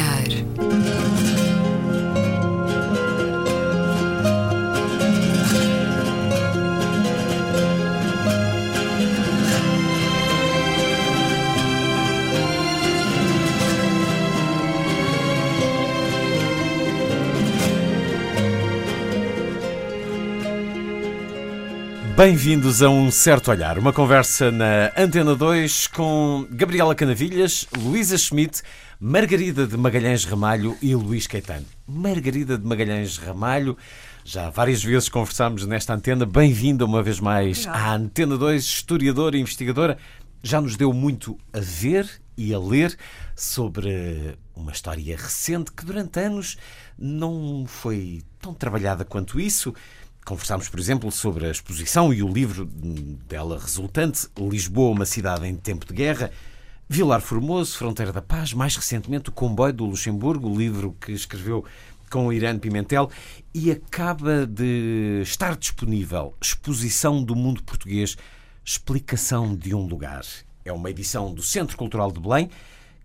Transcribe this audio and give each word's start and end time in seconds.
olhar. 0.00 0.39
Bem-vindos 22.22 22.82
a 22.82 22.90
um 22.90 23.10
certo 23.10 23.50
olhar, 23.50 23.78
uma 23.78 23.94
conversa 23.94 24.52
na 24.52 24.92
Antena 24.94 25.34
2 25.34 25.86
com 25.86 26.46
Gabriela 26.50 26.94
Canavilhas, 26.94 27.66
Luísa 27.74 28.18
Schmidt, 28.18 28.60
Margarida 29.00 29.66
de 29.66 29.74
Magalhães 29.74 30.26
Ramalho 30.26 30.76
e 30.82 30.94
Luís 30.94 31.26
Caetano. 31.26 31.64
Margarida 31.88 32.58
de 32.58 32.66
Magalhães 32.66 33.16
Ramalho, 33.16 33.74
já 34.22 34.50
várias 34.50 34.84
vezes 34.84 35.08
conversámos 35.08 35.64
nesta 35.64 35.94
antena, 35.94 36.26
bem-vinda 36.26 36.84
uma 36.84 37.02
vez 37.02 37.18
mais 37.18 37.66
à 37.66 37.94
Antena 37.94 38.36
2, 38.36 38.64
historiadora 38.64 39.38
e 39.38 39.40
investigadora. 39.40 39.96
Já 40.42 40.60
nos 40.60 40.76
deu 40.76 40.92
muito 40.92 41.38
a 41.54 41.60
ver 41.60 42.06
e 42.36 42.52
a 42.52 42.58
ler 42.58 42.98
sobre 43.34 44.36
uma 44.54 44.72
história 44.72 45.16
recente 45.16 45.72
que 45.72 45.86
durante 45.86 46.20
anos 46.20 46.58
não 46.98 47.64
foi 47.66 48.20
tão 48.38 48.52
trabalhada 48.52 49.06
quanto 49.06 49.40
isso. 49.40 49.74
Conversámos, 50.30 50.68
por 50.68 50.78
exemplo, 50.78 51.10
sobre 51.10 51.46
a 51.46 51.50
exposição 51.50 52.14
e 52.14 52.22
o 52.22 52.28
livro 52.28 52.64
dela 52.64 53.58
resultante, 53.58 54.28
Lisboa, 54.38 54.92
uma 54.92 55.04
cidade 55.04 55.44
em 55.44 55.56
tempo 55.56 55.84
de 55.84 55.92
guerra, 55.92 56.30
Vilar 56.88 57.20
Formoso, 57.20 57.76
Fronteira 57.76 58.12
da 58.12 58.22
Paz, 58.22 58.52
mais 58.54 58.76
recentemente 58.76 59.28
o 59.28 59.32
Comboio 59.32 59.72
do 59.72 59.84
Luxemburgo, 59.84 60.48
o 60.48 60.56
livro 60.56 60.96
que 61.00 61.10
escreveu 61.10 61.64
com 62.08 62.28
o 62.28 62.32
Irene 62.32 62.60
Pimentel, 62.60 63.10
e 63.52 63.72
acaba 63.72 64.46
de 64.46 65.20
estar 65.20 65.56
disponível 65.56 66.32
Exposição 66.40 67.20
do 67.24 67.34
Mundo 67.34 67.64
Português, 67.64 68.16
Explicação 68.64 69.56
de 69.56 69.74
um 69.74 69.84
Lugar. 69.84 70.24
É 70.64 70.72
uma 70.72 70.90
edição 70.90 71.34
do 71.34 71.42
Centro 71.42 71.76
Cultural 71.76 72.12
de 72.12 72.20
Belém, 72.20 72.48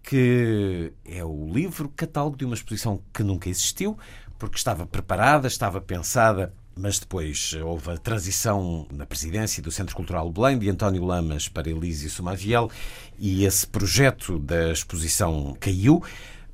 que 0.04 0.94
é 1.04 1.26
o 1.26 1.52
livro 1.52 1.90
catálogo 1.90 2.38
de 2.38 2.46
uma 2.46 2.54
exposição 2.54 3.02
que 3.12 3.24
nunca 3.24 3.50
existiu, 3.50 3.98
porque 4.38 4.58
estava 4.58 4.86
preparada, 4.86 5.48
estava 5.48 5.82
pensada 5.82 6.54
mas 6.78 7.00
depois 7.00 7.54
houve 7.64 7.92
a 7.92 7.98
transição 7.98 8.86
na 8.92 9.06
presidência 9.06 9.64
do 9.64 9.72
Centro 9.72 9.96
Cultural 9.96 10.30
Belém 10.30 10.60
de 10.60 10.70
António 10.70 11.06
Lamas 11.06 11.48
para 11.48 11.70
Elísio 11.70 12.10
Sumaviel 12.10 12.70
e 13.18 13.46
esse 13.46 13.66
projeto 13.66 14.38
da 14.38 14.72
exposição 14.72 15.56
caiu. 15.60 16.04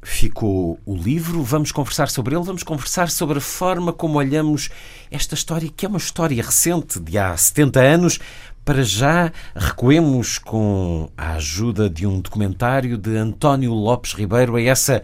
Ficou 0.04 0.80
o 0.86 0.96
livro, 0.96 1.44
vamos 1.44 1.72
conversar 1.72 2.10
sobre 2.10 2.36
ele, 2.36 2.44
vamos 2.44 2.64
conversar 2.64 3.10
sobre 3.10 3.38
a 3.38 3.42
forma 3.42 3.94
como 3.94 4.18
olhamos 4.18 4.70
esta 5.12 5.36
história, 5.36 5.70
que 5.76 5.86
é 5.86 5.90
uma 5.90 5.98
história 5.98 6.42
recente, 6.42 7.00
de 7.00 7.18
há 7.18 7.36
70 7.36 7.80
anos. 7.80 8.20
Para 8.64 8.84
já, 8.84 9.32
recuemos 9.56 10.38
com 10.38 11.10
a 11.18 11.34
ajuda 11.34 11.90
de 11.90 12.06
um 12.06 12.20
documentário 12.20 12.98
de 12.98 13.16
António 13.16 13.74
Lopes 13.74 14.14
Ribeiro 14.14 14.56
a 14.56 14.62
essa 14.62 15.04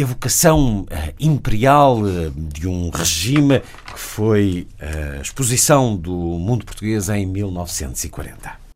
evocação 0.00 0.82
uh, 0.82 0.86
imperial 1.18 1.98
uh, 1.98 2.30
de 2.30 2.68
um 2.68 2.88
regime 2.90 3.60
que 3.60 3.98
foi 3.98 4.68
a 4.80 5.20
exposição 5.20 5.96
do 5.96 6.12
mundo 6.12 6.64
português 6.64 7.08
em 7.08 7.26
1940. 7.26 8.68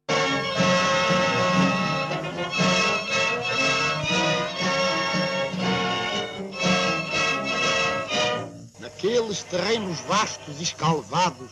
Naqueles 8.81 9.43
terrenos 9.45 10.01
vastos 10.01 10.59
e 10.59 10.65
escalvados 10.65 11.51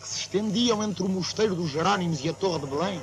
que 0.00 0.08
se 0.08 0.20
estendiam 0.20 0.82
entre 0.82 1.02
o 1.02 1.08
Mosteiro 1.08 1.54
dos 1.54 1.70
Jerónimos 1.70 2.24
e 2.24 2.28
a 2.30 2.32
Torre 2.32 2.60
de 2.60 2.66
Belém, 2.66 3.00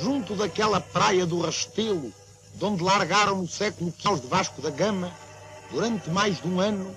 junto 0.00 0.36
daquela 0.36 0.80
praia 0.80 1.26
do 1.26 1.40
Rastelo, 1.40 2.12
de 2.54 2.64
onde 2.64 2.84
largaram 2.84 3.38
no 3.38 3.48
século 3.48 3.92
XV 3.98 4.20
de 4.20 4.26
Vasco 4.28 4.62
da 4.62 4.70
Gama, 4.70 5.12
durante 5.70 6.10
mais 6.10 6.40
de 6.40 6.48
um 6.48 6.60
ano, 6.60 6.94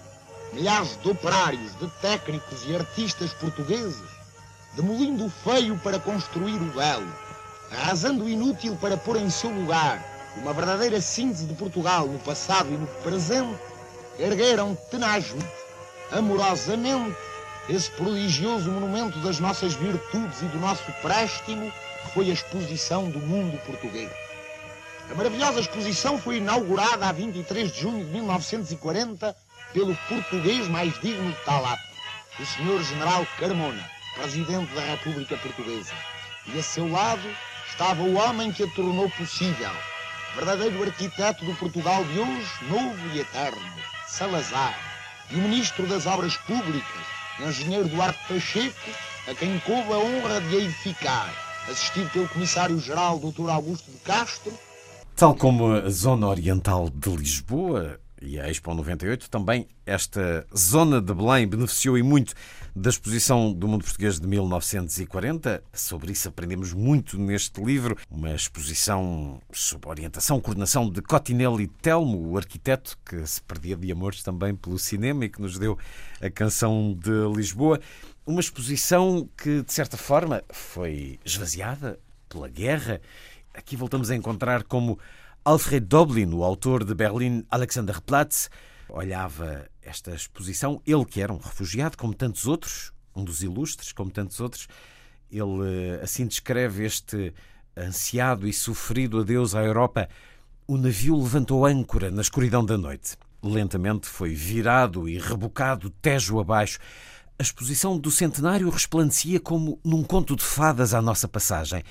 milhares 0.52 0.98
de 1.02 1.10
operários, 1.10 1.76
de 1.80 1.88
técnicos 2.02 2.66
e 2.66 2.76
artistas 2.76 3.34
portugueses, 3.34 4.02
demolindo 4.76 5.26
o 5.26 5.30
feio 5.30 5.78
para 5.80 6.00
construir 6.00 6.56
o 6.56 6.74
belo, 6.74 7.12
arrasando 7.72 8.26
o 8.26 8.30
inútil 8.30 8.76
para 8.76 8.98
pôr 8.98 9.18
em 9.18 9.30
seu 9.30 9.50
lugar 9.50 10.04
uma 10.38 10.54
verdadeira 10.54 11.00
síntese 11.00 11.46
de 11.46 11.54
Portugal 11.54 12.08
no 12.08 12.20
passado 12.20 12.70
e 12.70 12.78
no 12.78 12.88
presente, 13.04 13.60
ergueram 14.18 14.76
tenazmente, 14.90 15.46
amorosamente, 16.12 17.16
esse 17.70 17.90
prodigioso 17.92 18.70
monumento 18.72 19.20
das 19.20 19.40
nossas 19.40 19.74
virtudes 19.74 20.42
e 20.42 20.46
do 20.46 20.60
nosso 20.60 20.92
préstimo, 21.02 21.72
que 22.04 22.12
foi 22.14 22.30
a 22.30 22.34
exposição 22.34 23.10
do 23.10 23.20
mundo 23.20 23.58
português. 23.66 24.12
A 25.10 25.16
maravilhosa 25.16 25.60
exposição 25.60 26.18
foi 26.18 26.38
inaugurada 26.38 27.08
a 27.08 27.12
23 27.12 27.72
de 27.72 27.82
junho 27.82 28.06
de 28.06 28.12
1940 28.12 29.36
pelo 29.74 29.96
português 30.08 30.68
mais 30.70 30.98
digno 31.02 31.30
de 31.30 31.38
tal 31.44 31.66
ato, 31.66 31.84
o 32.40 32.46
Sr. 32.46 32.82
General 32.84 33.28
Carmona, 33.38 33.90
Presidente 34.16 34.74
da 34.74 34.82
República 34.82 35.38
Portuguesa. 35.38 35.94
E 36.48 36.58
a 36.58 36.64
seu 36.64 36.90
lado 36.90 37.30
estava 37.70 38.02
o 38.02 38.16
homem 38.16 38.52
que 38.52 38.64
a 38.64 38.68
tornou 38.68 39.10
possível, 39.12 39.72
verdadeiro 40.36 40.82
arquiteto 40.82 41.44
do 41.44 41.54
Portugal 41.56 42.04
de 42.06 42.20
hoje, 42.20 42.52
novo 42.70 43.08
e 43.14 43.20
eterno, 43.20 43.62
Salazar, 44.08 44.74
e 45.30 45.36
o 45.36 45.40
Ministro 45.40 45.86
das 45.86 46.06
Obras 46.06 46.38
Públicas, 46.38 47.06
Engenheiro 47.40 47.90
Duarte 47.90 48.20
Pacheco, 48.28 48.90
a 49.28 49.36
quem 49.36 49.60
coube 49.60 49.92
a 49.92 49.98
honra 49.98 50.40
de 50.42 50.56
a 50.56 50.60
edificar, 50.60 51.34
assistido 51.70 52.10
pelo 52.12 52.30
Comissário-Geral 52.30 53.20
Dr. 53.20 53.50
Augusto 53.50 53.92
de 53.92 53.98
Castro, 54.00 54.58
Tal 55.16 55.36
como 55.36 55.74
a 55.74 55.90
zona 55.90 56.28
oriental 56.28 56.90
de 56.90 57.16
Lisboa 57.16 58.00
e 58.20 58.40
a 58.40 58.50
Expo 58.50 58.74
98, 58.74 59.30
também 59.30 59.68
esta 59.86 60.46
zona 60.58 61.00
de 61.00 61.14
Belém 61.14 61.48
beneficiou 61.48 61.98
e 61.98 62.04
muito 62.04 62.34
da 62.76 62.90
exposição 62.90 63.54
do 63.54 63.68
mundo 63.68 63.84
português 63.84 64.20
de 64.20 64.26
1940. 64.26 65.64
Sobre 65.72 66.14
isso 66.14 66.30
aprendemos 66.30 66.74
muito 66.74 67.20
neste 67.20 67.62
livro. 67.62 67.96
Uma 68.10 68.34
exposição 68.34 69.40
sob 69.52 69.88
orientação, 69.88 70.42
coordenação 70.42 70.90
de 70.90 71.02
Cotinelli 71.02 71.68
Telmo, 71.68 72.32
o 72.32 72.38
arquiteto 72.38 72.98
que 73.06 73.26
se 73.28 73.40
perdia 73.42 73.76
de 73.76 73.92
amores 73.92 74.24
também 74.24 74.56
pelo 74.56 74.80
cinema 74.80 75.26
e 75.26 75.30
que 75.30 75.42
nos 75.42 75.60
deu 75.60 75.78
a 76.20 76.30
canção 76.30 76.98
de 77.00 77.12
Lisboa. 77.36 77.80
Uma 78.26 78.40
exposição 78.40 79.30
que, 79.38 79.62
de 79.62 79.72
certa 79.72 79.96
forma, 79.96 80.44
foi 80.50 81.20
esvaziada 81.24 82.00
pela 82.28 82.48
guerra 82.48 83.00
Aqui 83.54 83.76
voltamos 83.76 84.10
a 84.10 84.16
encontrar 84.16 84.64
como 84.64 84.98
Alfred 85.46 85.86
Doblin, 85.86 86.34
o 86.34 86.44
autor 86.44 86.84
de 86.84 86.96
Berlim 86.96 87.46
Alexanderplatz, 87.52 88.50
olhava 88.90 89.68
esta 89.82 90.16
exposição. 90.16 90.82
Ele, 90.88 91.06
que 91.06 91.22
era 91.22 91.32
um 91.32 91.38
refugiado, 91.38 91.96
como 91.96 92.16
tantos 92.16 92.48
outros, 92.48 92.92
um 93.16 93.24
dos 93.24 93.44
ilustres, 93.44 93.92
como 93.92 94.10
tantos 94.10 94.40
outros, 94.40 94.68
ele 95.30 95.98
eh, 95.98 96.00
assim 96.02 96.26
descreve 96.26 96.84
este 96.84 97.34
ansiado 97.78 98.48
e 98.48 98.54
sofrido 98.54 99.20
adeus 99.20 99.54
à 99.54 99.64
Europa. 99.64 100.10
O 100.68 100.76
navio 100.76 101.16
levantou 101.22 101.66
âncora 101.66 102.10
na 102.10 102.22
escuridão 102.22 102.66
da 102.66 102.78
noite. 102.78 103.18
Lentamente 103.44 104.08
foi 104.08 104.34
virado 104.34 105.08
e 105.08 105.20
rebocado 105.20 105.90
tejo 105.90 106.40
abaixo. 106.40 106.80
A 107.38 107.44
exposição 107.44 107.98
do 107.98 108.10
centenário 108.10 108.70
resplandecia 108.70 109.40
como 109.40 109.80
num 109.84 110.04
conto 110.04 110.36
de 110.36 110.44
fadas 110.44 110.94
à 110.94 111.02
nossa 111.02 111.28
passagem. 111.28 111.84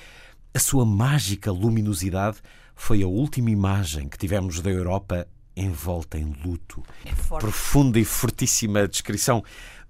A 0.55 0.59
sua 0.59 0.85
mágica 0.85 1.51
luminosidade 1.51 2.37
foi 2.75 3.01
a 3.01 3.07
última 3.07 3.49
imagem 3.49 4.07
que 4.07 4.19
tivemos 4.19 4.61
da 4.61 4.69
Europa 4.69 5.27
envolta 5.55 6.15
em 6.17 6.31
luto. 6.45 6.83
É. 7.03 7.11
Profunda 7.39 7.99
e 7.99 8.05
fortíssima 8.05 8.87
descrição 8.87 9.43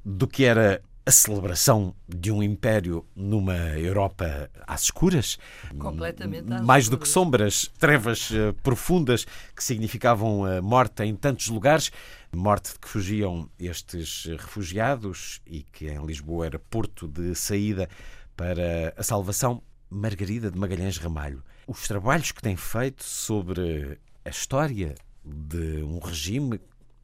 do 0.05 0.25
que 0.25 0.45
era 0.45 0.81
a 1.05 1.11
celebração 1.11 1.93
de 2.07 2.31
um 2.31 2.41
império 2.41 3.05
numa 3.13 3.57
Europa 3.77 4.49
às 4.65 4.83
escuras. 4.83 5.37
Completamente 5.77 6.53
às 6.53 6.61
Mais 6.61 6.87
do 6.87 6.97
que 6.97 7.05
escuras. 7.05 7.13
sombras, 7.13 7.71
trevas 7.77 8.29
eh, 8.31 8.53
profundas 8.63 9.25
que 9.53 9.61
significavam 9.61 10.45
a 10.45 10.61
morte 10.61 11.03
em 11.03 11.13
tantos 11.13 11.49
lugares. 11.49 11.91
Morte 12.33 12.71
de 12.71 12.79
que 12.79 12.87
fugiam 12.87 13.49
estes 13.59 14.27
refugiados 14.37 15.41
e 15.45 15.63
que 15.63 15.89
em 15.89 16.05
Lisboa 16.05 16.45
era 16.45 16.57
porto 16.57 17.05
de 17.05 17.35
saída 17.35 17.89
para 18.37 18.93
a 18.95 19.03
salvação. 19.03 19.61
Margarida 19.93 20.49
de 20.49 20.57
Magalhães 20.57 20.97
Ramalho. 20.97 21.43
Os 21.67 21.87
trabalhos 21.87 22.31
que 22.31 22.41
tem 22.41 22.55
feito 22.55 23.03
sobre 23.03 23.99
a 24.25 24.29
história 24.29 24.95
de 25.23 25.83
um 25.83 25.99
regime, 25.99 26.59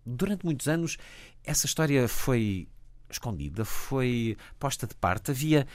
durante 0.05 0.45
muitos 0.45 0.67
anos, 0.67 0.97
essa 1.43 1.65
história 1.65 2.07
foi 2.07 2.67
escondida, 3.09 3.63
foi 3.63 4.37
posta 4.59 4.85
de 4.85 4.95
parte. 4.95 5.31
Havia 5.31 5.65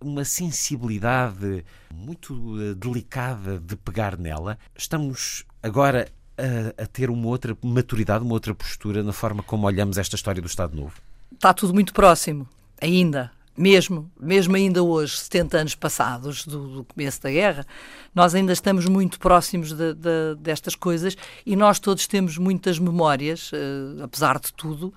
uma 0.00 0.24
sensibilidade 0.24 1.64
muito 1.92 2.56
eh, 2.60 2.74
delicada 2.74 3.58
de 3.58 3.76
pegar 3.76 4.16
nela. 4.16 4.58
Estamos 4.76 5.44
agora 5.62 6.08
a, 6.36 6.82
a, 6.82 6.86
ter 6.86 7.10
uma 7.10 7.26
outra 7.26 7.56
maturidade, 7.62 8.24
uma 8.24 8.34
outra 8.34 8.54
postura 8.54 9.02
na 9.02 9.12
forma 9.12 9.42
como 9.42 9.66
olhamos 9.66 9.98
esta 9.98 10.14
história 10.14 10.40
do 10.40 10.46
Estado 10.46 10.76
Novo? 10.76 10.94
Está 11.32 11.52
tudo 11.52 11.74
muito 11.74 11.92
próximo, 11.92 12.48
ainda. 12.80 13.32
Mesmo, 13.58 14.08
mesmo 14.20 14.54
ainda 14.54 14.84
hoje, 14.84 15.16
70 15.16 15.58
anos 15.58 15.74
passados 15.74 16.46
do, 16.46 16.68
do 16.68 16.84
começo 16.84 17.20
da 17.20 17.28
guerra, 17.28 17.66
nós 18.14 18.32
ainda 18.32 18.52
estamos 18.52 18.86
muito 18.86 19.18
próximos 19.18 19.72
de, 19.72 19.94
de, 19.94 20.36
destas 20.38 20.76
coisas 20.76 21.16
e 21.44 21.56
nós 21.56 21.80
todos 21.80 22.06
temos 22.06 22.38
muitas 22.38 22.78
memórias, 22.78 23.50
uh, 23.50 24.04
apesar 24.04 24.38
de 24.38 24.52
tudo, 24.52 24.94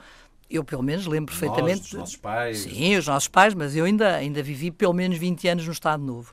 eu 0.47 0.63
pelo 0.63 0.83
menos 0.83 1.07
lembro 1.07 1.33
perfeitamente. 1.33 1.79
Nós, 1.79 1.87
os 1.87 1.93
nossos 1.93 2.15
pais. 2.17 2.59
Sim, 2.59 2.95
os 2.97 3.07
nossos 3.07 3.27
pais, 3.27 3.55
mas 3.55 3.75
eu 3.75 3.83
ainda, 3.83 4.15
ainda 4.15 4.43
vivi 4.43 4.69
pelo 4.69 4.93
menos 4.93 5.17
20 5.17 5.47
anos 5.47 5.65
no 5.65 5.73
Estado 5.73 6.03
Novo. 6.03 6.31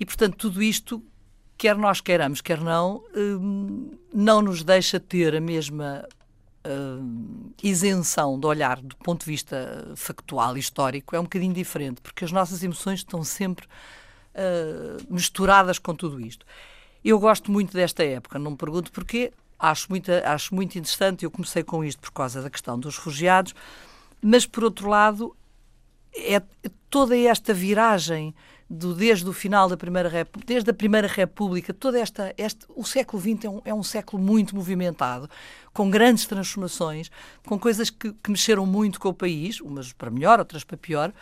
E, 0.00 0.04
portanto, 0.04 0.36
tudo 0.36 0.60
isto, 0.60 1.00
quer 1.56 1.76
nós 1.76 2.00
queiramos, 2.00 2.40
quer 2.40 2.60
não, 2.60 3.04
hum, 3.16 3.92
não 4.12 4.42
nos 4.42 4.64
deixa 4.64 4.98
ter 4.98 5.36
a 5.36 5.40
mesma 5.40 6.04
hum, 6.66 7.50
isenção 7.62 8.38
de 8.38 8.46
olhar 8.46 8.80
do 8.80 8.96
ponto 8.96 9.20
de 9.20 9.30
vista 9.30 9.92
factual, 9.96 10.56
histórico, 10.56 11.14
é 11.14 11.20
um 11.20 11.24
bocadinho 11.24 11.52
diferente, 11.52 12.00
porque 12.00 12.24
as 12.24 12.32
nossas 12.32 12.62
emoções 12.62 13.00
estão 13.00 13.22
sempre 13.24 13.66
uh, 13.66 15.12
misturadas 15.12 15.78
com 15.78 15.94
tudo 15.94 16.20
isto. 16.20 16.44
Eu 17.04 17.18
gosto 17.18 17.50
muito 17.50 17.72
desta 17.72 18.04
época, 18.04 18.38
não 18.38 18.52
me 18.52 18.56
pergunto 18.56 18.90
porquê, 18.90 19.32
acho 19.58 19.86
muito, 19.90 20.10
acho 20.10 20.54
muito 20.54 20.78
interessante, 20.78 21.24
eu 21.24 21.30
comecei 21.30 21.62
com 21.62 21.84
isto 21.84 22.00
por 22.00 22.12
causa 22.12 22.42
da 22.42 22.50
questão 22.50 22.78
dos 22.78 22.96
refugiados, 22.96 23.54
mas 24.22 24.46
por 24.46 24.64
outro 24.64 24.88
lado, 24.88 25.36
é 26.16 26.40
toda 26.88 27.16
esta 27.16 27.52
viragem 27.52 28.34
do, 28.68 28.94
desde 28.94 29.28
o 29.28 29.32
final 29.32 29.68
da 29.68 29.76
Primeira 29.76 30.08
República, 30.08 30.46
desde 30.46 30.70
a 30.70 30.74
Primeira 30.74 31.06
República, 31.06 31.72
toda 31.72 31.98
esta, 31.98 32.34
este, 32.36 32.66
o 32.74 32.84
século 32.84 33.22
XX 33.22 33.44
é 33.44 33.48
um, 33.50 33.62
é 33.66 33.74
um 33.74 33.82
século 33.82 34.22
muito 34.22 34.56
movimentado, 34.56 35.28
com 35.72 35.90
grandes 35.90 36.26
transformações, 36.26 37.10
com 37.46 37.58
coisas 37.58 37.90
que, 37.90 38.12
que 38.12 38.30
mexeram 38.30 38.64
muito 38.64 38.98
com 38.98 39.08
o 39.08 39.14
país, 39.14 39.60
umas 39.60 39.92
para 39.92 40.10
melhor, 40.10 40.38
outras 40.38 40.64
para 40.64 40.76
pior, 40.76 41.12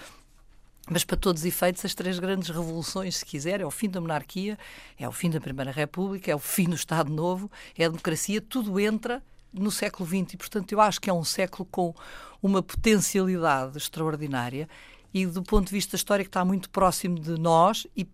mas 0.88 1.04
para 1.04 1.16
todos 1.16 1.42
os 1.42 1.46
efeitos, 1.46 1.84
as 1.84 1.94
três 1.94 2.18
grandes 2.18 2.48
revoluções, 2.48 3.16
se 3.16 3.24
quiser, 3.24 3.60
é 3.60 3.66
o 3.66 3.70
fim 3.70 3.88
da 3.88 4.00
monarquia, 4.00 4.58
é 4.98 5.08
o 5.08 5.12
fim 5.12 5.30
da 5.30 5.40
Primeira 5.40 5.70
República, 5.70 6.30
é 6.30 6.34
o 6.34 6.40
fim 6.40 6.64
do 6.64 6.74
Estado 6.74 7.10
Novo, 7.10 7.50
é 7.76 7.84
a 7.84 7.88
democracia, 7.88 8.40
tudo 8.40 8.78
entra 8.80 9.22
no 9.52 9.70
século 9.70 10.08
XX 10.08 10.34
e, 10.34 10.36
portanto, 10.36 10.72
eu 10.72 10.80
acho 10.80 11.00
que 11.00 11.10
é 11.10 11.12
um 11.12 11.24
século 11.24 11.68
com 11.70 11.94
uma 12.42 12.62
potencialidade 12.62 13.78
extraordinária 13.78 14.68
e, 15.12 15.26
do 15.26 15.42
ponto 15.42 15.66
de 15.66 15.72
vista 15.72 15.96
histórico, 15.96 16.28
está 16.28 16.44
muito 16.44 16.70
próximo 16.70 17.18
de 17.18 17.38
nós 17.38 17.86
e, 17.96 18.06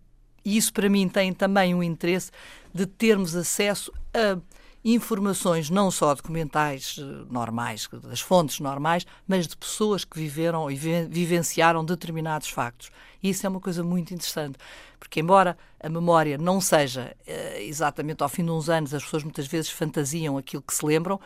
isso, 0.43 0.73
para 0.73 0.89
mim, 0.89 1.07
tem 1.07 1.33
também 1.33 1.75
um 1.75 1.83
interesse 1.83 2.31
de 2.73 2.85
termos 2.85 3.35
acesso 3.35 3.91
a 4.13 4.39
informações 4.83 5.69
não 5.69 5.91
só 5.91 6.13
documentais 6.15 6.95
eh, 6.97 7.03
normais, 7.29 7.87
das 8.03 8.21
fontes 8.21 8.59
normais, 8.59 9.05
mas 9.27 9.47
de 9.47 9.57
pessoas 9.57 10.05
que 10.05 10.17
viveram 10.17 10.71
e 10.71 10.75
vivenciaram 10.75 11.83
determinados 11.83 12.49
factos. 12.49 12.89
E 13.21 13.29
isso 13.29 13.45
é 13.45 13.49
uma 13.49 13.59
coisa 13.59 13.83
muito 13.83 14.13
interessante, 14.13 14.57
porque 14.97 15.19
embora 15.19 15.57
a 15.81 15.89
memória 15.89 16.37
não 16.37 16.61
seja 16.61 17.13
uh, 17.27 17.59
exatamente 17.59 18.23
ao 18.23 18.29
fim 18.29 18.45
de 18.45 18.51
uns 18.51 18.69
anos, 18.69 18.93
as 18.93 19.03
pessoas 19.03 19.23
muitas 19.23 19.47
vezes 19.47 19.69
fantasiam 19.69 20.37
aquilo 20.37 20.63
que 20.63 20.73
se 20.73 20.85
lembram, 20.85 21.19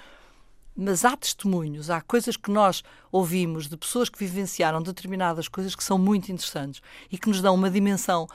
mas 0.76 1.06
há 1.06 1.16
testemunhos, 1.16 1.90
há 1.90 2.02
coisas 2.02 2.36
que 2.36 2.50
nós 2.50 2.84
ouvimos 3.12 3.68
de 3.68 3.78
pessoas 3.78 4.10
que 4.10 4.18
vivenciaram 4.18 4.82
determinadas 4.82 5.48
coisas 5.48 5.76
que 5.76 5.84
são 5.84 5.98
muito 5.98 6.32
interessantes 6.32 6.82
e 7.12 7.18
que 7.18 7.28
nos 7.28 7.42
dão 7.42 7.54
uma 7.54 7.70
dimensão 7.70 8.28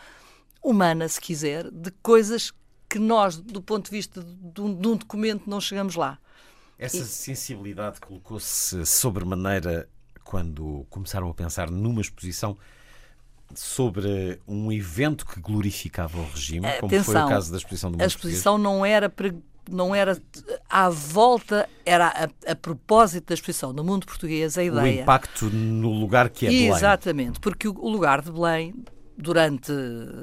humana, 0.63 1.09
se 1.09 1.21
quiser, 1.21 1.71
de 1.71 1.91
coisas 2.03 2.53
que 2.89 2.99
nós, 2.99 3.37
do 3.37 3.61
ponto 3.61 3.87
de 3.87 3.91
vista 3.91 4.23
de 4.23 4.61
um, 4.61 4.75
de 4.75 4.89
um 4.89 4.97
documento, 4.97 5.49
não 5.49 5.61
chegamos 5.61 5.95
lá. 5.95 6.19
Essa 6.79 6.99
e... 6.99 7.05
sensibilidade 7.05 8.01
colocou-se 8.01 8.87
sobremaneira 8.87 9.89
quando 10.23 10.87
começaram 10.91 11.29
a 11.29 11.35
pensar 11.35 11.71
numa 11.71 12.01
exposição 12.01 12.57
sobre 13.55 14.41
um 14.47 14.71
evento 14.71 15.25
que 15.27 15.41
glorificava 15.41 16.19
o 16.19 16.25
regime, 16.31 16.67
Atenção, 16.67 16.89
como 16.89 17.05
foi 17.05 17.15
o 17.15 17.29
caso 17.29 17.51
da 17.51 17.57
exposição 17.57 17.91
do 17.91 17.95
Mundo 17.95 18.03
A 18.03 18.07
exposição 18.07 18.55
português. 18.55 18.77
não 18.77 18.85
era 18.85 19.09
não 19.71 19.95
era 19.95 20.21
à 20.69 20.89
volta, 20.89 21.69
era 21.85 22.09
a, 22.09 22.53
a, 22.53 22.57
propósito 22.57 23.29
da 23.29 23.35
exposição 23.35 23.73
no 23.73 23.85
mundo 23.85 24.07
português 24.07 24.57
a 24.59 24.65
ideia. 24.65 25.01
O 25.01 25.03
impacto 25.03 25.47
no 25.51 25.91
lugar 25.91 26.31
que 26.31 26.47
é 26.47 26.51
Belém. 26.51 26.69
Exatamente, 26.69 27.41
porque 27.41 27.69
o, 27.69 27.75
o 27.79 27.89
lugar 27.89 28.23
de 28.23 28.31
Belém 28.31 28.75
durante 29.17 29.73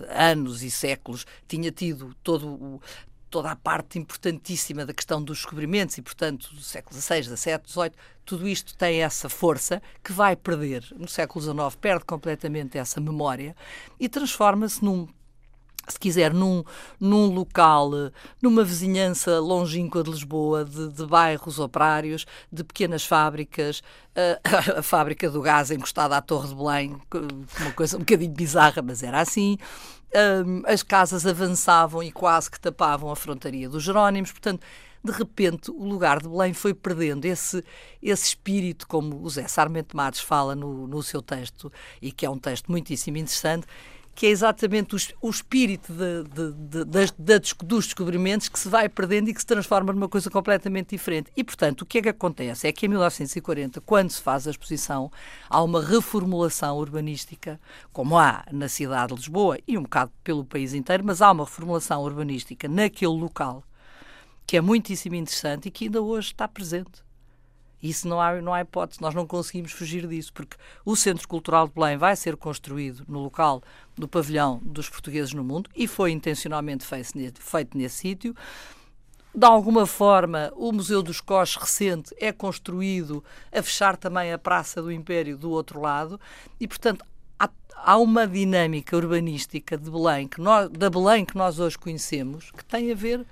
anos 0.10 0.64
e 0.64 0.72
séculos 0.72 1.26
tinha 1.48 1.72
tido 1.72 2.16
todo 2.24 2.48
o, 2.48 2.82
toda 3.30 3.52
a 3.52 3.56
parte 3.56 4.00
importantíssima 4.00 4.86
da 4.86 4.94
questão 4.94 5.22
dos 5.22 5.40
descobrimentos 5.40 5.98
e, 5.98 6.02
portanto, 6.02 6.54
do 6.54 6.62
século 6.62 7.00
XVI, 7.00 7.24
XVII, 7.24 7.60
XVIII, 7.66 7.92
tudo 8.24 8.48
isto 8.48 8.76
tem 8.78 9.04
essa 9.04 9.28
força 9.28 9.82
que 10.02 10.14
vai 10.14 10.38
perder. 10.38 10.86
No 10.96 11.08
século 11.08 11.44
XIX 11.44 11.76
perde 11.76 12.06
completamente 12.06 12.78
essa 12.78 13.02
memória 13.02 13.54
e 14.00 14.08
transforma-se 14.08 14.84
num 14.84 15.08
se 15.94 16.00
quiser, 16.00 16.34
num, 16.34 16.64
num 17.00 17.34
local, 17.34 17.92
numa 18.42 18.64
vizinhança 18.64 19.40
longínqua 19.40 20.04
de 20.04 20.12
Lisboa, 20.12 20.66
de, 20.66 20.90
de 20.90 21.06
bairros 21.06 21.60
operários, 21.60 22.26
de 22.52 22.64
pequenas 22.64 23.06
fábricas, 23.06 23.80
uh, 24.16 24.78
a 24.80 24.82
fábrica 24.82 25.30
do 25.30 25.42
gás 25.42 25.72
encostada 25.72 26.18
à 26.18 26.22
Torre 26.22 26.50
de 26.50 26.56
Belém, 26.56 26.98
uma 27.60 27.72
coisa 27.72 27.98
um 27.98 28.00
bocadinho 28.00 28.32
bizarra, 28.32 28.82
mas 28.82 29.04
era 29.04 29.20
assim. 29.20 29.58
As 30.66 30.82
casas 30.82 31.26
avançavam 31.26 32.02
e 32.02 32.10
quase 32.10 32.50
que 32.50 32.58
tapavam 32.58 33.12
a 33.12 33.16
frontaria 33.18 33.68
dos 33.68 33.84
Jerónimos, 33.84 34.32
portanto, 34.32 34.66
de 35.06 35.12
repente 35.12 35.70
o 35.70 35.84
lugar 35.84 36.22
de 36.22 36.28
Belém 36.28 36.54
foi 36.54 36.74
perdendo 36.74 37.26
esse, 37.26 37.64
esse 38.02 38.30
espírito, 38.30 38.88
como 38.88 39.22
o 39.22 39.30
Zé 39.30 39.48
Sarmento 39.48 39.96
Matos 39.96 40.20
fala 40.20 40.56
no, 40.56 40.88
no 40.88 41.04
seu 41.04 41.22
texto, 41.22 41.72
e 42.02 42.12
que 42.12 42.26
é 42.26 42.30
um 42.30 42.40
texto 42.40 42.72
muitíssimo 42.72 43.18
interessante, 43.18 43.68
que 44.16 44.26
é 44.26 44.30
exatamente 44.30 44.96
o, 44.96 45.28
o 45.28 45.30
espírito 45.30 45.92
de, 45.92 46.24
de, 46.24 47.14
de, 47.18 47.54
dos 47.66 47.86
descobrimentos 47.86 48.48
que 48.48 48.58
se 48.58 48.70
vai 48.70 48.88
perdendo 48.88 49.30
e 49.30 49.34
que 49.34 49.42
se 49.42 49.46
transforma 49.46 49.92
numa 49.92 50.08
coisa 50.08 50.30
completamente 50.30 50.92
diferente. 50.92 51.30
E, 51.36 51.44
portanto, 51.44 51.82
o 51.82 51.86
que 51.86 51.98
é 51.98 52.02
que 52.02 52.10
acontece? 52.10 52.66
É 52.66 52.72
que 52.72 52.86
em 52.86 52.90
1940, 52.90 53.82
quando 53.82 54.10
se 54.10 54.22
faz 54.22 54.48
a 54.48 54.52
exposição, 54.52 55.12
há 55.50 55.62
uma 55.62 55.84
reformulação 55.84 56.78
urbanística, 56.78 57.60
como 57.92 58.18
há 58.18 58.46
na 58.54 58.70
cidade 58.70 59.14
de 59.14 59.20
Lisboa 59.20 59.60
e 59.68 59.78
um 59.78 59.84
bocado 59.84 60.14
pelo 60.24 60.46
país 60.46 60.74
inteiro, 60.74 61.04
mas 61.06 61.22
há 61.22 61.30
uma 61.32 61.44
reformulação 61.44 62.02
urbanística 62.02 62.70
naquele 62.70 63.20
local 63.20 63.64
que 64.48 64.56
é 64.56 64.62
muitíssimo 64.62 65.16
interessante 65.16 65.68
e 65.68 65.72
que 65.72 65.86
ainda 65.86 66.02
hoje 66.02 66.28
está 66.28 66.48
presente. 66.48 67.04
Isso 67.82 68.08
não 68.08 68.20
há, 68.20 68.42
não 68.42 68.54
há 68.54 68.62
hipótese, 68.62 69.02
nós 69.02 69.14
não 69.14 69.28
conseguimos 69.28 69.72
fugir 69.72 70.08
disso, 70.08 70.34
porque 70.34 70.58
o 70.84 70.96
Centro 70.96 71.28
Cultural 71.28 71.68
de 71.68 71.74
Belém 71.74 71.98
vai 71.98 72.16
ser 72.16 72.36
construído 72.36 73.04
no 73.08 73.20
local 73.20 73.62
do 73.98 74.08
pavilhão 74.08 74.60
dos 74.64 74.90
portugueses 74.90 75.34
no 75.34 75.44
mundo 75.44 75.70
e 75.76 75.88
foi 75.88 76.12
intencionalmente 76.12 76.86
feito, 76.86 77.78
nesse 77.78 77.96
sítio. 77.96 78.36
De 79.34 79.46
alguma 79.46 79.86
forma, 79.86 80.52
o 80.56 80.72
Museu 80.72 81.04
dos 81.04 81.20
Coches 81.20 81.56
recente 81.58 82.16
é 82.18 82.32
construído 82.32 83.24
a 83.52 83.62
fechar 83.62 83.98
também 83.98 84.32
a 84.32 84.38
Praça 84.38 84.82
do 84.82 84.92
Império 84.92 85.38
do 85.38 85.52
outro 85.52 85.82
lado 85.82 86.20
e, 86.60 86.68
portanto, 86.68 87.04
há, 87.38 87.50
há 87.76 87.98
uma 87.98 88.26
dinâmica 88.26 88.96
urbanística 88.96 89.78
de 89.78 89.92
Belém, 89.92 90.28
que 90.28 90.40
nós, 90.40 90.70
da 90.70 90.90
Belém 90.90 91.26
que 91.26 91.36
nós 91.36 91.60
hoje 91.60 91.78
conhecemos, 91.78 92.50
que 92.52 92.64
tem 92.64 92.92
a 92.92 92.96
ver 92.96 93.26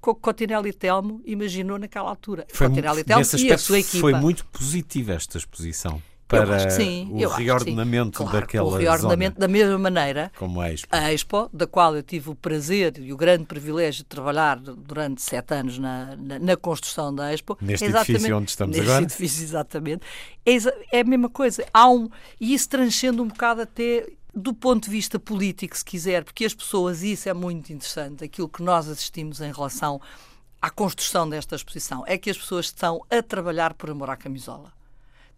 com 0.00 0.12
o 0.12 0.14
que 0.14 0.20
Cotinelli 0.22 0.72
Telmo 0.72 1.20
imaginou 1.26 1.78
naquela 1.78 2.08
altura. 2.08 2.46
Foi, 2.50 2.68
Cotinelli 2.68 3.04
Telmo 3.04 3.24
e 3.38 3.52
a 3.52 3.58
sua 3.58 3.78
equipa. 3.78 4.00
Foi 4.00 4.14
muito 4.14 4.46
positiva 4.46 5.12
esta 5.12 5.36
exposição 5.36 6.00
para 6.26 6.70
sim, 6.70 7.08
o 7.12 7.28
reordenamento 7.28 8.18
claro, 8.18 8.40
daquela 8.40 8.66
o 8.66 8.76
reordenamento 8.76 9.34
zona. 9.34 9.46
da 9.46 9.48
mesma 9.48 9.78
maneira 9.78 10.32
como 10.36 10.60
a 10.60 10.72
Expo. 10.72 10.88
a 10.90 11.12
Expo, 11.12 11.50
da 11.52 11.66
qual 11.66 11.94
eu 11.94 12.02
tive 12.02 12.30
o 12.30 12.34
prazer 12.34 12.98
e 12.98 13.12
o 13.12 13.16
grande 13.16 13.44
privilégio 13.44 14.02
de 14.02 14.08
trabalhar 14.08 14.58
durante 14.58 15.22
sete 15.22 15.54
anos 15.54 15.78
na, 15.78 16.16
na, 16.16 16.38
na 16.38 16.56
construção 16.56 17.14
da 17.14 17.32
Expo. 17.32 17.58
Neste 17.60 17.86
edifício 17.86 18.36
onde 18.36 18.50
estamos 18.50 18.76
neste 18.76 18.88
agora. 18.88 19.04
Neste 19.04 19.22
edifício, 19.22 19.44
exatamente. 19.44 20.02
É, 20.46 20.98
é 20.98 21.00
a 21.00 21.04
mesma 21.04 21.28
coisa. 21.28 21.64
Há 21.72 21.88
um, 21.88 22.08
e 22.40 22.54
isso 22.54 22.68
transcende 22.68 23.20
um 23.20 23.28
bocado 23.28 23.60
até 23.60 24.06
do 24.34 24.52
ponto 24.52 24.84
de 24.84 24.90
vista 24.90 25.18
político, 25.18 25.76
se 25.76 25.84
quiser, 25.84 26.24
porque 26.24 26.44
as 26.44 26.54
pessoas, 26.54 27.02
isso 27.02 27.28
é 27.28 27.34
muito 27.34 27.72
interessante, 27.72 28.24
aquilo 28.24 28.48
que 28.48 28.62
nós 28.62 28.88
assistimos 28.88 29.40
em 29.40 29.52
relação 29.52 30.00
à 30.60 30.70
construção 30.70 31.28
desta 31.28 31.54
exposição, 31.54 32.02
é 32.06 32.18
que 32.18 32.28
as 32.28 32.36
pessoas 32.36 32.66
estão 32.66 33.00
a 33.08 33.22
trabalhar 33.22 33.74
por 33.74 33.90
amor 33.90 34.10
à 34.10 34.16
camisola. 34.16 34.72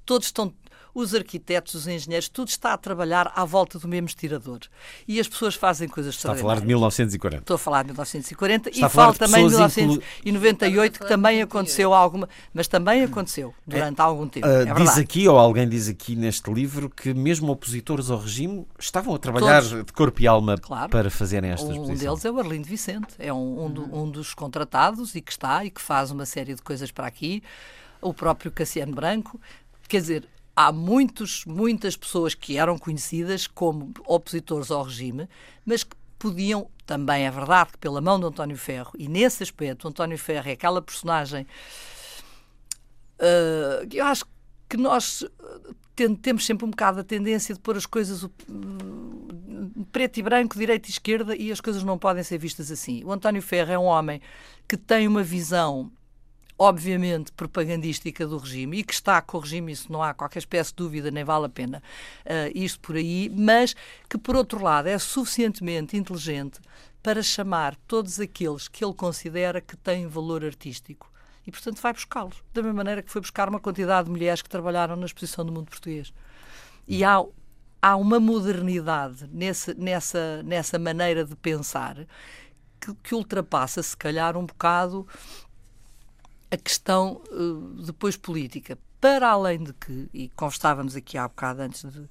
Todos 0.07 0.29
estão 0.29 0.53
os 0.97 1.15
arquitetos, 1.15 1.75
os 1.75 1.87
engenheiros, 1.87 2.27
tudo 2.27 2.49
está 2.49 2.73
a 2.73 2.79
trabalhar 2.79 3.31
à 3.37 3.45
volta 3.45 3.79
do 3.79 3.87
mesmo 3.87 4.09
estirador. 4.09 4.61
E 5.07 5.21
as 5.21 5.29
pessoas 5.29 5.55
fazem 5.55 5.87
coisas 5.87 6.15
Está 6.15 6.33
a 6.33 6.35
falar 6.35 6.59
de 6.61 6.67
1940. 6.67 7.43
Estou 7.43 7.57
a 7.57 7.59
falar 7.59 7.83
de 7.83 7.89
1940 7.89 8.71
Está 8.71 8.87
e 8.87 8.89
falo 8.89 9.13
também 9.13 9.45
de 9.47 9.51
pessoas 9.53 9.77
inclu... 9.77 10.03
1998, 10.25 10.99
que 10.99 11.07
também 11.07 11.43
aconteceu 11.43 11.93
alguma, 11.93 12.27
mas 12.55 12.67
também 12.67 13.03
aconteceu 13.03 13.55
durante 13.67 14.01
é, 14.01 14.03
algum 14.03 14.27
tempo. 14.27 14.47
Uh, 14.47 14.51
é 14.51 14.75
diz 14.75 14.97
aqui, 14.97 15.29
ou 15.29 15.39
alguém 15.39 15.69
diz 15.69 15.87
aqui 15.87 16.17
neste 16.17 16.51
livro, 16.51 16.89
que 16.89 17.13
mesmo 17.13 17.53
opositores 17.53 18.09
ao 18.09 18.19
regime 18.19 18.67
estavam 18.79 19.15
a 19.15 19.19
trabalhar 19.19 19.63
Todos. 19.63 19.85
de 19.85 19.93
corpo 19.93 20.23
e 20.23 20.27
alma 20.27 20.57
claro. 20.57 20.89
para 20.89 21.11
fazerem 21.11 21.51
esta 21.51 21.71
exposição. 21.71 21.95
Um 21.95 21.99
deles 21.99 22.25
é 22.25 22.31
o 22.31 22.39
Arlindo 22.39 22.67
Vicente, 22.67 23.09
é 23.19 23.31
um, 23.31 23.67
um, 23.67 23.71
do, 23.71 23.95
um 23.95 24.11
dos 24.11 24.33
contratados 24.33 25.15
e 25.15 25.21
que 25.21 25.31
está 25.31 25.63
e 25.63 25.71
que 25.71 25.83
faz 25.83 26.11
uma 26.11 26.25
série 26.25 26.55
de 26.55 26.63
coisas 26.63 26.91
para 26.91 27.07
aqui. 27.07 27.43
O 28.01 28.15
próprio 28.15 28.51
Cassiano 28.51 28.95
Branco. 28.95 29.41
Quer 29.89 30.01
dizer, 30.01 30.29
há 30.55 30.73
muitos, 30.73 31.45
muitas 31.45 31.97
pessoas 31.97 32.35
que 32.35 32.57
eram 32.57 32.79
conhecidas 32.79 33.47
como 33.47 33.93
opositores 34.07 34.71
ao 34.71 34.83
regime, 34.83 35.29
mas 35.65 35.85
que 35.85 35.95
podiam, 36.19 36.69
também 36.87 37.27
é 37.27 37.31
verdade 37.31 37.73
que 37.73 37.79
pela 37.79 38.01
mão 38.01 38.19
de 38.19 38.27
António 38.27 38.57
Ferro, 38.57 38.93
e 38.99 39.07
nesse 39.07 39.43
aspecto 39.43 39.87
António 39.87 40.19
Ferro 40.19 40.49
é 40.49 40.53
aquela 40.53 40.81
personagem 40.81 41.47
uh, 43.21 43.87
que 43.87 43.99
eu 43.99 44.05
acho 44.05 44.25
que 44.69 44.77
nós 44.77 45.25
temos 46.23 46.45
sempre 46.45 46.67
um 46.67 46.71
bocado 46.71 47.01
a 47.01 47.05
tendência 47.05 47.55
de 47.55 47.61
pôr 47.61 47.77
as 47.77 47.87
coisas 47.87 48.23
uh, 48.23 48.31
preto 49.93 50.19
e 50.19 50.23
branco, 50.23 50.59
direita 50.59 50.89
e 50.89 50.91
esquerda, 50.91 51.37
e 51.37 51.53
as 51.53 51.61
coisas 51.61 51.83
não 51.85 51.99
podem 51.99 52.23
ser 52.23 52.39
vistas 52.39 52.71
assim. 52.71 53.05
O 53.05 53.13
António 53.13 53.43
Ferro 53.43 53.73
é 53.73 53.79
um 53.79 53.85
homem 53.85 54.21
que 54.69 54.77
tem 54.77 55.07
uma 55.07 55.23
visão 55.23 55.91
obviamente 56.59 57.33
propagandística 57.33 58.27
do 58.27 58.39
regime 58.39 58.79
e 58.79 58.85
que 58.85 58.95
está 58.95 59.21
com 59.21 59.37
o 59.37 59.41
regime, 59.41 59.73
isso 59.73 59.93
não 59.93 60.03
há 60.03 60.15
qualquer 60.15 60.39
espécie 60.39 60.71
de 60.71 60.77
dúvida, 60.77 61.11
nem 61.11 61.25
vale 61.25 61.47
a 61.47 61.49
pena 61.49 61.83
uh, 62.25 62.51
isto 62.55 62.81
por 62.81 62.97
aí, 62.97 63.31
mas 63.35 63.75
que, 64.09 64.17
por 64.17 64.37
outro 64.37 64.63
lado, 64.63 64.89
é 64.89 64.99
suficientemente 64.99 65.97
inteligente 65.97 66.61
para 67.03 67.23
chamar 67.23 67.77
todos 67.87 68.19
aqueles 68.19 68.69
que 68.69 68.85
ele 68.85 68.95
considera 68.95 69.61
que 69.61 69.77
têm 69.77 70.07
valor 70.07 70.45
artístico 70.45 71.11
e, 71.47 71.53
portanto, 71.53 71.81
vai 71.81 71.93
buscá-los. 71.93 72.43
Da 72.53 72.63
mesma 72.63 72.79
maneira 72.79 73.03
que 73.03 73.11
foi 73.11 73.21
buscar 73.21 73.49
uma 73.49 73.61
quantidade 73.61 74.07
de 74.07 74.11
mulheres 74.11 74.43
que 74.43 74.49
trabalharam 74.49 74.97
na 74.97 75.07
exposição 75.07 75.45
do 75.45 75.53
mundo 75.53 75.71
português. 75.71 76.13
E 76.89 77.05
há, 77.05 77.23
há 77.81 77.97
uma 77.97 78.19
modernidade 78.19 79.29
nesse, 79.31 79.73
nessa, 79.75 80.43
nessa 80.43 80.79
maneira 80.79 81.25
de 81.25 81.37
pensar 81.37 81.97
que, 82.81 82.93
que 82.95 83.15
ultrapassa, 83.15 83.83
se 83.83 83.97
calhar, 83.97 84.37
um 84.37 84.45
bocado 84.45 85.07
a 86.51 86.57
questão 86.57 87.21
uh, 87.31 87.83
depois 87.83 88.17
política. 88.17 88.79
Para 89.01 89.29
além 89.29 89.63
de 89.63 89.73
que, 89.73 90.09
e 90.13 90.29
constávamos 90.31 90.97
aqui 90.97 91.19
há 91.19 91.29
bocado 91.29 91.63
antes 91.63 91.85
de, 91.85 92.09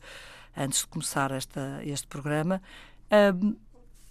antes 0.56 0.80
de 0.80 0.88
começar 0.88 1.32
esta, 1.32 1.82
este 1.84 2.08
programa, 2.08 2.62
uh, 3.12 3.56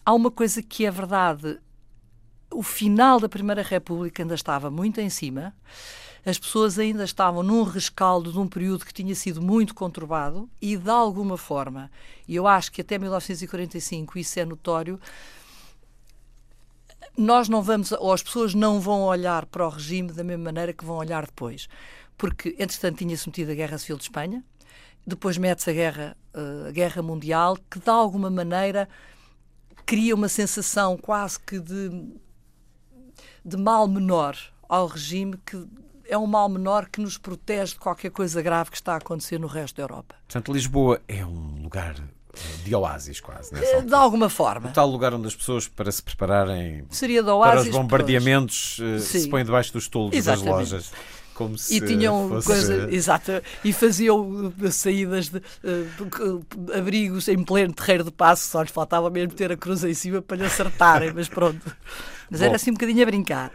há 0.04 0.12
uma 0.12 0.30
coisa 0.30 0.62
que 0.62 0.84
é 0.84 0.90
verdade. 0.90 1.58
O 2.50 2.62
final 2.62 3.18
da 3.18 3.28
Primeira 3.28 3.62
República 3.62 4.22
ainda 4.22 4.34
estava 4.34 4.70
muito 4.70 5.00
em 5.00 5.10
cima, 5.10 5.54
as 6.24 6.38
pessoas 6.38 6.78
ainda 6.78 7.04
estavam 7.04 7.42
num 7.42 7.62
rescaldo 7.62 8.32
de 8.32 8.38
um 8.38 8.48
período 8.48 8.84
que 8.84 8.94
tinha 8.94 9.14
sido 9.14 9.42
muito 9.42 9.74
conturbado 9.74 10.48
e, 10.60 10.76
de 10.76 10.88
alguma 10.88 11.36
forma, 11.36 11.90
e 12.26 12.34
eu 12.34 12.46
acho 12.46 12.72
que 12.72 12.80
até 12.80 12.98
1945 12.98 14.18
isso 14.18 14.40
é 14.40 14.44
notório, 14.44 14.98
nós 17.16 17.48
não 17.48 17.62
vamos, 17.62 17.92
ou 17.92 18.12
as 18.12 18.22
pessoas 18.22 18.54
não 18.54 18.80
vão 18.80 19.02
olhar 19.02 19.46
para 19.46 19.66
o 19.66 19.70
regime 19.70 20.12
da 20.12 20.24
mesma 20.24 20.44
maneira 20.44 20.72
que 20.72 20.84
vão 20.84 20.96
olhar 20.96 21.26
depois. 21.26 21.68
Porque, 22.16 22.54
entretanto, 22.58 22.98
tinha-se 22.98 23.28
metido 23.28 23.52
a 23.52 23.54
Guerra 23.54 23.78
Civil 23.78 23.96
de 23.96 24.04
Espanha, 24.04 24.44
depois 25.06 25.36
mete-se 25.36 25.70
a 25.70 25.72
guerra, 25.72 26.16
uh, 26.34 26.68
a 26.68 26.70
guerra 26.70 27.02
Mundial, 27.02 27.58
que 27.70 27.78
de 27.78 27.90
alguma 27.90 28.30
maneira 28.30 28.88
cria 29.84 30.14
uma 30.14 30.28
sensação 30.28 30.96
quase 30.96 31.38
que 31.38 31.58
de, 31.58 31.90
de 33.44 33.56
mal 33.56 33.86
menor 33.86 34.36
ao 34.68 34.86
regime, 34.86 35.36
que 35.44 35.66
é 36.08 36.16
um 36.16 36.26
mal 36.26 36.48
menor 36.48 36.88
que 36.88 37.00
nos 37.00 37.18
protege 37.18 37.74
de 37.74 37.80
qualquer 37.80 38.10
coisa 38.10 38.40
grave 38.40 38.70
que 38.70 38.76
está 38.76 38.94
a 38.94 38.96
acontecer 38.96 39.38
no 39.38 39.46
resto 39.46 39.76
da 39.76 39.82
Europa. 39.82 40.14
Portanto, 40.26 40.52
Lisboa 40.52 41.00
é 41.06 41.24
um 41.24 41.62
lugar 41.62 41.96
de 42.64 42.74
oásis 42.74 43.20
quase. 43.20 43.54
Nessa 43.54 43.82
de 43.82 43.94
alguma 43.94 44.28
forma. 44.28 44.68
O 44.68 44.72
tal 44.72 44.88
lugar 44.88 45.14
onde 45.14 45.26
as 45.26 45.34
pessoas, 45.34 45.68
para 45.68 45.90
se 45.90 46.02
prepararem 46.02 46.84
Seria 46.90 47.22
de 47.22 47.30
oásis, 47.30 47.54
para 47.54 47.70
os 47.70 47.76
bombardeamentos, 47.76 48.78
eh, 48.80 48.98
se 48.98 49.28
põem 49.28 49.44
debaixo 49.44 49.72
dos 49.72 49.88
tolos 49.88 50.14
Exatamente. 50.14 50.46
das 50.46 50.70
lojas. 50.70 50.92
Como 51.34 51.58
se 51.58 51.76
e 51.76 51.80
tinham 51.80 52.28
fosse... 52.28 52.46
coisa, 52.46 52.88
exato, 52.92 53.32
e 53.64 53.72
faziam 53.72 54.52
saídas 54.70 55.30
de 55.30 55.38
uh, 55.38 56.46
abrigos 56.78 57.26
em 57.26 57.42
pleno 57.42 57.74
terreiro 57.74 58.04
de 58.04 58.12
passo, 58.12 58.48
só 58.48 58.62
lhes 58.62 58.70
faltava 58.70 59.10
mesmo 59.10 59.32
ter 59.32 59.50
a 59.50 59.56
cruz 59.56 59.82
em 59.82 59.94
cima 59.94 60.22
para 60.22 60.36
lhe 60.36 60.44
acertarem, 60.44 61.12
mas 61.12 61.28
pronto. 61.28 61.60
Mas 62.30 62.38
Bom, 62.40 62.46
era 62.46 62.56
assim 62.56 62.70
um 62.70 62.74
bocadinho 62.74 63.02
a 63.02 63.06
brincar. 63.06 63.52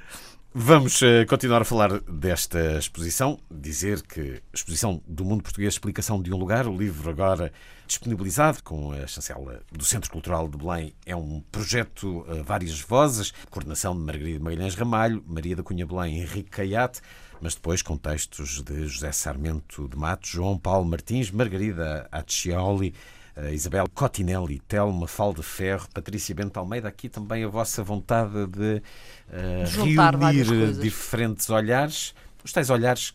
Vamos 0.52 1.00
uh, 1.04 1.28
continuar 1.28 1.62
a 1.62 1.64
falar 1.64 2.00
desta 2.00 2.80
exposição, 2.80 3.40
dizer 3.52 4.02
que 4.02 4.42
exposição 4.52 5.00
do 5.08 5.24
mundo 5.24 5.44
português, 5.44 5.76
explicação 5.76 6.20
de 6.20 6.34
um 6.34 6.38
lugar, 6.38 6.66
o 6.66 6.76
livro 6.76 7.08
agora 7.08 7.54
disponibilizado 7.86 8.64
com 8.64 8.92
a 8.92 9.06
chancela 9.06 9.62
do 9.72 9.86
Centro 9.86 10.10
Cultural 10.10 10.50
de 10.50 10.58
Belém. 10.58 10.96
É 11.06 11.16
um 11.16 11.40
projeto 11.52 12.26
a 12.28 12.42
várias 12.42 12.82
vozes, 12.82 13.32
coordenação 13.52 13.94
de 13.94 14.02
Margarida 14.02 14.44
Magalhães 14.44 14.74
Ramalho, 14.74 15.24
Maria 15.28 15.56
da 15.56 15.62
Cunha 15.62 15.86
Belém, 15.86 16.18
Henrique 16.20 16.50
Caiate, 16.50 17.00
mas 17.40 17.54
depois 17.54 17.84
com 17.84 17.96
textos 17.96 18.64
de 18.64 18.88
José 18.88 19.12
Sarmento 19.12 19.88
de 19.88 19.96
Matos, 19.96 20.32
João 20.32 20.58
Paulo 20.58 20.84
Martins, 20.84 21.30
Margarida 21.30 22.08
Accioli, 22.12 22.96
eh, 22.96 23.19
Isabel 23.52 23.88
Cotinelli, 23.94 24.60
Telma 24.68 25.08
Falde 25.08 25.44
Ferro, 25.44 25.88
Patrícia 25.94 26.36
Bento 26.36 26.58
Almeida, 26.58 26.88
aqui 26.88 27.10
também 27.10 27.44
a 27.44 27.48
vossa 27.48 27.84
vontade 27.84 28.48
de 28.48 28.82
uh, 29.30 29.84
reunir 29.86 30.74
diferentes 30.80 31.50
olhares, 31.50 32.14
os 32.44 32.52
tais 32.52 32.70
olhares 32.70 33.14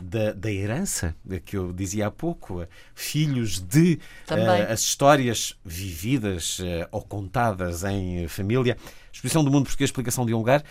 da, 0.00 0.32
da 0.32 0.50
herança 0.50 1.14
que 1.44 1.56
eu 1.56 1.72
dizia 1.72 2.06
há 2.06 2.10
pouco, 2.10 2.66
filhos 2.94 3.60
de 3.60 3.98
uh, 4.30 4.72
as 4.72 4.80
histórias 4.80 5.56
vividas 5.64 6.58
uh, 6.60 6.88
ou 6.90 7.02
contadas 7.02 7.84
em 7.84 8.26
família. 8.28 8.76
Exposição 9.12 9.44
do 9.44 9.50
Mundo 9.50 9.64
Português, 9.64 9.88
explicação 9.88 10.24
de 10.24 10.34
um 10.34 10.38
lugar. 10.38 10.62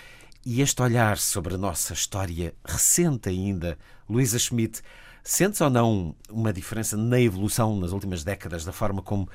E 0.45 0.61
este 0.61 0.81
olhar 0.81 1.17
sobre 1.17 1.55
a 1.55 1.57
nossa 1.57 1.93
história 1.93 2.53
recente 2.65 3.29
ainda, 3.29 3.77
Luísa 4.09 4.37
Schmidt, 4.37 4.81
sentes 5.23 5.61
ou 5.61 5.69
não 5.69 6.15
uma 6.29 6.51
diferença 6.51 6.97
na 6.97 7.19
evolução 7.19 7.79
nas 7.79 7.91
últimas 7.91 8.23
décadas 8.23 8.65
da 8.65 8.71
forma 8.71 9.01
como 9.01 9.29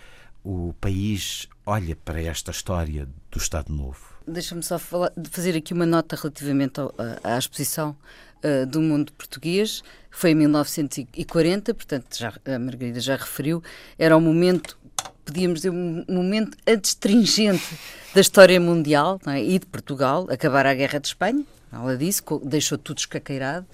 o 0.45 0.75
país 0.81 1.49
olha 1.65 1.97
para 1.97 2.21
esta 2.21 2.51
história 2.51 3.09
do 3.31 3.39
Estado 3.39 3.73
Novo? 3.73 3.99
Deixa-me 4.27 4.63
só 4.63 4.79
falar, 4.79 5.13
fazer 5.31 5.57
aqui 5.57 5.73
uma 5.73 5.87
nota 5.87 6.15
relativamente 6.15 6.79
ao, 6.81 6.95
à, 7.25 7.39
exposição 7.39 7.97
uh, 8.45 8.67
do 8.67 8.81
mundo 8.81 9.13
português. 9.13 9.83
Foi 10.11 10.31
em 10.31 10.35
1940, 10.35 11.75
portanto, 11.75 12.17
já, 12.17 12.33
a 12.45 12.59
Margarida 12.59 13.01
já 13.01 13.17
referiu, 13.17 13.63
era 13.99 14.17
o 14.17 14.21
momento, 14.21 14.79
podíamos 15.25 15.61
dizer, 15.61 15.71
um 15.71 16.05
momento 16.09 16.57
adstringente 16.67 17.79
da 18.15 18.21
história 18.21 18.61
mundial 18.61 19.21
é? 19.27 19.43
e 19.43 19.59
de 19.59 19.67
Portugal, 19.67 20.27
acabar 20.31 20.67
a 20.67 20.75
Guerra 20.75 20.99
de 20.99 21.09
Espanha, 21.09 21.45
ela 21.73 21.97
disse, 21.97 22.23
deixou 22.45 22.77
tudo 22.79 22.99
escaqueirado 22.99 23.67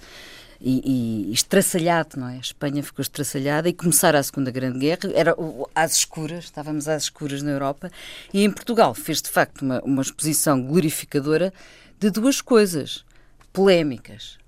e, 0.60 1.28
e 1.28 1.32
estraçalhado, 1.32 2.18
não 2.18 2.28
é? 2.28 2.36
A 2.36 2.40
Espanha 2.40 2.82
ficou 2.82 3.02
estraçalhada 3.02 3.68
e 3.68 3.72
começar 3.72 4.14
a 4.14 4.22
Segunda 4.22 4.50
Grande 4.50 4.78
Guerra, 4.78 5.10
era 5.14 5.34
às 5.74 5.96
escuras, 5.96 6.44
estávamos 6.44 6.88
às 6.88 7.04
escuras 7.04 7.42
na 7.42 7.50
Europa, 7.50 7.90
e 8.32 8.44
em 8.44 8.50
Portugal 8.50 8.94
fez 8.94 9.20
de 9.20 9.28
facto 9.28 9.62
uma, 9.62 9.80
uma 9.82 10.02
exposição 10.02 10.62
glorificadora 10.62 11.52
de 11.98 12.10
duas 12.10 12.40
coisas 12.40 13.04
polémicas. 13.52 14.38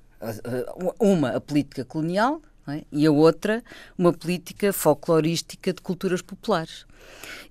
Uma, 0.99 1.31
a 1.37 1.41
política 1.41 1.85
colonial, 1.85 2.41
é? 2.69 2.83
e 2.91 3.07
a 3.07 3.11
outra, 3.11 3.63
uma 3.97 4.13
política 4.13 4.73
folclorística 4.73 5.73
de 5.73 5.81
culturas 5.81 6.23
populares. 6.23 6.86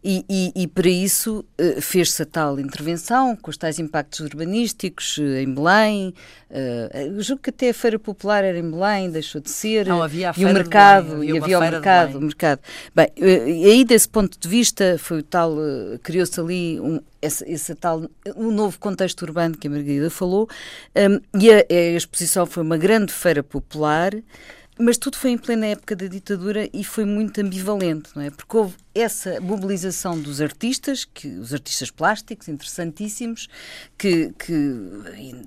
E, 0.08 0.24
e, 0.30 0.52
e, 0.56 0.68
para 0.68 0.88
isso 0.88 1.44
uh, 1.60 1.82
fez-se 1.82 2.22
a 2.22 2.26
tal 2.28 2.60
intervenção, 2.60 3.36
com 3.36 3.50
os 3.50 3.58
tais 3.58 3.80
impactos 3.80 4.20
urbanísticos 4.20 5.18
uh, 5.18 5.38
em 5.38 5.52
Belém. 5.52 6.14
Uh, 6.48 7.20
julgo 7.24 7.42
que 7.42 7.50
até 7.50 7.72
a 7.72 7.74
Feira 7.74 7.98
Popular 7.98 8.44
era 8.44 8.60
em 8.60 8.70
Belém, 8.70 9.10
deixou 9.10 9.42
de 9.42 9.50
ser. 9.50 9.88
Não, 9.88 10.04
havia 10.04 10.30
a 10.30 10.34
e 10.38 10.46
o 10.46 10.54
mercado, 10.54 11.08
Belém, 11.08 11.22
havia 11.22 11.34
e 11.34 11.38
havia 11.42 11.58
o 11.58 11.62
mercado, 11.62 12.18
o 12.20 12.22
mercado. 12.22 12.60
Bem, 12.94 13.08
aí 13.20 13.84
desse 13.84 14.08
ponto 14.08 14.40
de 14.40 14.48
vista 14.48 14.96
foi 15.00 15.22
o 15.22 15.24
tal, 15.24 15.56
criou-se 16.04 16.40
ali 16.40 16.80
um, 16.80 17.00
esse, 17.20 17.44
esse, 17.52 17.74
tal, 17.74 18.08
um 18.36 18.52
novo 18.52 18.78
contexto 18.78 19.24
urbano 19.24 19.58
que 19.58 19.68
a 19.68 19.72
Margarida 19.72 20.12
falou, 20.12 20.48
um, 20.96 21.42
e 21.42 21.52
a, 21.52 21.66
a 21.68 21.98
exposição 21.98 22.46
foi 22.46 22.62
uma 22.62 22.78
grande 22.78 23.12
feira 23.12 23.42
popular, 23.42 24.12
mas 24.78 24.98
tudo 24.98 25.18
foi 25.18 25.32
em 25.32 25.38
plena 25.38 25.68
época 25.68 25.96
da 25.96 26.08
ditadura 26.08 26.70
e 26.74 26.84
foi 26.84 27.06
muito 27.06 27.40
ambivalente, 27.40 28.10
não 28.16 28.22
é? 28.22 28.30
Porque 28.30 28.58
houve 28.58 28.76
essa 28.96 29.42
mobilização 29.42 30.18
dos 30.18 30.40
artistas, 30.40 31.04
que 31.04 31.28
os 31.28 31.54
artistas 31.54 31.92
plásticos, 31.92 32.48
interessantíssimos, 32.48 33.50
que, 33.98 34.34
que 34.40 34.54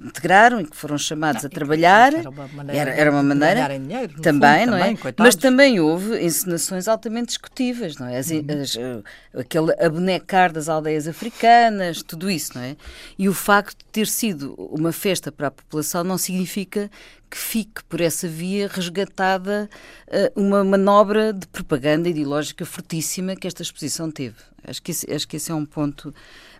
integraram 0.05 0.61
e 0.61 0.67
que 0.67 0.77
foram 0.77 0.99
chamados 0.99 1.43
não, 1.43 1.49
a 1.49 1.51
trabalhar. 1.51 2.13
Era 2.13 2.29
uma 2.29 2.49
maneira, 2.49 2.81
era, 2.81 3.01
era 3.01 3.11
uma 3.11 3.23
maneira 3.23 3.79
dinheiro, 3.79 4.21
também, 4.21 4.61
fundo, 4.61 4.71
não 4.73 4.77
é? 4.77 4.95
Também, 4.95 5.15
Mas 5.19 5.35
também 5.35 5.81
houve 5.81 6.23
encenações 6.23 6.89
altamente 6.89 7.29
discutíveis, 7.29 7.97
não 7.97 8.07
é? 8.07 8.19
As, 8.19 8.31
uhum. 8.31 8.45
as, 8.63 8.77
eh, 8.77 9.03
aquele 9.35 9.73
abonecar 9.83 10.53
das 10.53 10.69
aldeias 10.69 11.09
africanas, 11.09 12.03
tudo 12.03 12.31
isso, 12.31 12.53
não 12.55 12.63
é? 12.63 12.77
E 13.19 13.31
o 13.31 13.35
facto 13.35 13.79
de 13.79 13.85
ter 13.87 14.07
sido 14.07 14.55
uma 14.59 14.93
festa 14.93 15.33
para 15.33 15.47
a 15.47 15.51
população 15.51 16.05
não 16.05 16.19
significa 16.19 16.91
que 17.31 17.37
fique 17.37 17.85
por 17.85 18.01
essa 18.01 18.27
via 18.27 18.69
resgatada 18.69 19.69
uh, 20.09 20.41
uma 20.41 20.65
manobra 20.65 21.33
de 21.33 21.47
propaganda 21.47 22.09
ideológica 22.09 22.65
fortíssima 22.65 23.37
que 23.37 23.47
esta 23.47 23.63
exposição 23.63 24.11
teve. 24.11 24.37
Acho 24.65 24.83
que 24.83 24.91
esse, 24.91 25.13
acho 25.13 25.29
que 25.29 25.37
esse 25.37 25.51
é 25.51 25.55
um 25.55 25.67
ponto. 25.67 26.15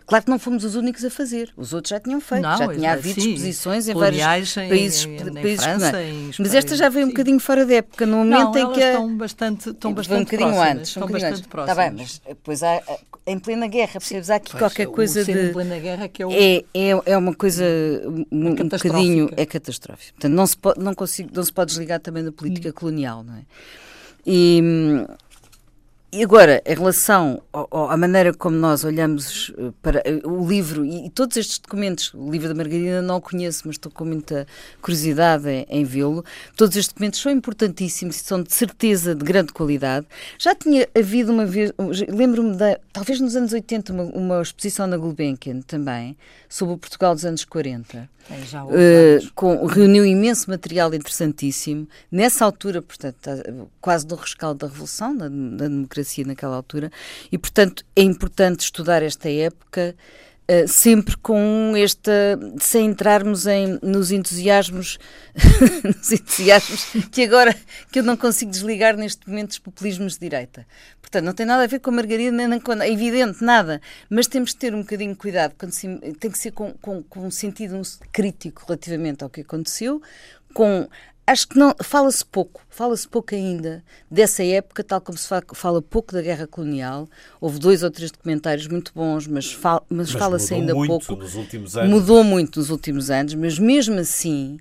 Claro 0.09 0.25
que 0.25 0.31
não 0.31 0.39
fomos 0.39 0.63
os 0.63 0.75
únicos 0.75 1.05
a 1.05 1.09
fazer, 1.09 1.53
os 1.55 1.71
outros 1.71 1.91
já 1.91 1.99
tinham 1.99 2.19
feito, 2.19 2.41
não, 2.41 2.57
já 2.57 2.67
tinha 2.67 2.93
havido 2.93 3.21
sim, 3.21 3.29
exposições 3.29 3.87
em 3.87 3.93
vários 3.93 4.55
países, 4.55 5.05
em, 5.05 5.15
em, 5.15 5.33
países 5.35 5.63
França, 5.63 6.03
em 6.03 6.31
Mas 6.39 6.55
esta 6.55 6.75
já 6.75 6.89
veio 6.89 7.05
um 7.05 7.09
bocadinho 7.09 7.39
fora 7.39 7.63
da 7.63 7.75
época, 7.75 8.05
no 8.07 8.17
momento 8.17 8.57
não, 8.57 8.71
em 8.71 8.73
que. 8.73 8.79
Estão 8.79 9.15
bastante, 9.15 9.69
estão 9.69 9.93
bastante 9.93 10.21
um 10.21 10.23
bocadinho 10.23 10.49
próximas, 10.49 10.77
antes. 10.77 10.89
Estão 10.89 11.07
um 11.07 11.11
bastante 11.11 11.33
antes. 11.33 11.47
próximas. 11.47 11.77
Está 11.77 11.89
bem, 11.89 11.99
mas 11.99 12.21
depois 12.27 12.63
há, 12.63 12.81
em 13.27 13.37
plena 13.37 13.67
guerra, 13.67 13.93
percebes? 13.93 14.29
Há 14.31 14.35
aqui 14.35 14.51
pois, 14.51 14.59
qualquer 14.59 14.87
coisa 14.87 15.23
de. 15.23 15.31
Em 15.31 15.53
plena 15.53 15.77
guerra 15.77 16.07
que 16.07 16.23
é, 16.23 16.25
o... 16.25 16.31
é, 16.31 16.63
é, 16.73 17.01
é 17.13 17.17
uma 17.17 17.35
coisa 17.35 17.63
um, 18.05 18.25
um 18.31 18.55
bocadinho. 18.55 19.29
É 19.37 19.45
catastrófico. 19.45 20.13
Portanto, 20.13 20.33
não 20.33 20.47
se, 20.47 20.57
pode, 20.57 20.79
não, 20.79 20.95
consigo, 20.95 21.29
não 21.33 21.43
se 21.43 21.53
pode 21.53 21.69
desligar 21.69 21.99
também 21.99 22.23
da 22.23 22.31
política 22.31 22.69
hum. 22.69 22.73
colonial, 22.73 23.23
não 23.23 23.35
é? 23.35 23.41
E. 24.25 24.61
E 26.11 26.23
agora, 26.23 26.59
em 26.65 26.73
relação 26.73 27.39
à 27.53 27.95
maneira 27.95 28.33
como 28.33 28.55
nós 28.57 28.83
olhamos 28.83 29.53
eh, 29.55 29.71
para 29.79 29.99
eh, 29.99 30.19
o 30.25 30.43
livro 30.47 30.83
e, 30.83 31.05
e, 31.05 31.09
todos 31.11 31.37
estes 31.37 31.59
documentos, 31.59 32.11
o 32.15 32.31
livro 32.31 32.47
da 32.47 32.55
Margarida 32.55 32.99
não 32.99 33.17
o 33.17 33.21
conheço, 33.21 33.61
mas 33.65 33.75
estou 33.75 33.91
com 33.91 34.05
muita 34.05 34.47
curiosidade 34.81 35.47
em, 35.47 35.67
em 35.69 35.83
vê-lo. 35.83 36.25
Todos 36.57 36.75
estes 36.75 36.91
documentos 36.91 37.21
são 37.21 37.31
importantíssimos 37.31 38.15
e 38.15 38.23
são 38.23 38.41
de 38.41 38.51
certeza 38.51 39.13
de 39.13 39.23
grande 39.23 39.53
qualidade. 39.53 40.07
Já 40.39 40.55
tinha 40.55 40.89
havido 40.97 41.31
uma 41.31 41.45
vez, 41.45 41.71
lembro-me, 42.07 42.57
talvez 42.91 43.19
nos 43.19 43.35
anos 43.35 43.53
80, 43.53 43.93
uma, 43.93 44.03
uma 44.05 44.41
exposição 44.41 44.87
na 44.87 44.97
Gulbenkian 44.97 45.61
também, 45.61 46.17
sobre 46.49 46.73
o 46.73 46.77
Portugal 46.79 47.13
dos 47.13 47.23
anos 47.23 47.45
40. 47.45 48.09
É, 48.31 48.41
já 48.45 48.63
uh, 48.63 48.69
com, 49.33 49.65
reuniu 49.65 50.05
imenso 50.05 50.51
material 50.51 50.93
interessantíssimo. 50.93 51.87
Nessa 52.11 52.45
altura, 52.45 52.79
portanto, 52.79 53.17
quase 53.81 54.05
do 54.05 54.15
rescaldo 54.15 54.59
da 54.59 54.67
Revolução, 54.67 55.17
da, 55.17 55.27
da 55.27 55.67
democracia 55.67 55.98
naquela 56.25 56.55
altura, 56.55 56.91
e, 57.31 57.37
portanto, 57.37 57.85
é 57.95 58.01
importante 58.01 58.61
estudar 58.61 59.03
esta 59.03 59.29
época 59.29 59.95
Uh, 60.49 60.67
sempre 60.67 61.15
com 61.17 61.73
esta, 61.77 62.11
sem 62.59 62.87
entrarmos 62.87 63.45
em, 63.45 63.77
nos 63.83 64.11
entusiasmos, 64.11 64.97
nos 65.85 66.11
entusiasmos 66.11 66.85
que 67.11 67.21
agora 67.21 67.55
que 67.91 67.99
eu 67.99 68.03
não 68.03 68.17
consigo 68.17 68.49
desligar 68.49 68.97
neste 68.97 69.29
momento 69.29 69.49
dos 69.49 69.59
populismos 69.59 70.13
de 70.13 70.21
direita. 70.21 70.65
Portanto, 70.99 71.25
não 71.25 71.33
tem 71.33 71.45
nada 71.45 71.63
a 71.63 71.67
ver 71.67 71.79
com 71.79 71.91
a 71.91 71.93
Margarida, 71.93 72.31
nem 72.31 72.59
com, 72.59 72.73
é 72.73 72.91
evidente, 72.91 73.43
nada, 73.43 73.79
mas 74.09 74.25
temos 74.25 74.49
de 74.49 74.57
ter 74.57 74.73
um 74.73 74.81
bocadinho 74.81 75.13
de 75.13 75.19
cuidado, 75.19 75.53
quando 75.55 75.71
se, 75.71 75.87
tem 76.19 76.31
que 76.31 76.39
ser 76.39 76.49
com, 76.49 76.73
com, 76.81 77.03
com 77.03 77.27
um 77.27 77.31
sentido 77.31 77.79
crítico 78.11 78.63
relativamente 78.67 79.23
ao 79.23 79.29
que 79.29 79.41
aconteceu, 79.41 80.01
com 80.51 80.89
acho 81.31 81.47
que 81.47 81.57
não 81.57 81.75
fala-se 81.83 82.25
pouco, 82.25 82.61
fala-se 82.69 83.07
pouco 83.07 83.35
ainda 83.35 83.83
dessa 84.09 84.43
época, 84.43 84.83
tal 84.83 84.99
como 84.99 85.17
se 85.17 85.27
fala, 85.27 85.43
fala, 85.53 85.81
pouco 85.81 86.13
da 86.13 86.21
guerra 86.21 86.47
colonial. 86.47 87.07
Houve 87.39 87.59
dois 87.59 87.83
ou 87.83 87.91
três 87.91 88.11
documentários 88.11 88.67
muito 88.67 88.91
bons, 88.95 89.27
mas, 89.27 89.51
fal, 89.51 89.85
mas, 89.89 90.11
mas 90.11 90.19
fala-se 90.19 90.53
ainda 90.53 90.73
pouco. 90.73 91.15
Nos 91.15 91.35
últimos 91.35 91.77
anos. 91.77 91.89
Mudou 91.89 92.23
muito 92.23 92.59
nos 92.59 92.69
últimos 92.69 93.11
anos, 93.11 93.35
mas 93.35 93.59
mesmo 93.59 93.99
assim 93.99 94.57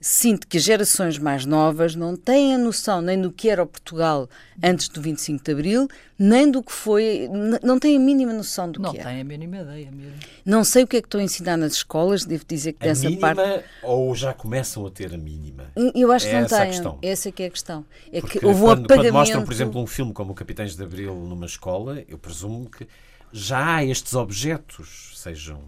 sinto 0.00 0.46
que 0.46 0.56
as 0.56 0.62
gerações 0.62 1.18
mais 1.18 1.44
novas 1.44 1.94
não 1.94 2.16
têm 2.16 2.54
a 2.54 2.58
noção 2.58 3.02
nem 3.02 3.20
do 3.20 3.30
que 3.30 3.50
era 3.50 3.62
o 3.62 3.66
Portugal 3.66 4.30
antes 4.62 4.88
do 4.88 5.00
25 5.02 5.44
de 5.44 5.52
Abril, 5.52 5.88
nem 6.18 6.50
do 6.50 6.62
que 6.62 6.72
foi, 6.72 7.28
não 7.62 7.78
têm 7.78 7.96
a 7.96 8.00
mínima 8.00 8.32
noção 8.32 8.70
do 8.70 8.80
não 8.80 8.92
que 8.92 8.98
é. 8.98 9.04
Não 9.04 9.10
têm 9.10 9.20
a 9.20 9.24
mínima 9.24 9.58
ideia 9.58 9.90
mesmo. 9.90 10.14
Não 10.44 10.64
sei 10.64 10.84
o 10.84 10.86
que 10.86 10.96
é 10.96 11.02
que 11.02 11.06
estão 11.06 11.20
a 11.20 11.24
ensinar 11.24 11.58
nas 11.58 11.74
escolas, 11.74 12.24
devo 12.24 12.44
dizer 12.46 12.72
que 12.72 12.84
a 12.84 12.88
dessa 12.88 13.08
mínima, 13.10 13.34
parte... 13.34 13.64
ou 13.82 14.14
já 14.14 14.32
começam 14.32 14.86
a 14.86 14.90
ter 14.90 15.12
a 15.14 15.18
mínima? 15.18 15.70
Eu 15.94 16.10
acho 16.10 16.26
que 16.26 16.32
é 16.32 16.38
não 16.38 16.46
essa 16.46 16.66
têm. 16.66 16.98
Essa 17.02 17.28
é 17.28 17.32
que 17.32 17.42
é 17.42 17.46
a 17.46 17.50
questão. 17.50 17.84
É 18.10 18.20
Porque 18.20 18.38
que 18.38 18.46
houve 18.46 18.60
um 18.60 18.64
quando, 18.64 18.84
apagamento... 18.86 19.12
Quando 19.12 19.18
mostram, 19.18 19.44
por 19.44 19.52
exemplo, 19.52 19.82
um 19.82 19.86
filme 19.86 20.12
como 20.14 20.32
o 20.32 20.34
Capitães 20.34 20.74
de 20.74 20.82
Abril 20.82 21.14
numa 21.14 21.46
escola, 21.46 22.02
eu 22.08 22.16
presumo 22.16 22.70
que 22.70 22.86
já 23.32 23.76
há 23.76 23.84
estes 23.84 24.14
objetos, 24.14 25.12
sejam 25.16 25.60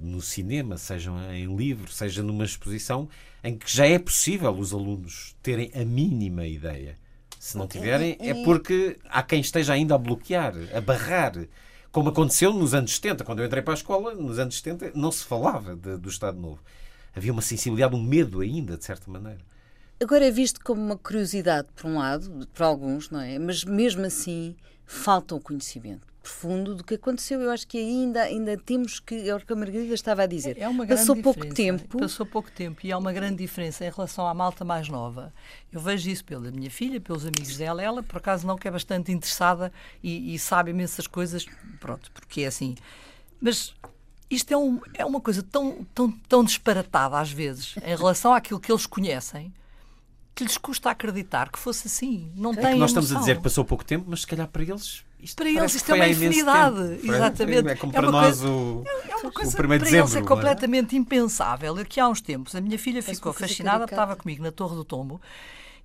no 0.00 0.20
cinema, 0.20 0.78
sejam 0.78 1.18
em 1.32 1.56
livro, 1.56 1.90
seja 1.90 2.22
numa 2.22 2.44
exposição, 2.44 3.08
em 3.42 3.56
que 3.56 3.70
já 3.70 3.86
é 3.86 3.98
possível 3.98 4.52
os 4.52 4.72
alunos 4.72 5.34
terem 5.42 5.70
a 5.74 5.84
mínima 5.84 6.46
ideia. 6.46 6.96
Se 7.38 7.58
não 7.58 7.66
tiverem, 7.66 8.16
é 8.20 8.34
porque 8.44 8.98
há 9.08 9.22
quem 9.22 9.40
esteja 9.40 9.72
ainda 9.72 9.96
a 9.96 9.98
bloquear, 9.98 10.54
a 10.72 10.80
barrar. 10.80 11.32
Como 11.90 12.08
aconteceu 12.08 12.52
nos 12.52 12.72
anos 12.72 12.94
70, 12.94 13.24
quando 13.24 13.40
eu 13.40 13.46
entrei 13.46 13.62
para 13.62 13.72
a 13.72 13.74
escola, 13.74 14.14
nos 14.14 14.38
anos 14.38 14.56
70, 14.58 14.92
não 14.94 15.10
se 15.10 15.24
falava 15.24 15.74
de, 15.74 15.96
do 15.96 16.08
Estado 16.08 16.38
Novo. 16.38 16.62
Havia 17.14 17.32
uma 17.32 17.42
sensibilidade, 17.42 17.96
um 17.96 18.02
medo 18.02 18.40
ainda, 18.40 18.76
de 18.76 18.84
certa 18.84 19.10
maneira. 19.10 19.40
Agora 20.00 20.24
é 20.24 20.30
visto 20.30 20.60
como 20.62 20.80
uma 20.80 20.96
curiosidade, 20.96 21.68
por 21.74 21.86
um 21.90 21.98
lado, 21.98 22.46
para 22.54 22.66
alguns, 22.66 23.10
não 23.10 23.20
é? 23.20 23.38
Mas 23.38 23.64
mesmo 23.64 24.06
assim 24.06 24.54
falta 24.86 25.34
o 25.34 25.40
conhecimento 25.40 26.11
profundo 26.22 26.74
do 26.74 26.84
que 26.84 26.94
aconteceu. 26.94 27.40
Eu 27.40 27.50
acho 27.50 27.66
que 27.66 27.76
ainda, 27.76 28.22
ainda 28.22 28.56
temos 28.56 29.00
que, 29.00 29.28
é 29.28 29.34
o 29.34 29.40
que 29.40 29.52
a 29.52 29.56
Margarida 29.56 29.92
estava 29.92 30.22
a 30.22 30.26
dizer. 30.26 30.56
É 30.58 30.68
uma 30.68 30.86
Passou 30.86 31.16
pouco 31.16 31.46
tempo. 31.52 31.98
Passou 31.98 32.24
pouco 32.24 32.50
tempo 32.50 32.80
e 32.84 32.92
há 32.92 32.96
uma 32.96 33.12
grande 33.12 33.36
diferença 33.36 33.84
em 33.84 33.90
relação 33.90 34.26
à 34.26 34.32
malta 34.32 34.64
mais 34.64 34.88
nova. 34.88 35.32
Eu 35.72 35.80
vejo 35.80 36.08
isso 36.08 36.24
pela 36.24 36.50
minha 36.50 36.70
filha, 36.70 37.00
pelos 37.00 37.26
amigos 37.26 37.56
dela. 37.56 37.82
Ela, 37.82 38.02
por 38.02 38.18
acaso, 38.18 38.46
não 38.46 38.56
que 38.56 38.68
é 38.68 38.70
bastante 38.70 39.10
interessada 39.10 39.72
e, 40.02 40.34
e 40.34 40.38
sabe 40.38 40.70
imensas 40.70 41.06
coisas, 41.06 41.44
pronto, 41.80 42.10
porque 42.12 42.42
é 42.42 42.46
assim. 42.46 42.76
Mas 43.40 43.74
isto 44.30 44.52
é, 44.52 44.56
um, 44.56 44.80
é 44.94 45.04
uma 45.04 45.20
coisa 45.20 45.42
tão, 45.42 45.84
tão, 45.92 46.10
tão 46.28 46.44
disparatada 46.44 47.18
às 47.18 47.32
vezes 47.32 47.74
em 47.84 47.96
relação 47.96 48.32
àquilo 48.32 48.60
que 48.60 48.70
eles 48.70 48.86
conhecem 48.86 49.52
que 50.34 50.44
lhes 50.44 50.56
custa 50.56 50.90
acreditar 50.90 51.50
que 51.50 51.58
fosse 51.58 51.88
assim. 51.88 52.32
Não 52.34 52.52
é 52.52 52.56
tem 52.56 52.78
Nós 52.78 52.90
estamos 52.90 53.14
a 53.14 53.18
dizer 53.18 53.36
que 53.36 53.42
passou 53.42 53.64
pouco 53.64 53.84
tempo, 53.84 54.06
mas 54.08 54.22
se 54.22 54.26
calhar 54.26 54.48
para 54.48 54.62
eles 54.62 55.04
isto 55.22 55.36
para 55.36 55.48
eles 55.48 55.74
isto 55.74 55.92
é 55.92 55.94
uma 55.94 56.08
infinidade. 56.08 57.00
Exatamente. 57.02 57.68
É 57.68 57.76
como 57.76 57.92
para 57.92 58.08
é 58.08 58.10
nós 58.10 58.24
coisa, 58.24 58.48
o, 58.48 58.84
é 58.86 59.16
uma 59.16 59.32
coisa, 59.32 59.50
o 59.50 59.56
primeiro 59.56 59.84
para 59.84 59.90
dezembro. 59.90 60.12
Eles 60.12 60.16
é 60.16 60.28
completamente 60.28 60.96
é? 60.96 60.98
impensável. 60.98 61.76
Aqui 61.76 62.00
há 62.00 62.08
uns 62.08 62.20
tempos 62.20 62.54
a 62.56 62.60
minha 62.60 62.78
filha 62.78 63.02
ficou 63.02 63.32
fascinada, 63.32 63.84
estava 63.84 64.16
comigo 64.16 64.42
na 64.42 64.50
Torre 64.50 64.74
do 64.74 64.84
Tombo 64.84 65.20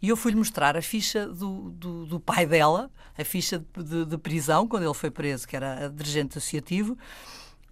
e 0.01 0.09
eu 0.09 0.17
fui-lhe 0.17 0.37
mostrar 0.37 0.77
a 0.77 0.81
ficha 0.81 1.27
do, 1.27 1.71
do, 1.71 2.05
do, 2.05 2.19
pai 2.19 2.45
dela, 2.45 2.89
a 3.17 3.23
ficha 3.23 3.59
de, 3.59 3.83
de, 3.83 4.05
de, 4.05 4.17
prisão, 4.17 4.67
quando 4.67 4.83
ele 4.83 4.93
foi 4.93 5.09
preso, 5.09 5.47
que 5.47 5.55
era 5.55 5.89
dirigente 5.89 6.37
associativo, 6.37 6.97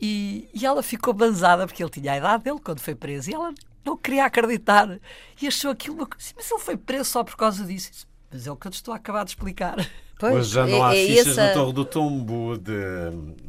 e, 0.01 0.49
e 0.53 0.65
ela 0.65 0.81
ficou 0.81 1.13
banzada, 1.13 1.67
porque 1.67 1.83
ele 1.83 1.89
tinha 1.89 2.13
a 2.13 2.17
idade 2.17 2.43
dele 2.43 2.59
quando 2.63 2.79
foi 2.79 2.95
preso, 2.95 3.29
e 3.29 3.33
ela 3.33 3.53
não 3.83 3.95
queria 3.95 4.25
acreditar. 4.25 4.99
E 5.39 5.47
achou 5.47 5.71
aquilo. 5.71 6.09
Mas 6.35 6.51
ele 6.51 6.59
foi 6.59 6.75
preso 6.75 7.11
só 7.11 7.23
por 7.23 7.37
causa 7.37 7.63
disso. 7.63 8.07
Mas 8.31 8.47
é 8.47 8.51
o 8.51 8.55
que 8.55 8.67
eu 8.67 8.71
te 8.71 8.75
estou 8.75 8.93
a 8.93 8.97
acabar 8.97 9.23
de 9.23 9.31
explicar. 9.31 9.75
Pois, 10.17 10.33
Hoje 10.33 10.53
já 10.53 10.65
não 10.65 10.81
há 10.81 10.95
é, 10.95 11.03
é 11.03 11.07
fichas 11.07 11.27
essa... 11.37 11.47
no 11.47 11.53
Torre 11.53 11.73
do 11.73 11.85
Tombo 11.85 12.57
de, 12.57 12.73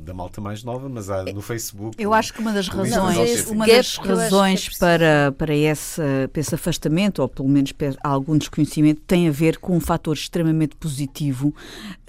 da 0.00 0.12
malta 0.12 0.40
mais 0.40 0.64
nova, 0.64 0.88
mas 0.88 1.08
há 1.08 1.22
no 1.22 1.40
Facebook. 1.40 1.94
Eu 1.96 2.12
acho 2.12 2.34
que 2.34 2.40
uma 2.40 2.52
das 2.52 2.66
razões, 2.66 3.46
uma 3.46 3.66
das 3.66 3.96
razões 3.96 4.68
é 4.74 4.78
para, 4.78 5.32
para, 5.38 5.54
esse, 5.54 6.02
para 6.32 6.40
esse 6.40 6.54
afastamento, 6.54 7.22
ou 7.22 7.28
pelo 7.28 7.48
menos 7.48 7.70
para 7.70 7.94
algum 8.02 8.36
desconhecimento, 8.36 9.00
tem 9.06 9.28
a 9.28 9.30
ver 9.30 9.58
com 9.58 9.76
um 9.76 9.80
fator 9.80 10.14
extremamente 10.14 10.74
positivo 10.74 11.54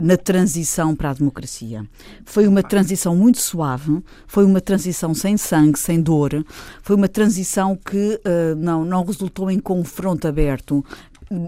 na 0.02 0.18
transição 0.18 0.96
para 0.96 1.12
a 1.12 1.14
democracia. 1.14 1.86
Foi 2.26 2.48
uma 2.48 2.64
transição 2.64 3.16
muito 3.16 3.40
suave, 3.40 4.02
foi 4.26 4.44
uma 4.44 4.60
transição 4.60 5.14
sem 5.14 5.38
sangue, 5.38 5.78
sem 5.78 6.02
dor, 6.02 6.44
foi 6.82 6.96
uma 6.96 7.08
transição 7.08 7.76
que 7.76 8.20
uh, 8.26 8.56
não, 8.56 8.84
não 8.84 9.04
resultou 9.04 9.52
em 9.52 9.60
confronto 9.60 10.28
aberto 10.28 10.84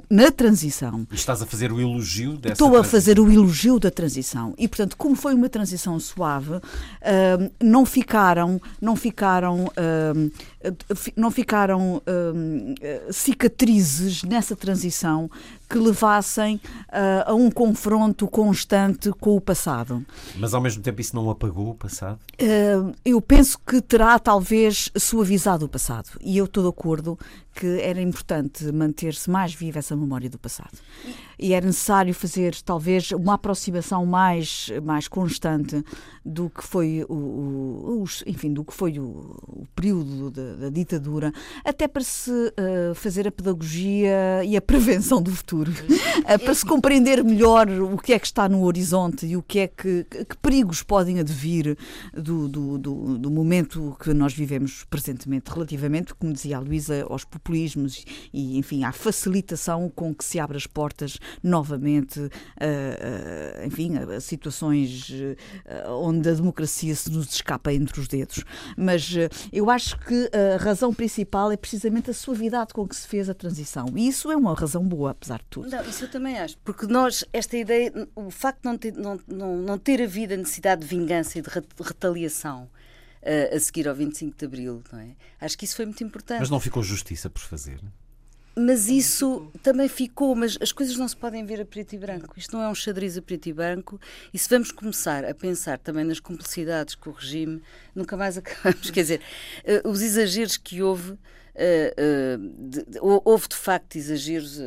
na 0.09 0.31
transição. 0.31 1.07
E 1.11 1.15
estás 1.15 1.41
a 1.41 1.45
fazer 1.45 1.71
o 1.71 1.79
elogio 1.79 2.37
dessa 2.37 2.53
Estou 2.53 2.77
a 2.77 2.83
fazer 2.83 3.19
o 3.19 3.31
elogio 3.31 3.79
da 3.79 3.89
transição. 3.89 4.53
E, 4.57 4.67
portanto, 4.67 4.97
como 4.97 5.15
foi 5.15 5.33
uma 5.33 5.49
transição 5.49 5.99
suave, 5.99 6.55
uh, 6.55 6.61
não 7.61 7.85
ficaram, 7.85 8.61
não 8.81 8.95
ficaram, 8.95 9.65
uh, 9.65 10.31
não 11.15 11.31
ficaram 11.31 11.97
uh, 11.97 13.13
cicatrizes 13.13 14.23
nessa 14.23 14.55
transição 14.55 15.29
que 15.69 15.77
levassem 15.77 16.55
uh, 16.87 17.29
a 17.29 17.33
um 17.33 17.49
confronto 17.49 18.27
constante 18.27 19.11
com 19.11 19.35
o 19.35 19.41
passado. 19.41 20.05
Mas 20.37 20.53
ao 20.53 20.61
mesmo 20.61 20.81
tempo 20.81 20.99
isso 20.99 21.15
não 21.15 21.29
apagou 21.29 21.69
o 21.69 21.75
passado? 21.75 22.19
Uh, 22.41 22.93
eu 23.05 23.21
penso 23.21 23.57
que 23.59 23.81
terá 23.81 24.19
talvez 24.19 24.91
suavizado 24.97 25.65
o 25.65 25.69
passado. 25.69 26.09
E 26.19 26.37
eu 26.37 26.45
estou 26.45 26.63
de 26.63 26.69
acordo 26.69 27.17
que 27.53 27.79
era 27.81 28.01
importante 28.01 28.71
manter-se 28.71 29.29
mais 29.29 29.53
vive 29.53 29.79
essa 29.79 29.95
memória 29.95 30.29
do 30.29 30.37
passado. 30.37 30.77
E 31.39 31.53
era 31.53 31.65
necessário 31.65 32.13
fazer, 32.13 32.55
talvez, 32.63 33.11
uma 33.11 33.35
aproximação 33.35 34.05
mais, 34.05 34.69
mais 34.83 35.07
constante 35.07 35.83
do 36.25 36.49
que 36.49 36.63
foi 36.63 37.05
o, 37.07 37.13
o, 37.13 38.05
enfim, 38.27 38.53
do 38.53 38.63
que 38.63 38.73
foi 38.73 38.99
o, 38.99 39.03
o 39.47 39.65
período 39.75 40.29
da, 40.29 40.55
da, 40.55 40.69
ditadura, 40.69 41.31
até 41.63 41.87
para 41.87 42.03
se 42.03 42.31
uh, 42.31 42.93
fazer 42.93 43.27
a 43.27 43.31
pedagogia 43.31 44.43
e 44.45 44.57
a 44.57 44.61
prevenção 44.61 45.21
do 45.21 45.31
futuro, 45.31 45.71
uh, 45.71 46.39
para 46.39 46.53
se 46.53 46.65
compreender 46.65 47.23
melhor 47.23 47.69
o 47.69 47.97
que 47.97 48.13
é 48.13 48.19
que 48.19 48.27
está 48.27 48.49
no 48.49 48.63
horizonte 48.63 49.25
e 49.25 49.37
o 49.37 49.41
que 49.41 49.59
é 49.59 49.67
que, 49.67 50.03
que 50.03 50.37
perigos 50.41 50.83
podem 50.83 51.19
advir 51.19 51.77
do, 52.13 52.47
do, 52.47 52.77
do, 52.77 53.17
do 53.17 53.31
momento 53.31 53.95
que 53.99 54.13
nós 54.13 54.33
vivemos 54.33 54.85
presentemente, 54.89 55.49
relativamente, 55.49 56.13
como 56.13 56.33
dizia 56.33 56.57
a 56.57 56.59
Luísa, 56.59 57.05
aos 57.09 57.23
populismos 57.23 58.05
e, 58.33 58.57
enfim, 58.57 58.83
à 58.83 58.91
facilitação 58.91 59.89
com 59.89 60.13
que 60.13 60.23
se 60.23 60.39
abre 60.39 60.57
as 60.57 60.67
portas 60.67 61.17
novamente, 61.43 62.19
uh, 62.19 62.25
uh, 62.25 63.65
enfim, 63.65 63.93
a, 63.97 64.19
situações 64.19 65.09
uh, 65.09 65.91
onde 65.91 66.29
a 66.29 66.33
democracia 66.33 66.95
se 66.95 67.11
nos 67.11 67.33
escapa 67.33 67.73
entre 67.73 67.99
os 67.99 68.07
dedos. 68.07 68.43
Mas 68.77 69.15
eu 69.51 69.69
acho 69.69 69.97
que 69.99 70.29
a 70.33 70.57
razão 70.57 70.93
principal 70.93 71.51
é 71.51 71.57
precisamente 71.57 72.11
a 72.11 72.13
suavidade 72.13 72.73
com 72.73 72.87
que 72.87 72.95
se 72.95 73.07
fez 73.07 73.29
a 73.29 73.33
transição. 73.33 73.85
E 73.95 74.07
isso 74.07 74.31
é 74.31 74.35
uma 74.35 74.53
razão 74.53 74.83
boa, 74.83 75.11
apesar 75.11 75.39
de 75.39 75.45
tudo. 75.49 75.69
Não, 75.69 75.81
isso 75.83 76.05
eu 76.05 76.11
também 76.11 76.37
acho. 76.39 76.57
Porque 76.59 76.85
nós, 76.87 77.23
esta 77.33 77.57
ideia, 77.57 77.91
o 78.15 78.29
facto 78.29 78.61
de 78.61 78.65
não 78.65 78.77
ter, 78.77 78.93
não, 78.93 79.19
não, 79.27 79.57
não 79.57 79.77
ter 79.77 80.01
havido 80.01 80.33
a 80.33 80.37
necessidade 80.37 80.81
de 80.81 80.87
vingança 80.87 81.39
e 81.39 81.41
de 81.41 81.49
retaliação 81.81 82.69
a 83.53 83.59
seguir 83.59 83.87
ao 83.87 83.95
25 83.95 84.37
de 84.37 84.45
Abril, 84.45 84.81
não 84.91 84.99
é? 84.99 85.09
Acho 85.41 85.57
que 85.57 85.65
isso 85.65 85.75
foi 85.75 85.85
muito 85.85 86.03
importante. 86.03 86.39
Mas 86.39 86.49
não 86.49 86.59
ficou 86.59 86.81
justiça 86.81 87.29
por 87.29 87.41
fazer? 87.41 87.81
Mas 88.59 88.89
isso 88.89 89.49
também 89.63 89.87
ficou, 89.87 90.35
mas 90.35 90.57
as 90.59 90.71
coisas 90.71 90.97
não 90.97 91.07
se 91.07 91.15
podem 91.15 91.45
ver 91.45 91.61
a 91.61 91.65
preto 91.65 91.93
e 91.93 91.97
branco. 91.97 92.33
Isto 92.37 92.57
não 92.57 92.63
é 92.63 92.69
um 92.69 92.75
xadrez 92.75 93.17
a 93.17 93.21
preto 93.21 93.47
e 93.47 93.53
branco. 93.53 93.99
E 94.33 94.39
se 94.39 94.49
vamos 94.49 94.71
começar 94.71 95.23
a 95.23 95.33
pensar 95.33 95.77
também 95.77 96.03
nas 96.03 96.19
complicidades 96.19 96.95
com 96.95 97.09
o 97.09 97.13
regime, 97.13 97.61
nunca 97.95 98.17
mais 98.17 98.35
acabamos. 98.37 98.91
Quer 98.91 99.01
dizer, 99.01 99.21
uh, 99.85 99.89
os 99.89 100.01
exageros 100.01 100.57
que 100.57 100.81
houve. 100.81 101.17
De, 102.57 102.85
de, 102.85 102.99
houve 103.01 103.49
de 103.49 103.55
facto 103.55 103.97
exageros 103.97 104.61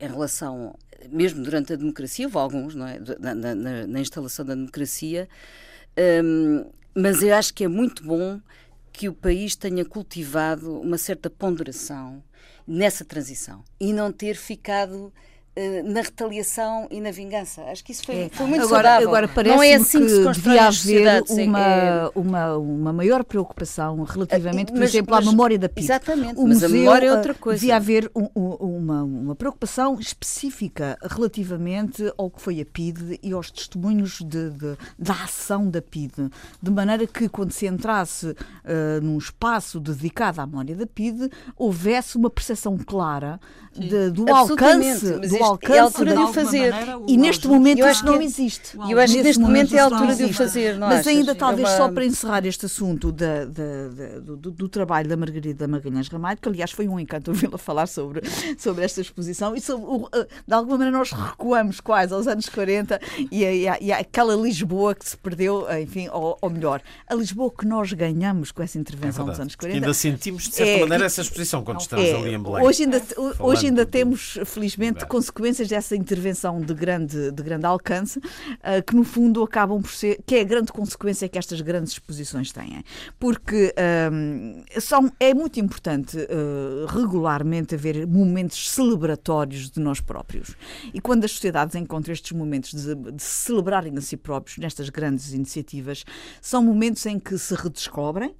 em 0.00 0.08
relação, 0.08 0.74
mesmo 1.08 1.44
durante 1.44 1.72
a 1.72 1.76
democracia, 1.76 2.26
houve 2.26 2.36
alguns, 2.38 2.74
não 2.74 2.88
é? 2.88 2.98
Na, 3.20 3.34
na, 3.34 3.86
na 3.86 4.00
instalação 4.00 4.44
da 4.44 4.56
democracia, 4.56 5.28
um, 6.24 6.64
mas 6.92 7.22
eu 7.22 7.32
acho 7.36 7.54
que 7.54 7.62
é 7.62 7.68
muito 7.68 8.02
bom 8.02 8.40
que 8.92 9.08
o 9.08 9.12
país 9.12 9.54
tenha 9.54 9.84
cultivado 9.84 10.80
uma 10.80 10.98
certa 10.98 11.30
ponderação 11.30 12.20
nessa 12.68 13.02
transição 13.02 13.64
e 13.80 13.94
não 13.94 14.12
ter 14.12 14.36
ficado 14.36 15.10
na 15.84 16.00
retaliação 16.00 16.86
e 16.90 17.00
na 17.00 17.10
vingança. 17.10 17.62
Acho 17.62 17.84
que 17.84 17.92
isso 17.92 18.04
foi, 18.04 18.14
é. 18.14 18.28
foi 18.28 18.46
muito 18.46 18.64
agora, 18.64 18.88
saudável. 18.88 19.08
Agora 19.08 19.28
parece 19.28 19.56
não 19.56 19.62
é 19.62 19.74
assim 19.74 19.98
que, 20.00 20.06
que 20.06 20.34
se 20.34 20.40
devia 20.40 20.66
haver 20.66 21.24
uma, 21.28 21.60
é... 21.60 22.10
uma, 22.14 22.56
uma 22.56 22.92
maior 22.92 23.24
preocupação 23.24 24.02
relativamente, 24.02 24.72
por 24.72 24.78
mas, 24.78 24.90
exemplo, 24.90 25.14
mas, 25.14 25.26
à 25.26 25.30
memória 25.30 25.58
da 25.58 25.68
PIDE. 25.68 25.86
Exatamente, 25.86 26.38
o 26.38 26.46
mas 26.46 26.62
museu, 26.62 26.68
a 26.68 26.72
memória 26.72 27.06
é 27.08 27.12
outra 27.12 27.34
coisa. 27.34 27.60
Devia 27.60 27.76
haver 27.76 28.10
um, 28.14 28.28
uma, 28.34 29.02
uma 29.02 29.34
preocupação 29.34 29.98
específica 29.98 30.98
relativamente 31.02 32.12
ao 32.16 32.30
que 32.30 32.40
foi 32.40 32.60
a 32.60 32.64
PIDE 32.64 33.18
e 33.22 33.32
aos 33.32 33.50
testemunhos 33.50 34.18
de, 34.20 34.50
de 34.50 34.76
da 34.98 35.14
ação 35.24 35.68
da 35.68 35.82
PIDE, 35.82 36.30
de 36.62 36.70
maneira 36.70 37.06
que 37.06 37.28
quando 37.28 37.52
se 37.52 37.66
entrasse 37.66 38.28
uh, 38.28 38.36
num 39.02 39.18
espaço 39.18 39.80
dedicado 39.80 40.40
à 40.40 40.46
memória 40.46 40.76
da 40.76 40.86
PIDE, 40.86 41.30
houvesse 41.56 42.16
uma 42.16 42.30
percepção 42.30 42.76
clara 42.78 43.40
de, 43.78 44.10
do 44.10 44.32
alcance, 44.32 45.06
do 45.28 45.44
alcance 45.44 45.72
é 45.72 45.78
a 45.78 45.82
altura 45.82 46.16
de 46.16 46.22
o 46.22 46.32
fazer. 46.32 46.74
e 47.06 47.16
neste 47.16 47.46
momento 47.46 47.86
isso 47.86 48.04
não 48.04 48.20
existe. 48.20 48.76
Eu 48.88 48.98
acho 48.98 49.14
que 49.14 49.22
neste 49.22 49.40
momento 49.40 49.74
é 49.74 49.78
a 49.78 49.84
altura 49.84 50.14
de 50.14 50.24
o 50.24 50.34
fazer. 50.34 50.78
Mas 50.78 51.06
ainda 51.06 51.34
talvez 51.34 51.68
só 51.70 51.88
para 51.88 52.04
encerrar 52.04 52.44
este 52.46 52.66
assunto 52.66 53.12
da, 53.12 53.44
da, 53.44 53.88
da, 53.88 54.18
do, 54.20 54.50
do, 54.50 54.68
trabalho 54.68 55.08
da 55.08 55.16
Margarida 55.16 55.66
Magalhães 55.66 56.08
Ramalho, 56.08 56.38
que 56.40 56.48
aliás 56.48 56.70
foi 56.70 56.88
um 56.88 56.98
encanto 56.98 57.30
ouvi-la 57.32 57.58
falar 57.58 57.86
sobre, 57.86 58.22
sobre 58.58 58.84
esta 58.84 59.00
exposição 59.00 59.54
e 59.54 59.60
sobre, 59.60 60.06
eh, 60.14 60.26
de 60.46 60.54
alguma 60.54 60.78
maneira 60.78 60.98
nós 60.98 61.12
recuamos 61.12 61.80
quase 61.80 62.12
aos 62.12 62.26
anos 62.26 62.48
40 62.48 63.00
e, 63.30 63.44
a, 63.44 63.78
e, 63.80 63.92
a, 63.92 63.98
aquela 63.98 64.34
Lisboa 64.34 64.94
que 64.94 65.08
se 65.08 65.16
perdeu, 65.16 65.66
enfim, 65.80 66.08
ou, 66.12 66.38
ou, 66.40 66.50
melhor, 66.50 66.82
a 67.06 67.14
Lisboa 67.14 67.50
que 67.56 67.66
nós 67.66 67.92
ganhamos 67.92 68.52
com 68.52 68.62
essa 68.62 68.78
intervenção 68.78 69.26
é 69.26 69.30
dos 69.30 69.40
anos 69.40 69.54
40. 69.54 69.78
ainda 69.78 69.94
sentimos 69.94 70.44
de 70.44 70.54
certa 70.54 70.72
é, 70.72 70.80
maneira 70.80 71.06
essa 71.06 71.20
exposição 71.20 71.62
quando 71.62 71.80
estamos 71.80 72.06
é, 72.06 72.14
ali 72.14 72.34
em 72.34 72.42
Belém. 72.42 72.64
Hoje 72.64 72.84
ainda, 72.84 73.02
hoje 73.38 73.67
ainda 73.68 73.86
temos, 73.86 74.38
felizmente, 74.44 75.06
consequências 75.06 75.68
dessa 75.68 75.94
intervenção 75.94 76.60
de 76.60 76.74
grande, 76.74 77.30
de 77.30 77.42
grande 77.42 77.66
alcance, 77.66 78.18
uh, 78.18 78.82
que 78.86 78.94
no 78.94 79.04
fundo 79.04 79.42
acabam 79.42 79.80
por 79.80 79.90
ser, 79.90 80.20
que 80.26 80.36
é 80.36 80.40
a 80.40 80.44
grande 80.44 80.72
consequência 80.72 81.28
que 81.28 81.38
estas 81.38 81.60
grandes 81.60 81.92
exposições 81.92 82.52
têm. 82.52 82.82
Porque 83.18 83.74
uh, 83.74 84.80
são, 84.80 85.12
é 85.20 85.32
muito 85.32 85.60
importante 85.60 86.16
uh, 86.18 86.86
regularmente 86.86 87.74
haver 87.74 88.06
momentos 88.06 88.70
celebratórios 88.70 89.70
de 89.70 89.80
nós 89.80 90.00
próprios. 90.00 90.56
E 90.92 91.00
quando 91.00 91.24
as 91.24 91.32
sociedades 91.32 91.74
encontram 91.74 92.12
estes 92.12 92.32
momentos 92.32 92.72
de, 92.72 92.94
de 92.94 93.22
celebrarem 93.22 93.96
a 93.96 94.00
si 94.00 94.16
próprios 94.16 94.58
nestas 94.58 94.88
grandes 94.88 95.32
iniciativas, 95.32 96.04
são 96.40 96.62
momentos 96.62 97.04
em 97.06 97.18
que 97.18 97.36
se 97.38 97.54
redescobrem, 97.54 98.34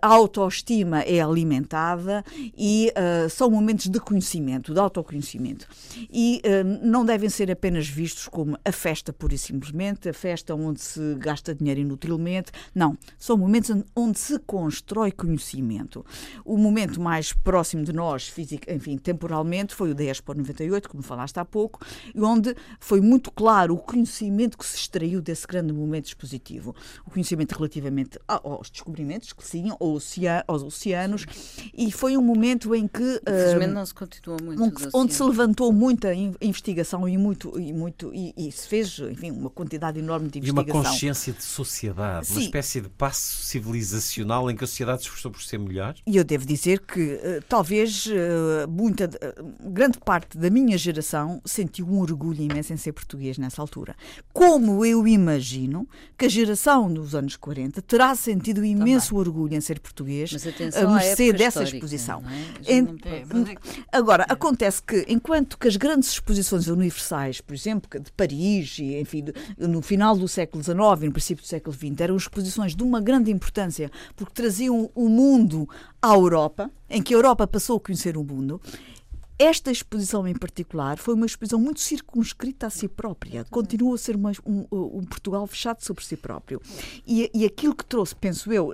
a 0.00 0.08
autoestima 0.08 1.00
é 1.00 1.20
alimentada 1.20 2.24
e 2.56 2.92
uh, 2.96 3.30
são 3.30 3.50
momentos 3.50 3.86
de 3.86 4.00
conhecimento, 4.00 4.72
de 4.72 4.80
autoconhecimento. 4.80 5.66
E 6.10 6.42
uh, 6.44 6.86
não 6.86 7.04
devem 7.04 7.28
ser 7.28 7.50
apenas 7.50 7.88
vistos 7.88 8.28
como 8.28 8.58
a 8.64 8.72
festa 8.72 9.12
pura 9.12 9.34
e 9.34 9.38
simplesmente, 9.38 10.08
a 10.08 10.14
festa 10.14 10.54
onde 10.54 10.80
se 10.80 11.14
gasta 11.16 11.54
dinheiro 11.54 11.80
inutilmente. 11.80 12.50
Não, 12.74 12.96
são 13.18 13.36
momentos 13.36 13.70
onde 13.94 14.18
se 14.18 14.38
constrói 14.40 15.12
conhecimento. 15.12 16.04
O 16.44 16.56
momento 16.56 17.00
mais 17.00 17.32
próximo 17.32 17.84
de 17.84 17.92
nós, 17.92 18.28
físico, 18.28 18.70
enfim, 18.70 18.96
temporalmente, 18.96 19.74
foi 19.74 19.90
o 19.90 19.94
da 19.94 20.04
Expo 20.04 20.34
98, 20.34 20.88
como 20.88 21.02
falaste 21.02 21.38
há 21.38 21.44
pouco, 21.44 21.80
onde 22.16 22.54
foi 22.80 23.00
muito 23.00 23.30
claro 23.30 23.74
o 23.74 23.78
conhecimento 23.78 24.56
que 24.56 24.66
se 24.66 24.76
extraiu 24.76 25.20
desse 25.20 25.46
grande 25.46 25.72
momento 25.72 26.06
expositivo. 26.06 26.74
O 27.06 27.10
conhecimento 27.10 27.52
relativamente 27.52 28.18
aos 28.26 28.70
descobrimentos 28.70 29.32
que 29.32 29.46
sim 30.00 30.22
aos 30.46 30.62
oceanos, 30.62 31.24
e 31.76 31.90
foi 31.90 32.16
um 32.16 32.22
momento 32.22 32.74
em 32.74 32.86
que. 32.86 33.20
Infelizmente 33.22 33.70
uh, 33.70 33.74
não 33.74 33.86
se 33.86 33.94
continua 33.94 34.36
muito. 34.42 34.62
Um, 34.62 34.90
onde 34.92 35.14
se 35.14 35.22
levantou 35.22 35.72
muita 35.72 36.12
investigação 36.14 37.08
e 37.08 37.16
muito. 37.16 37.58
E, 37.58 37.72
muito 37.72 38.12
e, 38.14 38.34
e, 38.36 38.50
se 38.52 38.66
fez, 38.68 38.98
enfim, 38.98 39.30
uma 39.30 39.50
quantidade 39.50 39.98
enorme 39.98 40.28
de 40.28 40.38
investigação. 40.38 40.68
E 40.68 40.70
uma 40.72 40.84
consciência 40.84 41.32
de 41.32 41.42
sociedade, 41.42 42.26
Sim. 42.26 42.34
uma 42.34 42.42
espécie 42.42 42.80
de 42.80 42.88
passo 42.88 43.42
civilizacional 43.42 44.50
em 44.50 44.56
que 44.56 44.64
a 44.64 44.66
sociedade 44.66 45.02
se 45.02 45.04
esforçou 45.04 45.30
por 45.30 45.42
ser 45.42 45.58
melhor? 45.58 45.94
E 46.06 46.16
eu 46.16 46.24
devo 46.24 46.44
dizer 46.44 46.80
que 46.80 47.14
uh, 47.14 47.44
talvez 47.48 48.06
uh, 48.06 48.68
muita, 48.68 49.06
uh, 49.06 49.70
grande 49.70 49.98
parte 49.98 50.36
da 50.36 50.50
minha 50.50 50.76
geração 50.76 51.40
sentiu 51.44 51.86
um 51.86 52.00
orgulho 52.00 52.42
imenso 52.42 52.72
em 52.72 52.76
ser 52.76 52.92
português 52.92 53.38
nessa 53.38 53.60
altura. 53.60 53.94
Como 54.32 54.84
eu 54.84 55.06
imagino 55.06 55.88
que 56.16 56.26
a 56.26 56.28
geração 56.28 56.92
dos 56.92 57.14
anos 57.14 57.36
40 57.36 57.82
terá 57.82 58.14
sentido 58.14 58.64
imenso 58.64 59.08
Também. 59.08 59.20
orgulho 59.20 59.54
ser 59.60 59.80
português, 59.80 60.34
a 60.76 60.86
mercê 60.86 61.32
dessa 61.32 61.62
exposição. 61.62 62.22
É? 62.66 62.78
É, 62.78 62.84
agora, 63.92 64.24
acontece 64.28 64.82
que, 64.82 65.04
enquanto 65.08 65.58
que 65.58 65.68
as 65.68 65.76
grandes 65.76 66.10
exposições 66.10 66.68
universais, 66.68 67.40
por 67.40 67.54
exemplo, 67.54 67.88
de 68.00 68.12
Paris, 68.12 68.78
e, 68.78 68.98
enfim, 68.98 69.24
no 69.58 69.82
final 69.82 70.16
do 70.16 70.28
século 70.28 70.62
XIX 70.62 70.76
e 71.02 71.06
no 71.06 71.12
princípio 71.12 71.42
do 71.42 71.48
século 71.48 71.74
XX, 71.74 72.00
eram 72.00 72.16
exposições 72.16 72.74
de 72.74 72.82
uma 72.82 73.00
grande 73.00 73.30
importância, 73.30 73.90
porque 74.16 74.32
traziam 74.32 74.90
o 74.94 75.08
mundo 75.08 75.68
à 76.00 76.14
Europa, 76.14 76.70
em 76.88 77.02
que 77.02 77.14
a 77.14 77.16
Europa 77.16 77.46
passou 77.46 77.76
a 77.76 77.80
conhecer 77.80 78.16
o 78.16 78.24
mundo, 78.24 78.60
esta 79.38 79.70
exposição 79.70 80.26
em 80.26 80.34
particular 80.34 80.98
foi 80.98 81.14
uma 81.14 81.24
exposição 81.24 81.60
muito 81.60 81.80
circunscrita 81.80 82.66
a 82.66 82.70
si 82.70 82.88
própria. 82.88 83.44
Continua 83.44 83.94
a 83.94 83.98
ser 83.98 84.16
uma, 84.16 84.32
um, 84.44 84.66
um, 84.72 85.04
Portugal 85.04 85.46
fechado 85.46 85.80
sobre 85.84 86.04
si 86.04 86.16
próprio. 86.16 86.60
E, 87.06 87.30
e, 87.32 87.44
aquilo 87.44 87.74
que 87.74 87.84
trouxe, 87.84 88.16
penso 88.16 88.52
eu, 88.52 88.72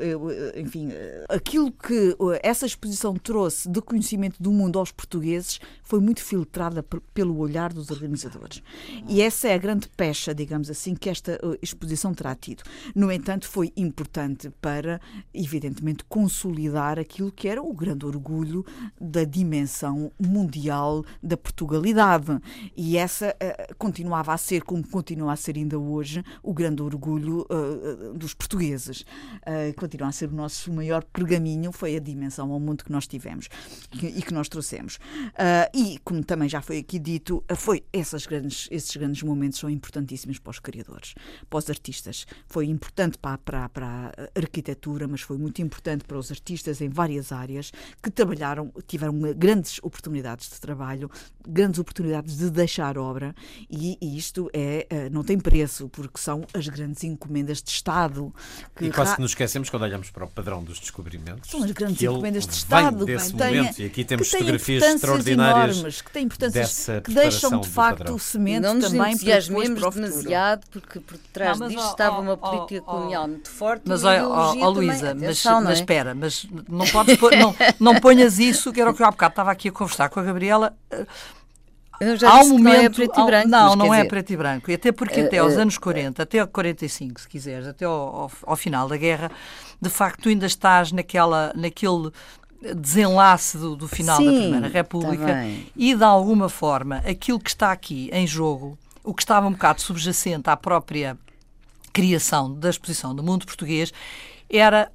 enfim, 0.56 0.88
aquilo 1.28 1.70
que 1.70 2.16
essa 2.42 2.64
exposição 2.64 3.14
trouxe 3.14 3.68
de 3.68 3.82
conhecimento 3.82 4.42
do 4.42 4.50
mundo 4.50 4.78
aos 4.78 4.90
portugueses 4.90 5.60
foi 5.82 6.00
muito 6.00 6.22
filtrada 6.22 6.82
pelo 7.12 7.36
olhar 7.36 7.70
dos 7.70 7.90
organizadores. 7.90 8.62
E 9.06 9.20
essa 9.20 9.48
é 9.48 9.54
a 9.54 9.58
grande 9.58 9.86
pecha, 9.88 10.34
digamos 10.34 10.70
assim, 10.70 10.94
que 10.94 11.10
esta 11.10 11.38
exposição 11.60 12.14
terá 12.14 12.34
tido. 12.34 12.62
No 12.94 13.12
entanto, 13.12 13.46
foi 13.46 13.70
importante 13.76 14.48
para, 14.62 14.98
evidentemente, 15.34 16.04
consolidar 16.04 16.98
aquilo 16.98 17.30
que 17.30 17.48
era 17.48 17.62
o 17.62 17.72
grande 17.74 18.06
orgulho 18.06 18.64
da 18.98 19.24
dimensão 19.24 20.10
mundial 20.18 20.53
mundial 20.54 21.04
da 21.22 21.36
Portugalidade. 21.36 22.38
E 22.76 22.96
essa 22.96 23.30
uh, 23.34 23.74
continuava 23.76 24.32
a 24.32 24.38
ser, 24.38 24.62
como 24.62 24.86
continua 24.86 25.32
a 25.32 25.36
ser 25.36 25.56
ainda 25.56 25.78
hoje, 25.78 26.24
o 26.42 26.54
grande 26.54 26.82
orgulho 26.82 27.46
uh, 27.50 28.14
dos 28.14 28.34
portugueses. 28.34 29.02
Uh, 29.42 29.74
continua 29.76 30.08
a 30.08 30.12
ser 30.12 30.30
o 30.30 30.34
nosso 30.34 30.72
maior 30.72 31.04
pergaminho, 31.04 31.72
foi 31.72 31.96
a 31.96 32.00
dimensão 32.00 32.52
ao 32.52 32.60
mundo 32.60 32.84
que 32.84 32.92
nós 32.92 33.06
tivemos 33.06 33.48
e 34.02 34.22
que 34.22 34.32
nós 34.32 34.48
trouxemos. 34.48 34.98
e, 35.74 35.98
como 36.04 36.22
também 36.24 36.48
já 36.48 36.60
foi 36.60 36.78
aqui 36.78 36.98
dito, 36.98 37.42
foi 37.56 37.84
essas 37.92 38.26
grandes, 38.26 38.68
esses 38.70 38.94
grandes 38.96 39.22
momentos 39.22 39.58
são 39.58 39.68
importantíssimos 39.68 40.38
para 40.38 40.50
os 40.50 40.58
criadores, 40.58 41.14
para 41.48 41.58
os 41.58 41.68
artistas. 41.68 42.26
Foi 42.46 42.66
importante 42.66 43.18
para, 43.18 43.38
para, 43.38 43.68
para 43.68 43.86
a 43.86 44.38
arquitetura, 44.38 45.08
mas 45.08 45.20
foi 45.20 45.36
muito 45.38 45.60
importante 45.62 46.04
para 46.04 46.18
os 46.18 46.30
artistas 46.30 46.80
em 46.80 46.88
várias 46.88 47.32
áreas 47.32 47.72
que 48.02 48.10
trabalharam, 48.10 48.72
tiveram 48.86 49.18
grandes 49.34 49.78
oportunidades 49.82 50.43
de 50.50 50.60
trabalho, 50.60 51.10
grandes 51.46 51.78
oportunidades 51.78 52.36
de 52.36 52.50
deixar 52.50 52.96
obra, 52.98 53.34
e, 53.70 53.96
e 54.00 54.16
isto 54.16 54.50
é, 54.52 54.86
eh, 54.88 55.10
não 55.10 55.22
tem 55.22 55.38
preço, 55.38 55.88
porque 55.88 56.18
são 56.18 56.44
as 56.52 56.66
grandes 56.68 57.02
encomendas 57.04 57.62
de 57.62 57.70
Estado. 57.70 58.32
Que 58.74 58.86
e 58.86 58.90
quase 58.90 59.16
que 59.16 59.20
nos 59.20 59.32
esquecemos 59.32 59.70
quando 59.70 59.82
olhamos 59.82 60.10
para 60.10 60.24
o 60.24 60.28
padrão 60.28 60.62
dos 60.62 60.78
descobrimentos. 60.78 61.50
São 61.50 61.62
as 61.62 61.70
grandes 61.70 62.02
encomendas 62.02 62.46
de 62.46 62.54
Estado. 62.54 63.04
Desse 63.04 63.34
bem, 63.34 63.56
momento, 63.56 63.76
tem, 63.76 63.84
e 63.84 63.88
aqui 63.88 64.04
temos 64.04 64.30
fotografias 64.30 64.82
extraordinárias 64.82 65.76
enormes, 65.76 66.00
que 66.00 66.10
têm 66.10 66.24
importâncias 66.24 66.86
que 67.02 67.14
deixam 67.14 67.60
de 67.60 67.68
facto 67.68 68.14
o 68.14 68.18
cimento 68.18 68.62
não 68.62 68.74
nos 68.74 68.90
também 68.90 69.16
para 69.18 69.88
o 69.88 69.90
demasiado, 69.90 70.66
porque 70.70 71.00
por 71.00 71.18
trás 71.32 71.58
não, 71.58 71.68
disto 71.68 71.82
ó, 71.82 71.90
estava 71.90 72.16
ó, 72.16 72.20
uma 72.20 72.36
política 72.36 72.82
ó, 72.86 72.92
colonial 72.92 73.28
muito 73.28 73.50
forte. 73.50 73.82
Mas, 73.86 74.04
olha, 74.04 74.26
ó, 74.28 74.68
Luísa, 74.68 75.14
mas, 75.14 75.44
é? 75.44 75.60
mas 75.60 75.78
espera, 75.78 76.14
mas 76.14 76.46
não 76.68 76.86
podes 76.86 77.16
pôr, 77.16 77.36
não, 77.36 77.54
não 77.78 78.00
ponhas 78.00 78.38
isso, 78.38 78.72
que 78.72 78.80
era 78.80 78.90
o 78.90 78.94
que 78.94 79.02
eu 79.02 79.06
há 79.06 79.10
bocado 79.10 79.32
estava 79.32 79.50
aqui 79.50 79.68
a 79.68 79.72
conversar 79.72 80.08
com 80.08 80.20
a 80.20 80.22
Gabriela. 80.34 80.76
Eu 82.00 82.16
já 82.16 82.30
há 82.30 82.40
um 82.40 82.48
momento, 82.48 82.64
não 82.64 82.72
é 82.72 82.88
preto 82.88 83.20
e 83.20 83.24
branco. 83.24 83.48
Não, 83.48 83.76
não 83.76 83.94
é 83.94 83.98
dizer, 83.98 84.08
preto 84.08 84.32
e 84.32 84.36
branco. 84.36 84.70
E 84.70 84.74
até 84.74 84.92
porque 84.92 85.20
uh, 85.20 85.26
até 85.26 85.38
aos 85.38 85.54
uh, 85.54 85.60
anos 85.60 85.78
40, 85.78 86.22
até 86.22 86.44
45, 86.44 87.20
se 87.20 87.28
quiseres, 87.28 87.68
até 87.68 87.84
ao, 87.84 87.92
ao, 87.92 88.32
ao, 88.42 88.56
final 88.56 88.88
da 88.88 88.96
guerra, 88.96 89.30
de 89.80 89.88
facto 89.88 90.22
tu 90.22 90.28
ainda 90.28 90.46
estás 90.46 90.90
naquela, 90.90 91.52
naquele 91.54 92.10
desenlace 92.74 93.56
do, 93.58 93.76
do 93.76 93.86
final 93.86 94.16
Sim, 94.16 94.26
da 94.26 94.32
Primeira 94.32 94.68
República 94.68 95.26
tá 95.26 95.44
e 95.76 95.94
de 95.94 96.04
alguma 96.04 96.48
forma 96.48 96.96
aquilo 96.98 97.38
que 97.38 97.50
está 97.50 97.70
aqui 97.70 98.10
em 98.12 98.26
jogo, 98.26 98.78
o 99.02 99.14
que 99.14 99.22
estava 99.22 99.46
um 99.46 99.52
bocado 99.52 99.80
subjacente 99.80 100.50
à 100.50 100.56
própria 100.56 101.16
criação 101.92 102.52
da 102.52 102.70
exposição 102.70 103.14
do 103.14 103.22
mundo 103.22 103.46
português, 103.46 103.92
era 104.50 104.90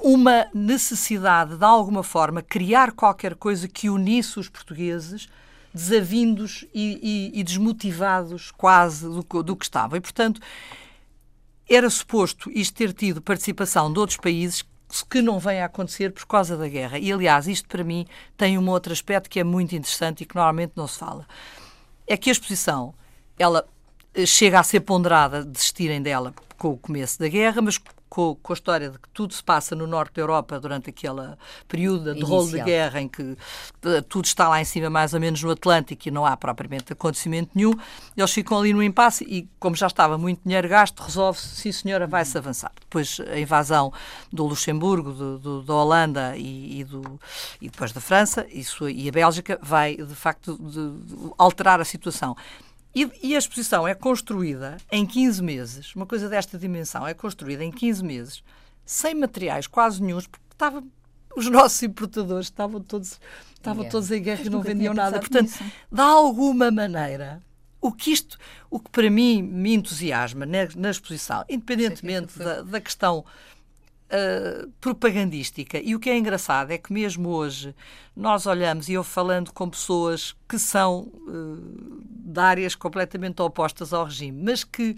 uma 0.00 0.46
necessidade 0.52 1.56
de 1.56 1.64
alguma 1.64 2.02
forma 2.02 2.42
criar 2.42 2.92
qualquer 2.92 3.34
coisa 3.34 3.68
que 3.68 3.88
unisse 3.88 4.38
os 4.38 4.48
portugueses 4.48 5.28
desavindos 5.72 6.64
e, 6.72 7.32
e, 7.34 7.40
e 7.40 7.42
desmotivados 7.42 8.52
quase 8.52 9.06
do, 9.06 9.42
do 9.42 9.56
que 9.56 9.64
estavam. 9.64 9.96
E, 9.96 10.00
portanto, 10.00 10.40
era 11.68 11.88
suposto 11.90 12.50
isto 12.52 12.74
ter 12.74 12.92
tido 12.92 13.20
participação 13.20 13.92
de 13.92 13.98
outros 13.98 14.18
países 14.18 14.64
que 15.10 15.20
não 15.20 15.40
vem 15.40 15.60
a 15.60 15.64
acontecer 15.64 16.12
por 16.12 16.24
causa 16.26 16.56
da 16.56 16.68
guerra. 16.68 16.98
E, 16.98 17.12
aliás, 17.12 17.48
isto 17.48 17.68
para 17.68 17.82
mim 17.82 18.06
tem 18.36 18.56
um 18.56 18.68
outro 18.68 18.92
aspecto 18.92 19.28
que 19.28 19.40
é 19.40 19.44
muito 19.44 19.74
interessante 19.74 20.22
e 20.22 20.26
que 20.26 20.36
normalmente 20.36 20.72
não 20.76 20.86
se 20.86 20.98
fala. 20.98 21.26
É 22.06 22.16
que 22.16 22.30
a 22.30 22.32
exposição, 22.32 22.94
ela 23.36 23.66
eh, 24.14 24.26
chega 24.26 24.60
a 24.60 24.62
ser 24.62 24.80
ponderada, 24.80 25.44
desistirem 25.44 26.00
dela 26.00 26.32
com 26.56 26.70
o 26.70 26.76
começo 26.76 27.18
da 27.18 27.26
guerra, 27.26 27.60
mas 27.60 27.80
com, 28.14 28.36
com, 28.36 28.52
a 28.52 28.54
história 28.54 28.90
de 28.90 28.96
que 28.96 29.08
tudo 29.08 29.34
se 29.34 29.42
passa 29.42 29.74
no 29.74 29.88
norte 29.88 30.14
da 30.14 30.22
Europa 30.22 30.60
durante 30.60 30.88
aquele 30.88 31.34
período 31.66 32.14
de 32.14 32.22
rolo 32.22 32.48
de 32.48 32.62
guerra 32.62 33.00
em 33.00 33.08
que 33.08 33.36
eh, 33.82 34.00
tudo 34.08 34.26
está 34.26 34.48
lá 34.48 34.60
em 34.60 34.64
cima, 34.64 34.88
mais 34.88 35.12
ou 35.14 35.18
menos 35.18 35.42
no 35.42 35.50
Atlântico, 35.50 36.06
e 36.06 36.12
não 36.12 36.24
há 36.24 36.36
propriamente 36.36 36.92
acontecimento 36.92 37.50
nenhum, 37.56 37.72
eles 38.16 38.30
ficam 38.30 38.60
ali 38.60 38.72
no 38.72 38.80
impasse 38.80 39.24
e, 39.24 39.48
como 39.58 39.74
já 39.74 39.88
estava 39.88 40.16
muito 40.16 40.40
dinheiro 40.44 40.68
gasto, 40.68 41.00
resolve-se, 41.00 41.56
sim 41.56 41.72
senhora, 41.72 42.06
vai-se 42.06 42.38
avançar. 42.38 42.70
Depois 42.82 43.18
a 43.20 43.36
invasão 43.36 43.92
do 44.32 44.46
Luxemburgo, 44.46 45.12
do, 45.12 45.38
do, 45.40 45.62
da 45.62 45.74
Holanda 45.74 46.36
e, 46.36 46.82
e, 46.82 46.84
do, 46.84 47.18
e 47.60 47.68
depois 47.68 47.90
da 47.90 48.00
França 48.00 48.46
isso, 48.48 48.88
e 48.88 49.08
a 49.08 49.12
Bélgica 49.12 49.58
vai, 49.60 49.96
de 49.96 50.14
facto, 50.14 50.56
de, 50.56 51.16
de 51.16 51.32
alterar 51.36 51.80
a 51.80 51.84
situação. 51.84 52.36
E, 52.94 53.10
e, 53.22 53.34
a 53.34 53.38
exposição 53.38 53.88
é 53.88 53.94
construída 53.94 54.76
em 54.90 55.04
15 55.04 55.42
meses, 55.42 55.94
uma 55.96 56.06
coisa 56.06 56.28
desta 56.28 56.56
dimensão, 56.56 57.06
é 57.06 57.12
construída 57.12 57.64
em 57.64 57.72
15 57.72 58.04
meses, 58.04 58.44
sem 58.86 59.14
materiais 59.14 59.66
quase 59.66 60.00
nenhums, 60.00 60.28
porque 60.28 60.44
estava, 60.52 60.82
os 61.36 61.48
nossos 61.50 61.82
importadores 61.82 62.46
estavam 62.46 62.80
todos, 62.80 63.20
estavam 63.54 63.88
todos 63.88 64.10
em 64.12 64.22
guerra 64.22 64.42
e 64.44 64.50
não 64.50 64.62
vendiam 64.62 64.94
nada. 64.94 65.18
Portanto, 65.18 65.50
nisso. 65.50 65.64
de 65.90 66.00
alguma 66.00 66.70
maneira, 66.70 67.42
o 67.80 67.90
que 67.90 68.12
isto, 68.12 68.38
o 68.70 68.78
que 68.78 68.90
para 68.90 69.10
mim 69.10 69.42
me 69.42 69.74
entusiasma 69.74 70.46
na, 70.46 70.68
na 70.76 70.90
exposição, 70.90 71.44
independentemente 71.48 72.38
da, 72.38 72.62
da 72.62 72.80
questão 72.80 73.24
uh, 74.14 74.70
propagandística. 74.80 75.78
E 75.78 75.94
o 75.94 76.00
que 76.00 76.08
é 76.08 76.16
engraçado 76.16 76.70
é 76.70 76.78
que 76.78 76.92
mesmo 76.92 77.28
hoje 77.28 77.74
nós 78.16 78.46
olhamos, 78.46 78.88
e 78.88 78.92
eu 78.92 79.02
falando 79.02 79.52
com 79.52 79.68
pessoas 79.68 80.34
que 80.48 80.58
são 80.58 81.00
uh, 81.26 82.02
de 82.06 82.40
áreas 82.40 82.74
completamente 82.74 83.42
opostas 83.42 83.92
ao 83.92 84.04
regime, 84.04 84.40
mas 84.42 84.62
que 84.62 84.96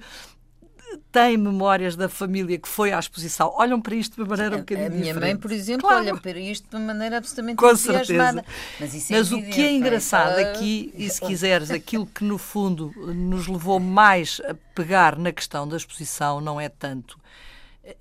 têm 1.11 1.37
memórias 1.37 1.96
da 1.96 2.09
família 2.09 2.59
que 2.59 2.68
foi 2.68 2.92
à 2.92 2.98
exposição, 2.98 3.52
olham 3.57 3.81
para 3.81 3.94
isto 3.94 4.14
de 4.14 4.22
uma 4.22 4.29
maneira 4.29 4.57
um 4.57 4.61
bocadinho 4.61 4.90
diferente. 4.90 4.96
A 4.96 5.02
minha 5.02 5.14
diferente. 5.14 5.33
mãe, 5.35 5.40
por 5.40 5.52
exemplo, 5.52 5.88
claro. 5.88 6.05
olha 6.05 6.16
para 6.16 6.38
isto 6.38 6.68
de 6.68 6.76
uma 6.76 6.87
maneira 6.87 7.18
absolutamente 7.18 7.57
Com 7.57 7.76
certeza. 7.76 8.44
Mas, 8.79 9.11
é 9.11 9.16
Mas 9.16 9.33
o 9.33 9.42
que 9.42 9.61
é 9.61 9.72
engraçado 9.72 10.38
aqui, 10.38 10.92
e 10.96 11.11
se 11.11 11.20
quiseres, 11.26 11.70
aquilo 11.70 12.07
que 12.07 12.24
no 12.24 12.38
fundo 12.38 12.92
nos 13.14 13.46
levou 13.46 13.81
mais 13.81 14.40
a 14.48 14.55
pegar 14.74 15.18
na 15.18 15.33
questão 15.33 15.66
da 15.66 15.76
exposição 15.76 16.40
não 16.40 16.61
é 16.61 16.68
tanto 16.68 17.18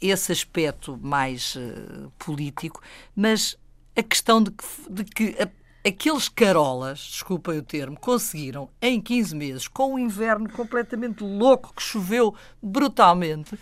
esse 0.01 0.31
aspecto 0.31 0.97
mais 1.01 1.55
uh, 1.55 2.11
político, 2.17 2.81
mas 3.15 3.57
a 3.95 4.03
questão 4.03 4.41
de 4.41 4.51
que, 4.51 4.65
de 4.89 5.03
que 5.03 5.35
a, 5.41 5.49
aqueles 5.87 6.27
carolas, 6.27 6.99
desculpem 6.99 7.57
o 7.57 7.63
termo, 7.63 7.99
conseguiram 7.99 8.69
em 8.81 8.99
15 8.99 9.35
meses, 9.35 9.67
com 9.67 9.93
um 9.93 9.99
inverno 9.99 10.49
completamente 10.49 11.23
louco 11.23 11.73
que 11.75 11.81
choveu 11.81 12.33
brutalmente, 12.61 13.57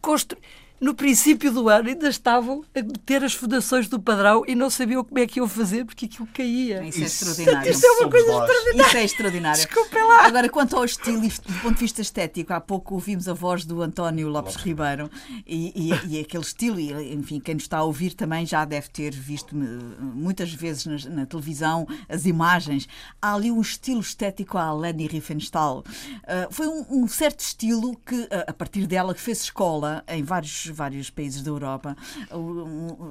construir 0.00 0.42
no 0.80 0.94
princípio 0.94 1.52
do 1.52 1.68
ano 1.68 1.88
ainda 1.88 2.08
estavam 2.08 2.64
a 2.74 2.82
meter 2.82 3.24
as 3.24 3.34
fundações 3.34 3.88
do 3.88 3.98
padrão 3.98 4.44
e 4.46 4.54
não 4.54 4.70
sabiam 4.70 5.04
como 5.04 5.18
é 5.18 5.26
que 5.26 5.40
iam 5.40 5.48
fazer 5.48 5.84
porque 5.84 6.06
aquilo 6.06 6.28
caía. 6.32 6.84
Isso, 6.84 7.00
é 7.00 7.04
extraordinário. 7.04 7.70
Isso 7.70 7.86
é 7.86 7.90
uma 7.90 8.10
coisa 8.10 8.26
extraordinária. 8.26 8.86
Isso 8.86 8.96
é 8.96 9.04
extraordinário. 9.04 9.66
Desculpem 9.66 10.02
lá. 10.06 10.26
Agora, 10.26 10.48
quanto 10.48 10.76
ao 10.76 10.84
estilo, 10.84 11.20
do 11.20 11.60
ponto 11.62 11.74
de 11.74 11.80
vista 11.80 12.00
estético, 12.00 12.52
há 12.52 12.60
pouco 12.60 12.94
ouvimos 12.94 13.28
a 13.28 13.34
voz 13.34 13.64
do 13.64 13.82
António 13.82 14.28
Lopes 14.28 14.54
Ribeiro 14.56 15.10
e, 15.46 15.72
e, 15.74 16.16
e, 16.16 16.20
aquele 16.20 16.42
estilo, 16.42 16.78
e, 16.78 17.14
enfim, 17.14 17.40
quem 17.40 17.54
nos 17.54 17.64
está 17.64 17.78
a 17.78 17.82
ouvir 17.82 18.14
também 18.14 18.46
já 18.46 18.64
deve 18.64 18.88
ter 18.88 19.12
visto 19.12 19.56
muitas 19.56 20.52
vezes 20.52 21.04
na, 21.04 21.10
na 21.14 21.26
televisão 21.26 21.86
as 22.08 22.24
imagens. 22.24 22.88
Há 23.20 23.34
ali 23.34 23.50
um 23.50 23.60
estilo 23.60 24.00
estético 24.00 24.56
à 24.56 24.72
Leni 24.72 25.06
Riefenstahl. 25.06 25.80
Uh, 25.80 26.52
foi 26.52 26.68
um, 26.68 27.02
um, 27.02 27.08
certo 27.08 27.40
estilo 27.40 27.96
que, 28.06 28.28
a 28.46 28.52
partir 28.52 28.86
dela, 28.86 29.14
que 29.14 29.20
fez 29.20 29.42
escola 29.42 30.04
em 30.08 30.22
vários 30.22 30.67
vários 30.70 31.10
países 31.10 31.42
da 31.42 31.50
Europa, 31.50 31.96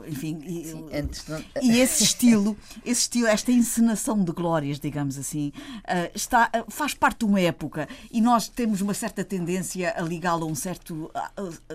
enfim, 0.08 0.40
e, 0.46 0.66
Sim, 0.66 0.90
não... 1.28 1.44
e, 1.62 1.80
esse 1.80 2.04
estilo, 2.04 2.58
esse 2.86 3.02
estilo, 3.02 3.28
esta 3.28 3.52
encenação 3.52 4.24
de 4.24 4.32
glórias, 4.32 4.80
digamos 4.80 5.18
assim, 5.18 5.52
eh, 5.88 6.12
está, 6.14 6.50
eh, 6.54 6.64
faz 6.70 6.94
parte 6.94 7.20
de 7.20 7.26
uma 7.26 7.40
época. 7.40 7.88
E 8.12 8.22
nós 8.22 8.48
temos 8.48 8.82
uma 8.82 8.94
certa 8.94 9.24
tendência 9.24 9.94
a 9.98 10.02
ligá-lo 10.02 10.46
a 10.46 10.48
um 10.48 10.56
certo 10.56 11.12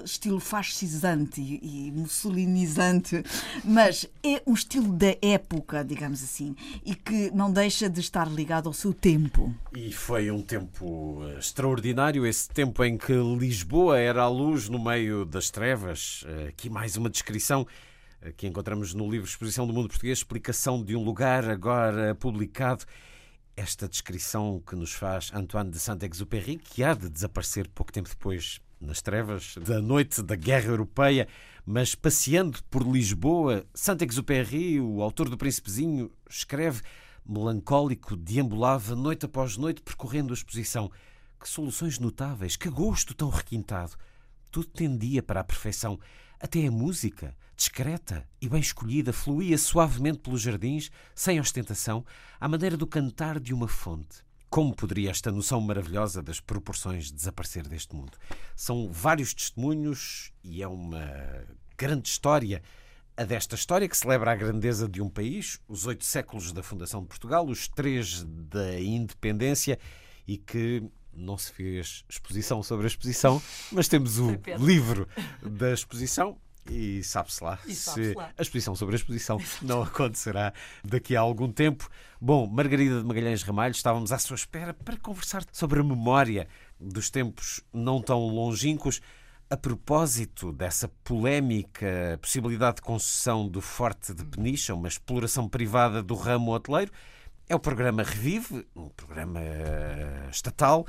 estilo 0.04 0.40
fascisante 0.40 1.40
e 1.40 1.92
mussolinizante, 1.92 3.22
mas 3.64 4.06
é 4.22 4.42
um 4.46 4.54
estilo 4.54 4.92
da 4.92 5.16
época, 5.20 5.84
digamos 5.84 6.22
assim, 6.22 6.54
e 6.84 6.94
que 6.94 7.30
não 7.32 7.52
deixa 7.52 7.88
de 7.88 8.00
estar 8.00 8.30
ligado 8.30 8.68
ao 8.68 8.72
seu 8.72 8.92
tempo. 8.92 9.52
E 9.74 9.92
foi 9.92 10.30
um 10.30 10.42
tempo 10.42 11.22
eh, 11.24 11.38
extraordinário, 11.38 12.26
esse 12.26 12.48
tempo 12.48 12.84
em 12.84 12.96
que 12.96 13.12
Lisboa 13.12 13.98
era 13.98 14.22
a 14.22 14.28
luz 14.28 14.68
no 14.68 14.82
meio 14.82 15.24
das 15.24 15.50
trevas 15.50 15.71
trevas. 15.72 16.22
Eh, 16.26 16.48
aqui 16.48 16.68
mais 16.68 16.98
uma 16.98 17.08
descrição 17.08 17.66
eh, 18.20 18.30
que 18.36 18.46
encontramos 18.46 18.92
no 18.92 19.10
livro 19.10 19.26
Exposição 19.26 19.66
do 19.66 19.72
Mundo 19.72 19.88
Português, 19.88 20.18
explicação 20.18 20.84
de 20.84 20.94
um 20.94 21.02
lugar 21.02 21.48
agora 21.48 22.14
publicado. 22.14 22.84
Esta 23.56 23.88
descrição 23.88 24.62
que 24.66 24.76
nos 24.76 24.92
faz 24.92 25.32
Antoine 25.32 25.70
de 25.70 25.78
Saint-Exupéry, 25.78 26.58
que 26.58 26.84
há 26.84 26.92
de 26.92 27.08
desaparecer 27.08 27.68
pouco 27.68 27.90
tempo 27.90 28.10
depois 28.10 28.60
nas 28.78 29.00
trevas 29.00 29.54
da 29.66 29.80
noite 29.80 30.22
da 30.22 30.36
Guerra 30.36 30.66
Europeia, 30.66 31.26
mas 31.64 31.94
passeando 31.94 32.62
por 32.64 32.82
Lisboa, 32.86 33.64
Saint-Exupéry, 33.72 34.78
o 34.78 35.00
autor 35.00 35.30
do 35.30 35.38
Príncipezinho, 35.38 36.10
escreve 36.28 36.82
melancólico, 37.24 38.14
deambulava 38.14 38.94
noite 38.94 39.24
após 39.24 39.56
noite 39.56 39.80
percorrendo 39.80 40.34
a 40.34 40.36
exposição. 40.36 40.90
Que 41.40 41.48
soluções 41.48 41.98
notáveis, 41.98 42.56
que 42.56 42.68
gosto 42.68 43.14
tão 43.14 43.30
requintado! 43.30 43.96
Tudo 44.52 44.66
tendia 44.66 45.22
para 45.22 45.40
a 45.40 45.44
perfeição. 45.44 45.98
Até 46.38 46.66
a 46.66 46.70
música, 46.70 47.34
discreta 47.56 48.28
e 48.38 48.50
bem 48.50 48.60
escolhida, 48.60 49.10
fluía 49.10 49.56
suavemente 49.56 50.18
pelos 50.18 50.42
jardins, 50.42 50.90
sem 51.14 51.40
ostentação, 51.40 52.04
à 52.38 52.46
maneira 52.46 52.76
do 52.76 52.86
cantar 52.86 53.40
de 53.40 53.54
uma 53.54 53.66
fonte. 53.66 54.22
Como 54.50 54.76
poderia 54.76 55.10
esta 55.10 55.32
noção 55.32 55.58
maravilhosa 55.62 56.22
das 56.22 56.38
proporções 56.38 57.10
desaparecer 57.10 57.66
deste 57.66 57.96
mundo? 57.96 58.12
São 58.54 58.92
vários 58.92 59.32
testemunhos 59.32 60.30
e 60.44 60.62
é 60.62 60.68
uma 60.68 61.10
grande 61.78 62.10
história. 62.10 62.62
A 63.16 63.24
desta 63.24 63.54
história 63.54 63.88
que 63.88 63.96
celebra 63.96 64.32
a 64.32 64.36
grandeza 64.36 64.86
de 64.86 65.00
um 65.00 65.08
país, 65.08 65.58
os 65.66 65.86
oito 65.86 66.04
séculos 66.04 66.52
da 66.52 66.62
fundação 66.62 67.00
de 67.00 67.08
Portugal, 67.08 67.46
os 67.46 67.68
três 67.68 68.22
da 68.22 68.78
independência 68.78 69.78
e 70.28 70.36
que 70.36 70.90
não 71.14 71.36
se 71.36 71.52
fez 71.52 72.04
exposição 72.08 72.62
sobre 72.62 72.86
a 72.86 72.88
exposição, 72.88 73.40
mas 73.70 73.88
temos 73.88 74.18
o 74.18 74.38
livro 74.58 75.08
da 75.42 75.72
exposição 75.72 76.38
e 76.70 77.02
sabe-se 77.02 77.42
lá 77.42 77.58
e 77.66 77.74
se 77.74 78.14
lá. 78.14 78.30
a 78.36 78.42
exposição 78.42 78.74
sobre 78.74 78.94
a 78.94 78.98
exposição 78.98 79.38
não 79.60 79.82
acontecerá 79.82 80.52
daqui 80.84 81.16
a 81.16 81.20
algum 81.20 81.50
tempo. 81.50 81.88
Bom, 82.20 82.46
Margarida 82.46 83.00
de 83.00 83.06
Magalhães 83.06 83.42
Ramalho, 83.42 83.72
estávamos 83.72 84.12
à 84.12 84.18
sua 84.18 84.36
espera 84.36 84.72
para 84.72 84.96
conversar 84.96 85.44
sobre 85.52 85.80
a 85.80 85.84
memória 85.84 86.46
dos 86.78 87.10
tempos 87.10 87.62
não 87.72 88.00
tão 88.00 88.20
longínquos. 88.20 89.00
A 89.50 89.56
propósito 89.56 90.50
dessa 90.50 90.88
polémica 91.04 92.18
possibilidade 92.22 92.76
de 92.76 92.82
concessão 92.82 93.46
do 93.46 93.60
Forte 93.60 94.14
de 94.14 94.24
Peniche, 94.24 94.72
uma 94.72 94.88
exploração 94.88 95.46
privada 95.48 96.02
do 96.02 96.14
ramo 96.14 96.52
hoteleiro, 96.52 96.90
é 97.52 97.54
o 97.54 97.60
programa 97.60 98.02
Revive, 98.02 98.66
um 98.74 98.88
programa 98.88 99.38
eh, 99.38 100.26
estatal, 100.30 100.86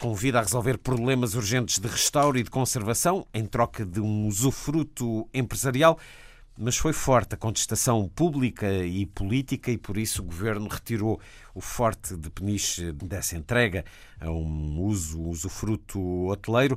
convida 0.00 0.40
a 0.40 0.42
resolver 0.42 0.76
problemas 0.76 1.36
urgentes 1.36 1.78
de 1.78 1.86
restauro 1.86 2.36
e 2.36 2.42
de 2.42 2.50
conservação 2.50 3.24
em 3.32 3.46
troca 3.46 3.86
de 3.86 4.00
um 4.00 4.26
usufruto 4.26 5.28
empresarial. 5.32 5.96
Mas 6.58 6.76
foi 6.76 6.92
forte 6.92 7.36
a 7.36 7.38
contestação 7.38 8.08
pública 8.08 8.68
e 8.84 9.06
política 9.06 9.70
e 9.70 9.78
por 9.78 9.96
isso 9.96 10.20
o 10.20 10.24
governo 10.24 10.66
retirou 10.66 11.20
o 11.54 11.60
forte 11.60 12.16
de 12.16 12.28
Peniche 12.28 12.90
dessa 12.90 13.36
entrega 13.36 13.84
a 14.18 14.32
um 14.32 14.80
uso 14.80 15.22
usufruto 15.22 16.26
hoteleiro. 16.26 16.76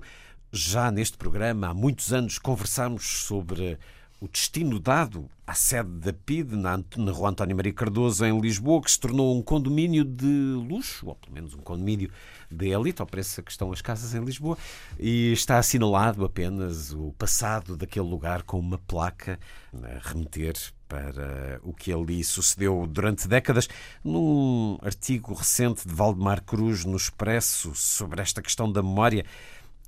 Já 0.52 0.92
neste 0.92 1.18
programa, 1.18 1.70
há 1.70 1.74
muitos 1.74 2.14
anos, 2.14 2.38
conversamos 2.38 3.24
sobre 3.26 3.80
o 4.24 4.28
destino 4.30 4.80
dado 4.80 5.30
à 5.46 5.54
sede 5.54 5.90
da 6.00 6.14
PID, 6.14 6.56
na, 6.56 6.82
Rua 7.12 7.32
António 7.32 7.58
Maria 7.58 7.74
Cardoso, 7.74 8.26
em 8.26 8.40
Lisboa, 8.40 8.82
que 8.82 8.90
se 8.90 8.98
tornou 8.98 9.38
um 9.38 9.42
condomínio 9.42 10.06
de 10.06 10.26
luxo, 10.26 11.08
ou 11.08 11.16
pelo 11.16 11.34
menos 11.34 11.54
um 11.54 11.58
condomínio 11.58 12.10
de 12.50 12.70
elite, 12.70 13.02
ao 13.02 13.06
preço 13.06 13.44
que 13.44 13.52
estão 13.52 13.70
as 13.74 13.82
casas 13.82 14.16
em 14.16 14.24
Lisboa, 14.24 14.58
e 14.98 15.34
está 15.34 15.58
assinalado 15.58 16.24
apenas 16.24 16.94
o 16.94 17.12
passado 17.18 17.76
daquele 17.76 18.08
lugar 18.08 18.44
com 18.44 18.58
uma 18.58 18.78
placa 18.78 19.38
a 19.74 20.08
remeter 20.08 20.54
para 20.88 21.60
o 21.62 21.74
que 21.74 21.92
ali 21.92 22.24
sucedeu 22.24 22.88
durante 22.88 23.28
décadas. 23.28 23.68
Num 24.02 24.78
artigo 24.82 25.34
recente 25.34 25.86
de 25.86 25.94
Valdemar 25.94 26.42
Cruz 26.46 26.86
no 26.86 26.96
Expresso 26.96 27.76
sobre 27.76 28.22
esta 28.22 28.42
questão 28.42 28.72
da 28.72 28.82
memória, 28.82 29.26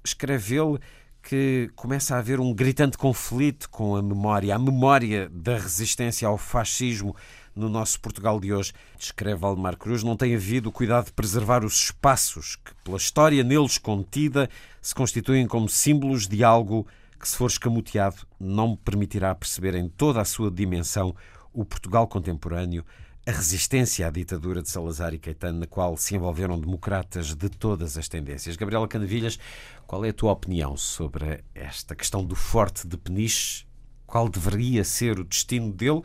escreve 0.04 0.58
ele 0.58 0.80
que 1.28 1.72
começa 1.76 2.16
a 2.16 2.20
haver 2.20 2.40
um 2.40 2.54
gritante 2.54 3.00
conflito 3.00 3.68
com 3.72 3.96
a 3.96 4.02
memória, 4.02 4.56
a 4.56 4.60
memória 4.60 5.28
da 5.34 5.58
resistência 5.58 6.28
ao 6.28 6.38
fascismo 6.38 7.16
no 7.56 7.68
nosso 7.68 8.00
Portugal 8.00 8.40
de 8.40 8.54
hoje. 8.54 8.74
Escreve 8.98 9.40
Valdemar 9.40 9.76
Cruz, 9.76 10.04
não 10.04 10.16
tem 10.16 10.36
havido 10.36 10.70
o 10.70 10.72
cuidado 10.72 11.06
de 11.06 11.14
preservar 11.14 11.66
os 11.66 11.86
espaços 11.86 12.58
que, 12.58 12.76
pela 12.84 12.98
história 12.98 13.44
neles 13.44 13.80
contida, 13.80 14.48
se 14.80 14.94
constituem 14.94 15.48
como 15.48 15.68
símbolos 15.68 16.28
de 16.28 16.44
algo 16.44 16.86
que, 17.20 17.28
se 17.28 17.36
for 17.36 17.50
escamoteado, 17.50 18.18
não 18.40 18.76
permitirá 18.76 19.34
perceber 19.34 19.74
em 19.74 19.90
toda 19.90 20.22
a 20.22 20.26
sua 20.26 20.52
dimensão 20.52 21.16
o 21.52 21.66
Portugal 21.66 22.08
contemporâneo, 22.08 22.86
a 23.28 23.32
resistência 23.32 24.08
à 24.08 24.12
ditadura 24.12 24.62
de 24.62 24.70
Salazar 24.70 25.14
e 25.14 25.18
Caetano, 25.18 25.60
na 25.60 25.66
qual 25.66 25.98
se 25.98 26.16
envolveram 26.16 26.60
democratas 26.60 27.34
de 27.34 27.50
todas 27.50 27.98
as 27.98 28.08
tendências. 28.08 28.56
Gabriela 28.56 28.88
Canavilhas, 28.88 29.40
qual 29.88 30.06
é 30.06 30.10
a 30.10 30.14
tua 30.14 30.32
opinião 30.32 30.78
sobre 30.78 31.44
esta 31.56 31.96
questão 31.96 32.24
do 32.24 32.36
Forte 32.36 32.88
de 32.88 32.96
Peniche? 32.98 33.66
Qual 34.06 34.30
deveria 34.30 34.84
ser 34.84 35.20
o 35.20 35.24
destino 35.24 35.74
dele? 35.74 36.04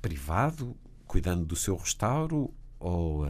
Privado, 0.00 0.74
cuidando 1.06 1.44
do 1.44 1.54
seu 1.54 1.76
restauro, 1.76 2.50
ou 2.80 3.24
uh, 3.24 3.28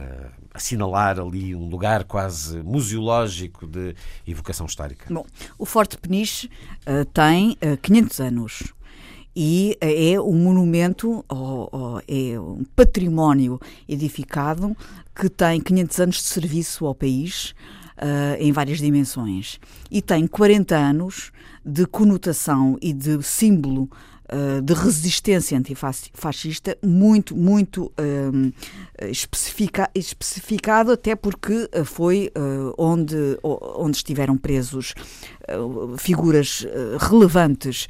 assinalar 0.53 1.19
ali 1.19 1.55
um 1.55 1.67
lugar 1.69 2.03
quase 2.05 2.61
museológico 2.63 3.67
de 3.67 3.95
evocação 4.25 4.65
histórica? 4.65 5.13
Bom, 5.13 5.25
o 5.57 5.65
Forte 5.65 5.97
Peniche 5.97 6.49
uh, 6.85 7.03
tem 7.05 7.57
uh, 7.61 7.77
500 7.81 8.19
anos 8.19 8.73
e 9.39 9.77
é 9.79 10.19
um 10.19 10.33
monumento, 10.33 11.23
ou, 11.29 11.69
ou, 11.71 12.01
é 12.07 12.39
um 12.39 12.63
património 12.75 13.61
edificado 13.87 14.75
que 15.15 15.29
tem 15.29 15.61
500 15.61 15.99
anos 15.99 16.15
de 16.15 16.23
serviço 16.23 16.87
ao 16.87 16.95
país 16.95 17.53
uh, 17.97 18.35
em 18.39 18.51
várias 18.51 18.79
dimensões. 18.79 19.59
E 19.91 20.01
tem 20.01 20.25
40 20.25 20.75
anos 20.75 21.31
de 21.63 21.85
conotação 21.85 22.79
e 22.81 22.91
de 22.91 23.21
símbolo 23.21 23.87
uh, 24.31 24.61
de 24.61 24.73
resistência 24.73 25.57
antifascista 25.57 26.77
muito, 26.83 27.35
muito 27.35 27.85
uh, 27.85 28.53
especifica, 29.09 29.89
especificado, 29.93 30.91
até 30.91 31.15
porque 31.15 31.69
foi 31.85 32.31
onde, 32.77 33.37
onde 33.43 33.97
estiveram 33.97 34.37
presos 34.37 34.93
figuras 35.99 36.65
relevantes 36.99 37.87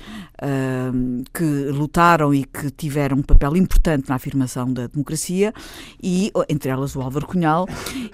que 1.33 1.43
lutaram 1.71 2.33
e 2.33 2.43
que 2.43 2.69
tiveram 2.71 3.17
um 3.17 3.21
papel 3.21 3.55
importante 3.55 4.09
na 4.09 4.15
afirmação 4.15 4.71
da 4.71 4.87
democracia, 4.87 5.53
e 6.01 6.31
entre 6.49 6.69
elas 6.69 6.95
o 6.95 7.01
Álvaro 7.01 7.25
Cunhal, 7.25 7.67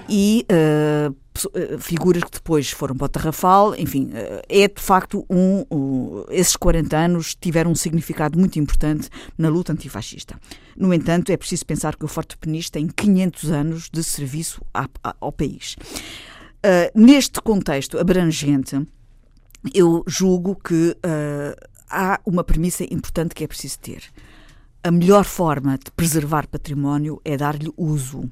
e 0.07 0.45
figuras 1.79 2.23
que 2.23 2.31
depois 2.31 2.69
foram 2.71 2.95
para 2.95 3.05
o 3.05 3.09
Tarrafal, 3.09 3.75
enfim, 3.75 4.11
é 4.47 4.67
de 4.67 4.81
facto 4.81 5.25
um, 5.29 5.65
um, 5.71 6.25
esses 6.29 6.55
40 6.55 6.95
anos 6.95 7.35
tiveram 7.35 7.71
um 7.71 7.75
significado 7.75 8.37
muito 8.37 8.59
importante 8.59 9.09
na 9.37 9.49
luta 9.49 9.73
antifascista. 9.73 10.39
No 10.75 10.93
entanto, 10.93 11.31
é 11.31 11.37
preciso 11.37 11.65
pensar 11.65 11.95
que 11.95 12.05
o 12.05 12.07
Forte 12.07 12.37
Peniche 12.37 12.71
tem 12.71 12.87
500 12.87 13.51
anos 13.51 13.89
de 13.91 14.03
serviço 14.03 14.61
ao 15.19 15.31
país. 15.31 15.75
Uh, 16.65 16.89
neste 16.95 17.41
contexto 17.41 17.99
abrangente, 17.99 18.87
eu 19.73 20.03
julgo 20.07 20.55
que 20.55 20.91
uh, 20.91 21.69
há 21.89 22.19
uma 22.25 22.43
premissa 22.43 22.83
importante 22.85 23.35
que 23.35 23.43
é 23.43 23.47
preciso 23.47 23.79
ter. 23.79 24.03
A 24.83 24.91
melhor 24.91 25.23
forma 25.25 25.77
de 25.77 25.91
preservar 25.91 26.47
património 26.47 27.21
é 27.23 27.37
dar-lhe 27.37 27.71
uso. 27.77 28.31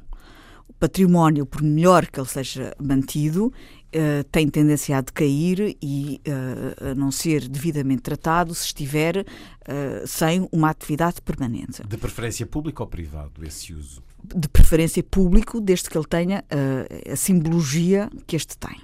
Património, 0.81 1.45
por 1.45 1.61
melhor 1.61 2.07
que 2.07 2.19
ele 2.19 2.27
seja 2.27 2.75
mantido, 2.81 3.45
uh, 3.45 4.23
tem 4.31 4.49
tendência 4.49 4.97
a 4.97 5.01
decair 5.01 5.77
e 5.79 6.19
uh, 6.27 6.89
a 6.89 6.95
não 6.95 7.11
ser 7.11 7.47
devidamente 7.47 8.01
tratado 8.01 8.55
se 8.55 8.65
estiver 8.65 9.17
uh, 9.17 10.07
sem 10.07 10.49
uma 10.51 10.71
atividade 10.71 11.21
permanente. 11.21 11.83
De 11.87 11.97
preferência 11.97 12.47
público 12.47 12.81
ou 12.81 12.89
privado, 12.89 13.45
esse 13.45 13.71
uso? 13.71 14.01
De 14.23 14.49
preferência 14.49 15.03
público, 15.03 15.61
desde 15.61 15.87
que 15.87 15.95
ele 15.95 16.07
tenha 16.07 16.43
a 17.11 17.15
simbologia 17.15 18.09
que 18.25 18.35
este 18.35 18.57
tem. 18.57 18.77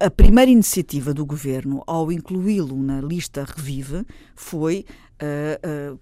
A 0.00 0.10
primeira 0.10 0.50
iniciativa 0.50 1.14
do 1.14 1.24
governo, 1.24 1.84
ao 1.86 2.10
incluí-lo 2.10 2.82
na 2.82 3.00
lista 3.00 3.44
Revive, 3.44 4.04
foi 4.34 4.84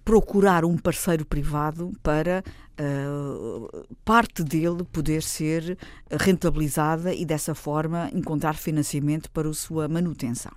procurar 0.03 0.65
um 0.65 0.77
parceiro 0.77 1.23
privado 1.23 1.91
para 2.01 2.43
parte 4.03 4.43
dele 4.43 4.83
poder 4.91 5.21
ser 5.21 5.77
rentabilizada 6.09 7.13
e, 7.13 7.25
dessa 7.25 7.53
forma, 7.53 8.09
encontrar 8.13 8.55
financiamento 8.55 9.29
para 9.31 9.49
a 9.49 9.53
sua 9.53 9.87
manutenção. 9.87 10.53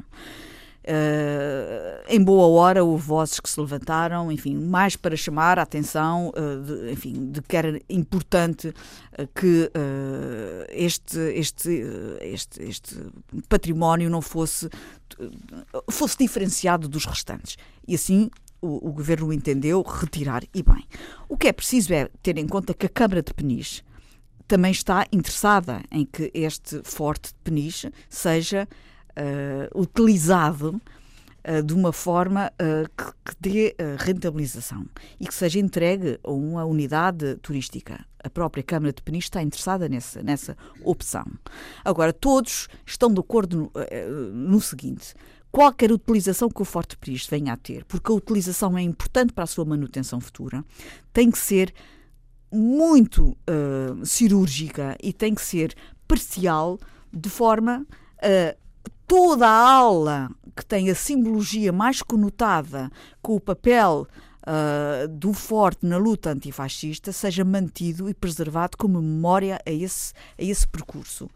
Uh, 0.84 2.04
em 2.10 2.22
boa 2.22 2.46
hora 2.46 2.84
houve 2.84 3.06
vozes 3.06 3.40
que 3.40 3.48
se 3.48 3.58
levantaram, 3.58 4.30
enfim, 4.30 4.54
mais 4.54 4.96
para 4.96 5.16
chamar 5.16 5.58
a 5.58 5.62
atenção, 5.62 6.28
uh, 6.28 6.60
de, 6.62 6.92
enfim, 6.92 7.30
de 7.30 7.40
que 7.40 7.56
era 7.56 7.80
importante 7.88 8.68
uh, 8.68 8.74
que 9.34 9.70
este, 10.68 11.18
este, 11.18 11.70
este, 12.20 12.62
este 12.62 12.96
património 13.48 14.10
não 14.10 14.20
fosse, 14.20 14.68
fosse 15.90 16.18
diferenciado 16.18 16.86
dos 16.86 17.06
restantes. 17.06 17.56
E 17.88 17.94
assim 17.94 18.30
o, 18.64 18.88
o 18.88 18.92
governo 18.92 19.32
entendeu 19.32 19.82
retirar, 19.82 20.42
e 20.54 20.62
bem. 20.62 20.86
O 21.28 21.36
que 21.36 21.48
é 21.48 21.52
preciso 21.52 21.92
é 21.92 22.08
ter 22.22 22.38
em 22.38 22.46
conta 22.46 22.72
que 22.72 22.86
a 22.86 22.88
Câmara 22.88 23.22
de 23.22 23.34
Peniche 23.34 23.82
também 24.48 24.72
está 24.72 25.06
interessada 25.12 25.82
em 25.90 26.04
que 26.04 26.30
este 26.32 26.80
forte 26.82 27.28
de 27.28 27.38
Peniche 27.44 27.92
seja 28.08 28.66
uh, 29.10 29.80
utilizado 29.80 30.80
uh, 31.48 31.62
de 31.62 31.74
uma 31.74 31.92
forma 31.92 32.50
uh, 32.52 32.88
que, 32.96 33.12
que, 33.24 33.36
dê 33.40 33.76
rentabilização 33.98 34.86
e 35.20 35.26
que 35.26 35.34
seja 35.34 35.58
entregue 35.58 36.18
a 36.22 36.30
uma 36.30 36.64
unidade 36.64 37.36
turística. 37.36 38.04
A 38.22 38.30
própria 38.30 38.62
Câmara 38.62 38.92
de 38.92 39.02
Peniche 39.02 39.26
está 39.26 39.42
interessada 39.42 39.86
nessa, 39.88 40.22
nessa 40.22 40.56
opção. 40.82 41.26
Agora, 41.84 42.10
todos 42.10 42.68
estão 42.86 43.12
de 43.12 43.20
acordo 43.20 43.70
no, 43.74 44.32
no 44.32 44.60
seguinte: 44.62 45.14
qualquer 45.54 45.92
utilização 45.92 46.48
que 46.48 46.60
o 46.60 46.64
Forte 46.64 46.96
Peniche 46.96 47.30
venha 47.30 47.52
a 47.52 47.56
ter, 47.56 47.84
porque 47.84 48.10
a 48.10 48.14
utilização 48.14 48.76
é 48.76 48.82
importante 48.82 49.32
para 49.32 49.44
a 49.44 49.46
sua 49.46 49.64
manutenção 49.64 50.20
futura, 50.20 50.64
tem 51.12 51.30
que 51.30 51.38
ser 51.38 51.72
muito 52.50 53.36
uh, 53.48 54.04
cirúrgica 54.04 54.96
e 55.00 55.12
tem 55.12 55.32
que 55.32 55.42
ser 55.42 55.72
parcial, 56.08 56.76
de 57.12 57.30
forma 57.30 57.86
a 58.20 58.56
toda 59.06 59.46
a 59.46 59.72
aula 59.72 60.28
que 60.56 60.66
tem 60.66 60.90
a 60.90 60.94
simbologia 60.94 61.72
mais 61.72 62.02
conotada 62.02 62.90
com 63.22 63.36
o 63.36 63.40
papel 63.40 64.08
uh, 64.42 65.06
do 65.06 65.32
forte 65.32 65.86
na 65.86 65.98
luta 65.98 66.30
antifascista 66.30 67.12
seja 67.12 67.44
mantido 67.44 68.08
e 68.08 68.14
preservado 68.14 68.76
como 68.76 69.00
memória 69.00 69.60
a 69.64 69.70
esse, 69.70 70.12
a 70.36 70.42
esse 70.42 70.66
percurso. 70.66 71.30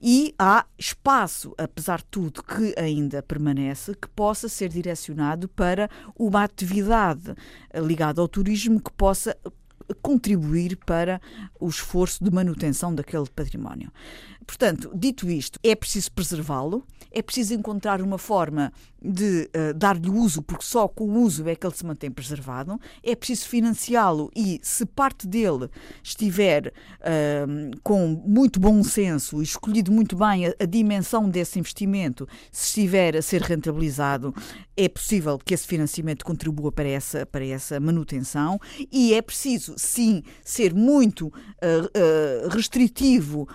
E 0.00 0.34
há 0.38 0.64
espaço, 0.78 1.54
apesar 1.58 1.98
de 1.98 2.06
tudo, 2.06 2.42
que 2.42 2.74
ainda 2.78 3.22
permanece, 3.22 3.94
que 3.94 4.08
possa 4.08 4.48
ser 4.48 4.68
direcionado 4.68 5.48
para 5.48 5.90
uma 6.16 6.44
atividade 6.44 7.34
ligada 7.74 8.20
ao 8.20 8.28
turismo 8.28 8.80
que 8.80 8.92
possa 8.92 9.36
contribuir 10.02 10.76
para 10.76 11.20
o 11.58 11.68
esforço 11.68 12.22
de 12.22 12.30
manutenção 12.30 12.94
daquele 12.94 13.28
património. 13.34 13.90
Portanto, 14.48 14.90
dito 14.94 15.28
isto, 15.28 15.60
é 15.62 15.76
preciso 15.76 16.10
preservá-lo, 16.10 16.82
é 17.12 17.20
preciso 17.20 17.52
encontrar 17.52 18.00
uma 18.00 18.16
forma 18.16 18.72
de 19.00 19.48
uh, 19.54 19.74
dar-lhe 19.74 20.08
uso, 20.08 20.42
porque 20.42 20.64
só 20.64 20.88
com 20.88 21.04
o 21.04 21.22
uso 21.22 21.46
é 21.46 21.54
que 21.54 21.66
ele 21.66 21.74
se 21.74 21.84
mantém 21.84 22.10
preservado, 22.10 22.80
é 23.04 23.14
preciso 23.14 23.46
financiá-lo 23.46 24.30
e, 24.34 24.58
se 24.62 24.86
parte 24.86 25.26
dele 25.26 25.68
estiver 26.02 26.72
uh, 27.00 27.80
com 27.82 28.20
muito 28.26 28.58
bom 28.58 28.82
senso 28.82 29.42
escolhido 29.42 29.92
muito 29.92 30.16
bem 30.16 30.46
a, 30.46 30.54
a, 30.58 30.64
dimensão 30.64 31.28
desse 31.28 31.58
investimento, 31.58 32.26
se 32.50 32.68
estiver 32.68 33.16
a 33.16 33.22
ser 33.22 33.42
rentabilizado, 33.42 34.34
é 34.74 34.88
possível 34.88 35.38
que 35.38 35.52
esse 35.52 35.66
financiamento 35.66 36.24
contribua 36.24 36.72
para 36.72 36.88
essa, 36.88 37.26
para 37.26 37.44
essa 37.44 37.78
manutenção. 37.78 38.58
E 38.90 39.12
é 39.12 39.20
preciso, 39.20 39.74
sim, 39.76 40.22
ser 40.42 40.72
muito 40.72 41.26
uh, 41.26 42.48
restritivo 42.48 43.46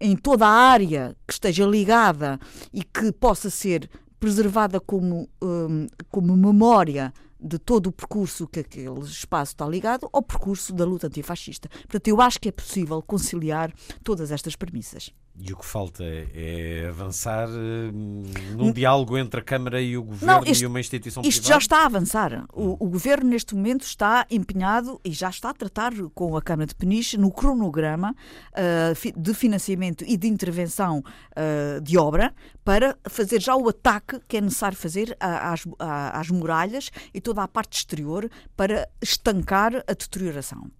em 0.00 0.16
toda 0.16 0.46
a 0.46 0.50
área 0.50 1.16
que 1.26 1.32
esteja 1.32 1.66
ligada 1.66 2.38
e 2.72 2.82
que 2.82 3.12
possa 3.12 3.50
ser 3.50 3.88
preservada 4.18 4.80
como, 4.80 5.28
um, 5.42 5.86
como 6.10 6.36
memória 6.36 7.12
de 7.40 7.58
todo 7.58 7.88
o 7.88 7.92
percurso 7.92 8.46
que 8.46 8.60
aquele 8.60 9.00
espaço 9.00 9.52
está 9.52 9.66
ligado 9.66 10.08
ao 10.12 10.22
percurso 10.22 10.72
da 10.72 10.84
luta 10.84 11.08
antifascista. 11.08 11.68
Portanto, 11.68 12.08
eu 12.08 12.20
acho 12.20 12.40
que 12.40 12.48
é 12.48 12.52
possível 12.52 13.02
conciliar 13.02 13.72
todas 14.04 14.30
estas 14.30 14.54
premissas. 14.54 15.12
E 15.34 15.50
o 15.50 15.56
que 15.56 15.64
falta 15.64 16.04
é, 16.04 16.86
avançar 16.88 17.48
hum, 17.48 18.22
num 18.54 18.66
hum. 18.66 18.72
diálogo 18.72 19.16
entre 19.16 19.40
a 19.40 19.42
Câmara 19.42 19.80
e 19.80 19.96
o 19.96 20.02
Governo 20.02 20.26
Não, 20.26 20.44
isto, 20.44 20.62
e 20.62 20.66
uma 20.66 20.78
instituição 20.78 21.22
isto 21.22 21.40
privada? 21.40 21.54
já 21.54 21.58
está 21.58 21.82
a 21.82 21.86
avançar. 21.86 22.44
O, 22.52 22.84
o, 22.84 22.88
Governo, 22.90 23.30
neste 23.30 23.54
momento, 23.54 23.82
está 23.82 24.26
empenhado 24.30 25.00
e 25.02 25.10
já 25.10 25.30
está 25.30 25.50
a 25.50 25.54
tratar 25.54 25.92
com 26.14 26.36
a 26.36 26.42
Câmara 26.42 26.66
de 26.66 26.74
Peniche 26.74 27.16
no 27.16 27.30
cronograma 27.30 28.14
uh, 28.52 29.20
de 29.20 29.34
financiamento 29.34 30.04
e 30.06 30.18
de 30.18 30.28
intervenção 30.28 30.98
uh, 30.98 31.80
de 31.80 31.96
obra 31.96 32.34
para 32.62 32.96
fazer 33.08 33.40
já 33.40 33.56
o 33.56 33.68
ataque 33.68 34.20
que 34.28 34.36
é 34.36 34.40
necessário 34.40 34.76
fazer 34.76 35.16
às, 35.18 35.64
às 35.78 36.28
muralhas 36.28 36.90
e 37.12 37.20
toda 37.20 37.42
a 37.42 37.48
parte 37.48 37.78
exterior 37.78 38.30
para 38.54 38.88
estancar 39.00 39.76
a 39.86 39.92
deterioração 39.92 40.70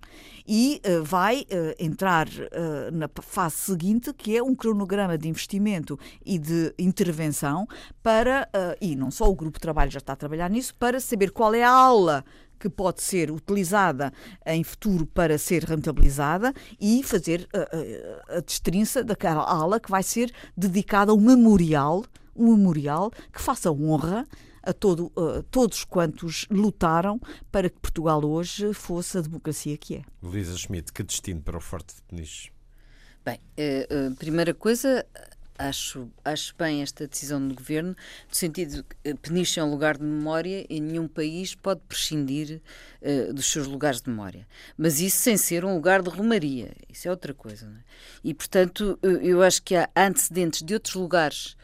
e 0.46 0.80
uh, 0.84 1.02
vai 1.02 1.42
uh, 1.42 1.74
entrar 1.78 2.26
uh, 2.28 2.90
na 2.92 3.08
fase 3.20 3.56
seguinte, 3.56 4.12
que 4.12 4.36
é 4.36 4.42
um 4.42 4.54
cronograma 4.54 5.16
de 5.16 5.28
investimento 5.28 5.98
e 6.24 6.38
de 6.38 6.74
intervenção 6.78 7.66
para, 8.02 8.48
e 8.80 8.96
não 8.96 9.10
só 9.10 9.28
o 9.28 9.34
grupo 9.34 9.58
de 9.58 9.60
trabalho 9.60 9.90
já 9.90 9.98
está 9.98 10.12
a 10.12 10.16
trabalhar 10.16 10.50
nisso, 10.50 10.74
para 10.74 11.00
saber 11.00 11.30
qual 11.30 11.54
é 11.54 11.62
a 11.62 11.70
aula 11.70 12.24
que 12.58 12.68
pode 12.68 13.02
ser 13.02 13.30
utilizada 13.30 14.12
em 14.46 14.62
futuro 14.62 15.04
para 15.06 15.36
ser 15.36 15.64
rentabilizada 15.64 16.52
e 16.80 17.02
fazer 17.02 17.48
a, 17.52 18.36
a, 18.36 18.40
destrinça 18.40 19.02
daquela 19.02 19.42
aula 19.42 19.80
que 19.80 19.90
vai 19.90 20.02
ser 20.02 20.32
dedicada 20.56 21.10
a 21.10 21.14
um 21.14 21.20
memorial, 21.20 22.04
um 22.36 22.56
memorial 22.56 23.10
que 23.32 23.40
faça 23.40 23.70
honra 23.70 24.26
a 24.62 24.72
todo, 24.72 25.12
uh, 25.16 25.42
todos 25.50 25.84
quantos 25.84 26.46
lutaram 26.50 27.20
para 27.50 27.68
que 27.68 27.78
Portugal 27.80 28.24
hoje 28.24 28.72
fosse 28.72 29.18
a 29.18 29.20
democracia 29.20 29.76
que 29.76 29.96
é. 29.96 30.02
Luísa 30.22 30.56
Schmidt, 30.56 30.92
que 30.92 31.02
destino 31.02 31.40
para 31.40 31.56
o 31.56 31.60
Forte 31.60 31.96
de 31.96 32.02
Peniche? 32.02 32.50
Bem, 33.24 33.38
uh, 33.38 34.14
primeira 34.16 34.52
coisa, 34.52 35.06
acho, 35.58 36.08
acho 36.24 36.54
bem 36.56 36.82
esta 36.82 37.06
decisão 37.06 37.46
do 37.46 37.54
governo, 37.54 37.90
no 38.28 38.34
sentido 38.34 38.84
que 38.84 39.14
Peniche 39.14 39.60
é 39.60 39.64
um 39.64 39.70
lugar 39.70 39.96
de 39.96 40.04
memória 40.04 40.66
e 40.68 40.80
nenhum 40.80 41.06
país 41.06 41.54
pode 41.54 41.80
prescindir 41.88 42.60
uh, 43.00 43.32
dos 43.32 43.46
seus 43.46 43.66
lugares 43.66 44.00
de 44.00 44.10
memória. 44.10 44.46
Mas 44.76 45.00
isso 45.00 45.18
sem 45.18 45.36
ser 45.36 45.64
um 45.64 45.74
lugar 45.74 46.02
de 46.02 46.10
romaria, 46.10 46.72
isso 46.88 47.08
é 47.08 47.10
outra 47.10 47.34
coisa. 47.34 47.66
É? 47.66 47.82
E, 48.24 48.34
portanto, 48.34 48.98
eu 49.02 49.42
acho 49.42 49.62
que 49.62 49.76
há 49.76 49.88
antecedentes 49.96 50.62
de 50.62 50.74
outros 50.74 50.94
lugares 50.94 51.48
uh, 51.54 51.61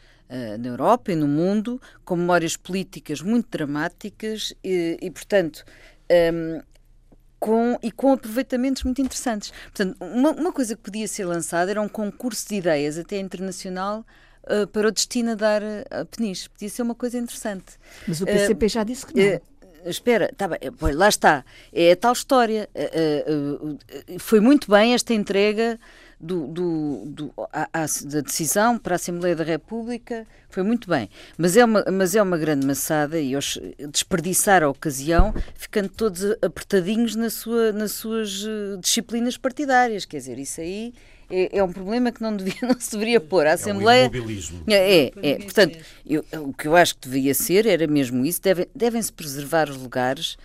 na 0.59 0.67
Europa 0.67 1.11
e 1.11 1.15
no 1.15 1.27
mundo, 1.27 1.81
com 2.05 2.15
memórias 2.15 2.55
políticas 2.55 3.21
muito 3.21 3.49
dramáticas 3.49 4.53
e, 4.63 4.97
e 5.01 5.09
portanto, 5.09 5.63
um, 6.09 6.13
ehm, 6.13 6.61
com, 7.39 7.79
e 7.81 7.91
com 7.91 8.11
aproveitamentos 8.11 8.83
muito 8.83 9.01
interessantes. 9.01 9.51
Portanto, 9.51 9.95
uma, 10.01 10.31
uma, 10.31 10.51
coisa 10.51 10.75
que 10.75 10.81
podia 10.81 11.07
ser 11.07 11.25
lançada 11.25 11.71
era 11.71 11.81
um 11.81 11.87
concurso 11.87 12.49
de 12.49 12.55
ideias, 12.55 12.97
até 12.97 13.17
internacional, 13.17 14.05
uh, 14.43 14.67
para 14.67 14.89
o 14.89 14.91
destino 14.91 15.31
a 15.31 15.35
dar 15.35 15.61
a 15.89 16.05
Peniche. 16.05 16.49
Podia 16.49 16.69
ser 16.69 16.81
uma 16.81 16.95
coisa 16.95 17.17
interessante. 17.17 17.77
Mas 18.07 18.21
o 18.21 18.25
PCP 18.25 18.65
uh, 18.65 18.69
já 18.69 18.83
disse 18.83 19.05
que 19.05 19.13
não. 19.13 19.41
Espera, 19.85 20.31
tá 20.35 20.47
bem, 20.47 20.59
lá 20.93 21.09
está. 21.09 21.43
É 21.73 21.91
a 21.91 21.95
tal 21.95 22.13
história. 22.13 22.69
foi 24.19 24.39
muito 24.39 24.69
bem 24.69 24.93
esta 24.93 25.13
entrega 25.13 25.79
do, 26.19 26.47
do, 26.47 27.05
do 27.05 27.33
a, 27.53 27.69
a, 27.71 27.85
da 28.05 28.21
decisão 28.21 28.77
para 28.77 28.95
a 28.95 28.97
Assembleia 28.97 29.35
da 29.35 29.43
República 29.43 30.27
foi 30.49 30.63
muito 30.63 30.89
bem, 30.89 31.09
mas 31.37 31.55
é 31.55 31.63
uma, 31.63 31.85
mas 31.91 32.15
é 32.15 32.21
uma 32.21 32.37
grande 32.37 32.65
maçada 32.65 33.19
e 33.19 33.33
eles 33.33 33.57
desperdiçar 33.91 34.63
a 34.63 34.69
ocasião, 34.69 35.33
ficando 35.55 35.89
todos 35.89 36.23
apertadinhos 36.41 37.15
na 37.15 37.29
sua, 37.29 37.71
nas 37.71 37.93
suas 37.93 38.43
eh, 38.45 38.77
disciplinas 38.81 39.37
partidárias. 39.37 40.05
Quer 40.05 40.17
dizer, 40.17 40.39
isso 40.39 40.59
aí 40.59 40.93
é, 41.29 41.57
é, 41.57 41.63
um 41.63 41.71
problema 41.71 42.11
que 42.11 42.21
não, 42.21 42.35
devia, 42.35 42.55
não 42.67 42.79
se 42.79 42.91
deveria 42.91 43.19
pôr. 43.19 43.45
A 43.45 43.53
Assembleia. 43.53 44.11
É, 44.67 45.05
é, 45.05 45.11
é. 45.21 45.35
Portanto, 45.37 45.77
eu, 46.05 46.25
o 46.39 46.53
que 46.53 46.67
eu 46.67 46.75
acho 46.75 46.95
que 46.95 47.07
devia 47.07 47.33
ser 47.33 47.65
era 47.65 47.87
mesmo 47.87 48.25
isso: 48.25 48.41
devem, 48.41 48.67
devem-se 48.75 49.11
preservar 49.11 49.69
os 49.69 49.77
lugares 49.77 50.37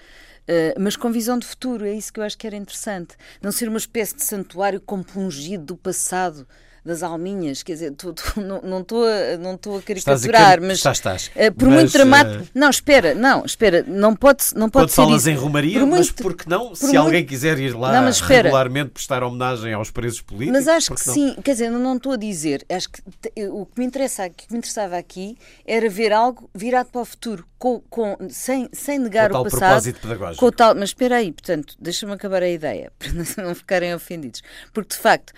eh, 0.47 0.75
mas 0.79 0.97
com 0.97 1.11
visão 1.11 1.39
de 1.39 1.47
futuro. 1.47 1.87
É 1.87 1.93
isso 1.93 2.13
que 2.13 2.21
eu 2.21 2.25
acho 2.25 2.37
que 2.37 2.47
era 2.47 2.57
interessante. 2.57 3.17
Não 3.41 3.51
ser 3.51 3.69
uma 3.69 3.79
espécie 3.79 4.15
de 4.15 4.25
santuário 4.25 4.81
compungido 4.81 5.65
do 5.65 5.77
passado 5.77 6.47
das 6.85 7.03
alminhas, 7.03 7.63
quer 7.63 7.73
dizer, 7.73 7.93
tô, 7.97 8.13
tô, 8.13 8.41
não 8.41 8.81
estou 8.81 9.05
a, 9.05 9.37
não 9.39 9.53
a 9.55 9.83
caricaturar, 9.83 10.61
mas 10.61 10.79
estás, 10.79 10.99
estás. 10.99 11.31
Uh, 11.35 11.53
por 11.55 11.69
mas, 11.69 11.75
muito 11.75 11.93
dramático. 11.93 12.45
Uh... 12.45 12.49
Não, 12.55 12.71
espera, 12.71 13.15
não, 13.15 13.45
espera, 13.45 13.85
não 13.87 14.15
pode, 14.15 14.45
não 14.55 14.69
pode 14.69 14.91
ser. 14.91 14.97
falas 14.97 15.27
em 15.27 15.35
Romaria, 15.35 15.81
por 15.81 15.89
mas 15.89 16.11
por 16.11 16.37
que 16.37 16.49
não? 16.49 16.75
Se 16.75 16.85
muito... 16.85 16.99
alguém 16.99 17.25
quiser 17.25 17.59
ir 17.59 17.75
lá 17.75 18.01
não, 18.01 18.11
regularmente 18.11 18.91
prestar 18.91 19.23
homenagem 19.23 19.73
aos 19.73 19.91
presos 19.91 20.21
políticos. 20.21 20.53
Mas 20.53 20.69
acho 20.69 20.95
que 20.95 21.07
não? 21.07 21.15
sim, 21.15 21.37
quer 21.43 21.53
dizer, 21.53 21.71
não 21.71 21.97
estou 21.97 22.13
a 22.13 22.17
dizer, 22.17 22.65
acho 22.69 22.89
que 22.91 23.03
o 23.49 23.65
que 23.67 23.79
me, 23.79 23.87
interessa, 23.87 24.29
que 24.29 24.45
me 24.51 24.59
interessava 24.59 24.99
aqui 24.99 25.37
era 25.67 25.89
ver 25.89 26.13
algo 26.13 26.51
virado 26.55 26.91
para 26.91 27.01
o 27.01 27.05
futuro, 27.05 27.47
com, 27.59 27.81
com, 27.89 28.17
sem, 28.29 28.69
sem 28.73 28.99
negar 28.99 29.31
com 29.31 29.39
o, 29.39 29.45
passado. 29.45 29.59
Propósito 29.61 30.01
pedagógico. 30.01 30.45
Com 30.45 30.53
tal, 30.53 30.75
mas 30.75 30.91
espera 30.91 31.17
aí, 31.17 31.33
portanto, 31.33 31.75
deixa-me 31.79 32.13
acabar 32.13 32.43
a 32.43 32.49
ideia, 32.49 32.93
para 32.99 33.43
não 33.43 33.55
ficarem 33.55 33.95
ofendidos. 33.95 34.43
Porque, 34.73 34.95
de 34.95 35.01
facto, 35.01 35.33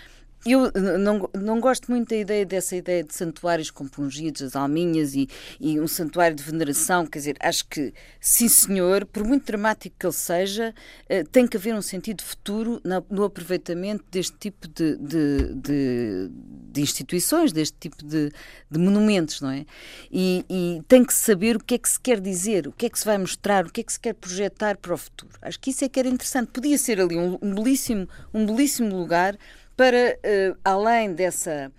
eu 0.52 0.70
não, 0.98 1.28
não 1.34 1.60
gosto 1.60 1.90
muito 1.90 2.10
da 2.10 2.16
ideia 2.16 2.46
dessa 2.46 2.76
ideia 2.76 3.02
de 3.02 3.14
santuários 3.14 3.70
compungidos, 3.70 4.42
as 4.42 4.56
alminhas 4.56 5.14
e, 5.14 5.28
e, 5.60 5.80
um 5.80 5.88
santuário 5.88 6.36
de 6.36 6.42
veneração. 6.42 7.06
Quer 7.06 7.18
dizer, 7.18 7.36
acho 7.40 7.66
que, 7.68 7.92
sim 8.20 8.48
senhor, 8.48 9.04
por 9.06 9.24
muito 9.24 9.44
dramático 9.44 9.96
que 9.98 10.06
ele 10.06 10.12
seja, 10.12 10.74
uh, 11.10 11.28
tem 11.30 11.46
que 11.46 11.56
haver 11.56 11.74
um 11.74 11.82
sentido 11.82 12.22
futuro 12.22 12.80
no 13.10 13.24
aproveitamento 13.24 14.04
deste 14.10 14.36
tipo 14.38 14.68
de, 14.68 14.96
de, 14.96 15.54
de, 15.54 16.30
de 16.72 16.80
instituições, 16.80 17.52
deste 17.52 17.76
tipo 17.78 18.04
de, 18.04 18.30
monumentos, 18.70 19.40
não 19.40 19.50
é? 19.50 19.64
E, 20.10 20.44
e, 20.48 20.82
tem 20.86 21.04
que 21.04 21.14
saber 21.14 21.56
o 21.56 21.64
que 21.64 21.74
é 21.74 21.78
que 21.78 21.88
se 21.88 21.98
quer 21.98 22.20
dizer, 22.20 22.66
o 22.68 22.72
que 22.72 22.86
é 22.86 22.90
que 22.90 22.98
se 22.98 23.04
vai 23.04 23.18
mostrar, 23.18 23.64
o 23.64 23.72
que 23.72 23.80
é 23.80 23.84
que 23.84 23.92
se 23.92 24.00
quer 24.00 24.14
projetar 24.14 24.76
para 24.76 24.94
o 24.94 24.96
futuro. 24.96 25.32
Acho 25.42 25.58
que 25.58 25.70
isso 25.70 25.84
é 25.84 25.88
que 25.88 25.98
era 25.98 26.08
interessante. 26.08 26.50
Podia 26.52 26.78
ser 26.78 27.00
ali 27.00 27.16
um, 27.16 27.38
um 27.42 27.54
belíssimo, 27.54 28.08
um 28.32 28.46
belíssimo 28.46 28.96
lugar 28.96 29.36
para, 29.76 30.18
uh, 30.24 30.58
além 30.64 31.12
dessa 31.12 31.72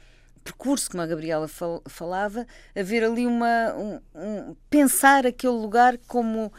percurso, 0.43 0.89
como 0.89 1.03
a 1.03 1.07
Gabriela 1.07 1.47
fal 1.47 1.81
falava, 1.87 2.47
haver 2.75 3.03
ali 3.03 3.27
uma. 3.27 3.73
Um, 3.75 3.99
um, 4.15 4.55
pensar 4.69 5.25
aquele 5.25 5.53
lugar 5.53 5.97
como 6.07 6.51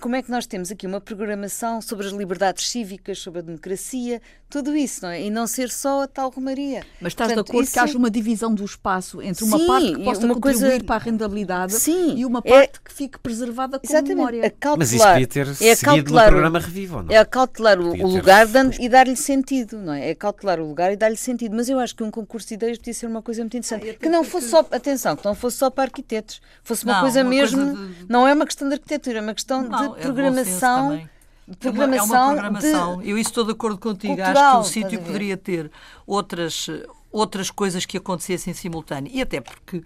como 0.00 0.16
é 0.16 0.22
que 0.22 0.30
nós 0.30 0.46
temos 0.46 0.70
aqui 0.70 0.86
uma 0.86 1.00
programação 1.00 1.80
sobre 1.80 2.06
as 2.06 2.12
liberdades 2.12 2.68
cívicas, 2.68 3.18
sobre 3.18 3.40
a 3.40 3.42
democracia, 3.42 4.20
tudo 4.48 4.76
isso, 4.76 5.02
não 5.02 5.08
é? 5.08 5.22
E 5.22 5.30
não 5.30 5.46
ser 5.46 5.70
só 5.70 6.02
a 6.02 6.06
tal 6.06 6.30
romaria. 6.30 6.84
Mas 7.00 7.12
estás 7.12 7.28
Portanto, 7.28 7.46
de 7.46 7.50
acordo 7.50 7.64
isso... 7.64 7.72
que 7.72 7.78
haja 7.78 7.98
uma 7.98 8.10
divisão 8.10 8.54
do 8.54 8.64
espaço 8.64 9.20
entre 9.20 9.44
uma 9.44 9.58
Sim, 9.58 9.66
parte 9.66 9.92
que 9.94 10.04
possa 10.04 10.24
uma 10.24 10.34
contribuir 10.34 10.70
coisa... 10.70 10.84
para 10.84 10.94
a 10.96 10.98
rendabilidade 10.98 11.72
Sim, 11.72 12.16
e 12.16 12.24
uma 12.24 12.40
é 12.44 12.50
parte 12.50 12.76
é... 12.78 12.88
que 12.88 12.92
fique 12.92 13.18
preservada 13.18 13.78
como 13.78 13.92
Exatamente. 13.92 14.16
memória. 14.16 14.50
Cautelar, 14.50 14.78
Mas 14.78 14.92
isso 14.92 15.04
podia 15.04 15.26
ter 15.26 15.48
é 15.48 15.74
seguido 15.74 16.12
no 16.12 16.22
programa 16.22 16.58
Revivo, 16.58 17.02
não? 17.02 17.12
É 17.12 17.18
acautelar 17.18 17.80
o, 17.80 17.90
o 17.90 18.06
lugar 18.06 18.46
dando, 18.46 18.80
e 18.80 18.88
dar-lhe 18.88 19.16
sentido, 19.16 19.78
não 19.78 19.92
é? 19.92 20.10
É 20.10 20.14
cautelar 20.14 20.60
o 20.60 20.66
lugar 20.66 20.92
e 20.92 20.96
dar-lhe 20.96 21.16
sentido. 21.16 21.56
Mas 21.56 21.68
eu 21.68 21.78
acho 21.78 21.96
que 21.96 22.02
um 22.02 22.10
concurso 22.10 22.48
de 22.48 22.54
ideias 22.54 22.78
podia 22.78 22.94
ser 22.94 23.06
uma 23.06 23.22
coisa 23.22 23.42
muito 23.42 23.56
interessante. 23.56 23.90
Ah, 23.90 23.94
que 23.94 24.08
não 24.08 24.22
fosse 24.24 24.46
que... 24.46 24.50
só, 24.50 24.60
atenção, 24.70 25.16
que 25.16 25.24
não 25.24 25.34
fosse 25.34 25.56
só 25.56 25.70
para 25.70 25.84
arquitetos, 25.84 26.40
fosse 26.62 26.84
uma 26.84 26.94
não, 26.94 27.00
coisa 27.00 27.22
uma 27.22 27.30
mesmo, 27.30 27.74
coisa 27.74 27.86
de... 27.86 28.06
não 28.08 28.28
é 28.28 28.32
uma 28.32 28.46
questão 28.46 28.68
de 28.68 28.74
arquitetura, 28.74 29.18
é 29.18 29.20
uma 29.20 29.34
questão 29.34 29.53
não, 29.62 29.94
de 29.94 30.00
programação. 30.00 30.92
É 30.92 31.08
programação. 31.58 31.74
É 31.74 31.84
uma, 31.84 31.96
é 31.96 32.02
uma 32.02 32.32
programação. 32.32 32.98
De... 32.98 33.10
Eu 33.10 33.18
estou 33.18 33.44
de 33.44 33.52
acordo 33.52 33.78
contigo. 33.78 34.14
Cultural, 34.14 34.60
Acho 34.60 34.72
que 34.72 34.78
o 34.80 34.82
sítio 34.82 35.02
poderia 35.02 35.36
ter 35.36 35.70
outras, 36.06 36.68
outras 37.12 37.50
coisas 37.50 37.84
que 37.84 37.96
acontecessem 37.96 38.52
em 38.52 38.54
simultâneo. 38.54 39.10
E 39.14 39.20
até 39.20 39.40
porque, 39.40 39.82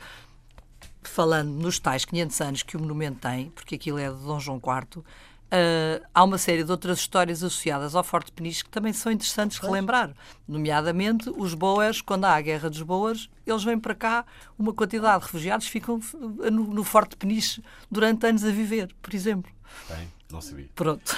falando 1.02 1.50
nos 1.50 1.78
tais 1.78 2.04
500 2.04 2.40
anos 2.40 2.62
que 2.62 2.76
o 2.76 2.80
monumento 2.80 3.20
tem, 3.20 3.50
porque 3.50 3.74
aquilo 3.74 3.98
é 3.98 4.08
de 4.08 4.18
Dom 4.18 4.38
João 4.38 4.58
IV, 4.58 5.04
Uh, 5.48 6.04
há 6.14 6.24
uma 6.24 6.36
série 6.36 6.62
de 6.62 6.70
outras 6.70 6.98
histórias 6.98 7.42
associadas 7.42 7.94
ao 7.94 8.04
Forte 8.04 8.30
Peniche 8.30 8.62
que 8.62 8.68
também 8.68 8.92
são 8.92 9.10
interessantes 9.10 9.56
relembrar. 9.56 10.12
Nomeadamente, 10.46 11.30
os 11.30 11.54
Boers, 11.54 12.02
quando 12.02 12.26
há 12.26 12.34
a 12.34 12.40
Guerra 12.42 12.68
dos 12.68 12.82
Boers, 12.82 13.30
eles 13.46 13.64
vêm 13.64 13.78
para 13.78 13.94
cá, 13.94 14.26
uma 14.58 14.74
quantidade 14.74 15.20
de 15.20 15.24
refugiados 15.24 15.66
ficam 15.66 16.00
no, 16.52 16.64
no 16.64 16.84
Forte 16.84 17.16
Peniche 17.16 17.62
durante 17.90 18.26
anos 18.26 18.44
a 18.44 18.50
viver, 18.50 18.94
por 19.00 19.14
exemplo. 19.14 19.50
Bem. 19.88 20.18
Não 20.30 20.42
sabia. 20.42 20.66
Pronto. 20.74 21.16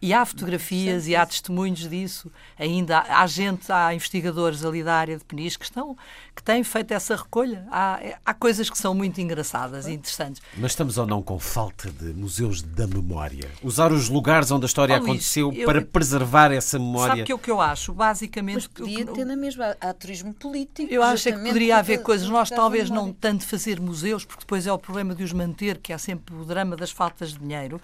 E 0.00 0.14
há 0.14 0.24
fotografias 0.24 1.08
e 1.08 1.16
há 1.16 1.26
testemunhos 1.26 1.88
disso. 1.88 2.30
Ainda 2.56 2.98
há, 2.98 3.22
há, 3.22 3.26
gente, 3.26 3.70
há 3.72 3.92
investigadores 3.92 4.64
ali 4.64 4.84
da 4.84 4.94
área 4.94 5.16
de 5.16 5.24
Peniche 5.24 5.58
que, 5.58 5.64
estão, 5.64 5.96
que 6.34 6.42
têm 6.42 6.62
feito 6.62 6.92
essa 6.92 7.16
recolha. 7.16 7.66
Há, 7.70 8.00
há 8.24 8.34
coisas 8.34 8.70
que 8.70 8.78
são 8.78 8.94
muito 8.94 9.20
engraçadas 9.20 9.86
e 9.86 9.92
interessantes. 9.92 10.40
Mas 10.56 10.72
estamos 10.72 10.96
ou 10.96 11.06
não 11.06 11.22
com 11.22 11.38
falta 11.40 11.90
de 11.90 12.12
museus 12.12 12.62
da 12.62 12.86
memória? 12.86 13.50
Usar 13.62 13.92
os 13.92 14.08
lugares 14.08 14.50
onde 14.52 14.64
a 14.64 14.66
história 14.66 14.94
oh, 14.94 15.02
aconteceu 15.02 15.52
eu, 15.52 15.66
para 15.66 15.82
preservar 15.82 16.52
essa 16.52 16.78
memória? 16.78 17.08
Sabe 17.08 17.24
que 17.24 17.32
é 17.32 17.34
o 17.34 17.38
que 17.38 17.50
eu 17.50 17.60
acho? 17.60 17.92
Basicamente. 17.92 18.54
Mas 18.54 18.66
podia 18.68 19.06
ter 19.06 19.24
na 19.24 19.36
mesma. 19.36 19.76
Há 19.80 19.92
turismo 19.92 20.32
político. 20.34 20.92
Eu 20.92 21.02
acho 21.02 21.28
é 21.28 21.32
que 21.32 21.38
poderia 21.38 21.78
haver 21.78 22.02
coisas. 22.02 22.28
Nós 22.28 22.48
talvez 22.48 22.88
não 22.88 23.12
tanto 23.12 23.44
fazer 23.44 23.80
museus, 23.80 24.24
porque 24.24 24.40
depois 24.40 24.66
é 24.68 24.72
o 24.72 24.78
problema 24.78 25.16
de 25.16 25.24
os 25.24 25.32
manter, 25.32 25.78
que 25.78 25.92
há 25.92 25.98
sempre 25.98 26.34
o 26.34 26.44
drama 26.44 26.76
das 26.76 26.92
faltas 26.92 27.32
de 27.32 27.40
dinheiro 27.40 27.80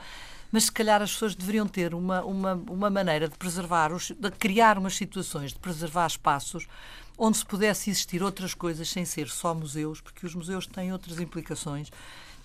mas 0.50 0.64
se 0.64 0.72
calhar 0.72 1.02
as 1.02 1.12
pessoas 1.12 1.34
deveriam 1.34 1.66
ter 1.66 1.94
uma, 1.94 2.22
uma, 2.24 2.54
uma 2.54 2.90
maneira 2.90 3.28
de 3.28 3.36
preservar, 3.36 3.92
os, 3.92 4.10
de 4.10 4.30
criar 4.30 4.78
umas 4.78 4.96
situações, 4.96 5.52
de 5.52 5.58
preservar 5.58 6.06
espaços 6.06 6.66
onde 7.16 7.38
se 7.38 7.44
pudesse 7.44 7.90
existir 7.90 8.22
outras 8.22 8.54
coisas 8.54 8.88
sem 8.88 9.04
ser 9.04 9.28
só 9.28 9.52
museus, 9.52 10.00
porque 10.00 10.24
os 10.24 10.34
museus 10.34 10.66
têm 10.66 10.92
outras 10.92 11.18
implicações 11.18 11.90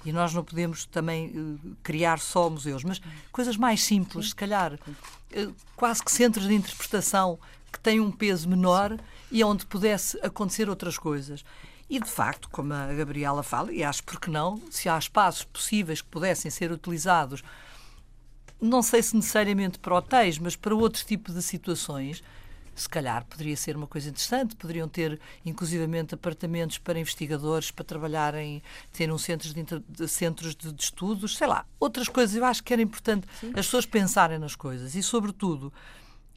e 0.05 0.11
nós 0.11 0.33
não 0.33 0.43
podemos 0.43 0.85
também 0.85 1.27
uh, 1.27 1.75
criar 1.81 2.19
só 2.19 2.49
museus, 2.49 2.83
mas 2.83 3.01
coisas 3.31 3.55
mais 3.55 3.83
simples, 3.83 4.29
se 4.29 4.35
calhar, 4.35 4.73
uh, 4.73 5.55
quase 5.75 6.03
que 6.03 6.11
centros 6.11 6.47
de 6.47 6.53
interpretação 6.53 7.39
que 7.71 7.79
têm 7.79 7.99
um 7.99 8.11
peso 8.11 8.49
menor 8.49 8.99
e 9.31 9.43
onde 9.43 9.65
pudesse 9.65 10.17
acontecer 10.21 10.69
outras 10.69 10.97
coisas. 10.97 11.45
E, 11.89 11.99
de 11.99 12.09
facto, 12.09 12.49
como 12.49 12.73
a 12.73 12.87
Gabriela 12.93 13.43
fala, 13.43 13.71
e 13.71 13.83
acho 13.83 14.03
porque 14.03 14.29
não, 14.29 14.61
se 14.69 14.89
há 14.89 14.97
espaços 14.97 15.43
possíveis 15.43 16.01
que 16.01 16.07
pudessem 16.07 16.49
ser 16.49 16.71
utilizados 16.71 17.43
não 18.63 18.81
sei 18.81 19.03
se 19.03 19.15
necessariamente 19.15 19.79
para 19.79 19.95
hotéis, 19.95 20.37
mas 20.39 20.55
para 20.55 20.73
outro 20.75 21.03
tipo 21.05 21.31
de 21.31 21.41
situações, 21.41 22.23
se 22.75 22.89
calhar 22.89 23.25
poderia 23.25 23.55
ser 23.55 23.75
uma 23.75 23.87
coisa 23.87 24.09
interessante. 24.09 24.55
Poderiam 24.55 24.87
ter, 24.87 25.19
inclusivamente, 25.45 26.15
apartamentos 26.15 26.77
para 26.77 26.99
investigadores 26.99 27.71
para 27.71 27.85
trabalharem, 27.85 28.63
ter 28.91 29.11
um 29.11 29.17
centros 29.17 29.53
de, 29.53 29.59
inter, 29.59 29.81
centros 30.07 30.55
de, 30.55 30.71
de, 30.71 30.83
estudos, 30.83 31.37
sei 31.37 31.47
lá, 31.47 31.65
outras 31.79 32.07
coisas. 32.07 32.35
Eu 32.35 32.45
acho 32.45 32.63
que 32.63 32.73
era 32.73 32.81
importante 32.81 33.27
Sim. 33.39 33.49
as 33.49 33.65
pessoas 33.65 33.85
pensarem 33.85 34.39
nas 34.39 34.55
coisas 34.55 34.95
e, 34.95 35.03
sobretudo, 35.03 35.71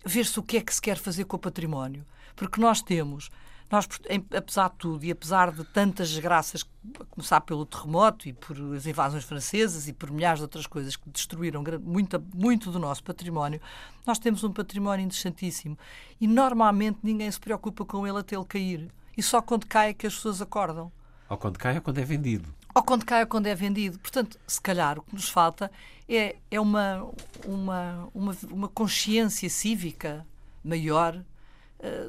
ver-se 0.05 0.39
o 0.39 0.43
que 0.43 0.59
é 0.59 0.61
que 0.61 0.74
se 0.74 0.83
quer 0.83 0.99
fazer 0.99 1.24
com 1.24 1.37
o 1.37 1.41
património. 1.41 2.05
Porque 2.35 2.61
nós 2.61 2.83
temos 2.83 3.31
nós, 3.71 3.89
apesar 4.37 4.71
de 4.71 4.77
tudo 4.77 5.05
e 5.05 5.11
apesar 5.11 5.51
de 5.51 5.64
tantas 5.64 6.11
desgraças, 6.11 6.64
a 7.01 7.05
começar 7.05 7.41
pelo 7.41 7.67
terremoto 7.67 8.29
e 8.29 8.33
por 8.33 8.57
as 8.75 8.87
invasões 8.87 9.25
francesas 9.25 9.89
e 9.89 9.93
por 9.93 10.11
milhares 10.11 10.39
de 10.39 10.45
outras 10.45 10.67
coisas 10.67 10.95
que 10.95 11.11
destruíram 11.11 11.64
muito, 11.83 12.23
muito 12.33 12.71
do 12.71 12.79
nosso 12.79 13.03
património, 13.03 13.61
nós 14.07 14.19
temos 14.19 14.45
um 14.45 14.53
património 14.53 15.05
interessantíssimo 15.05 15.77
e 16.21 16.29
normalmente 16.29 17.01
ninguém 17.03 17.31
se 17.31 17.41
preocupa 17.41 17.85
com 17.85 18.07
ele 18.07 18.19
até 18.19 18.37
ele 18.37 18.45
cair. 18.45 18.89
E 19.17 19.23
só 19.23 19.43
quando 19.43 19.67
cai 19.67 19.91
é 19.91 19.95
que 19.95 20.07
as 20.07 20.14
pessoas 20.14 20.41
acordam. 20.41 20.93
Ou 21.29 21.37
quando 21.37 21.59
cai 21.59 21.75
ou 21.75 21.83
quando 21.83 21.99
é 21.99 22.05
vendido. 22.05 22.55
Ou 22.73 22.83
quando 22.83 23.05
cai 23.05 23.23
ou 23.23 23.27
quando 23.27 23.47
é 23.47 23.55
vendido. 23.55 23.99
Portanto, 23.99 24.39
se 24.47 24.61
calhar 24.61 24.99
o 24.99 25.03
que 25.03 25.14
nos 25.14 25.29
falta 25.29 25.73
é, 26.09 26.37
é 26.51 26.61
uma, 26.61 27.11
uma, 27.45 28.09
uma, 28.14 28.37
uma 28.51 28.69
consciência 28.69 29.51
cívica 29.51 30.25
maior 30.62 31.21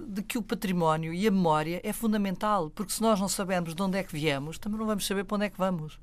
de 0.07 0.24
que 0.24 0.38
o 0.38 0.41
património 0.41 1.13
e 1.13 1.28
a 1.28 1.32
memória 1.32 1.82
é 1.84 1.91
fundamental, 1.91 2.70
porque 2.70 2.93
se 2.93 3.01
nós 3.01 3.20
não 3.20 3.28
sabemos 3.28 3.76
de 3.76 3.82
onde 3.82 3.97
é 3.97 4.03
que 4.03 4.13
viemos, 4.13 4.57
também 4.57 4.80
não 4.80 4.86
vamos 4.86 5.05
saber 5.05 5.24
para 5.24 5.36
onde 5.36 5.45
é 5.45 5.49
que 5.49 5.57
vamos. 5.57 5.99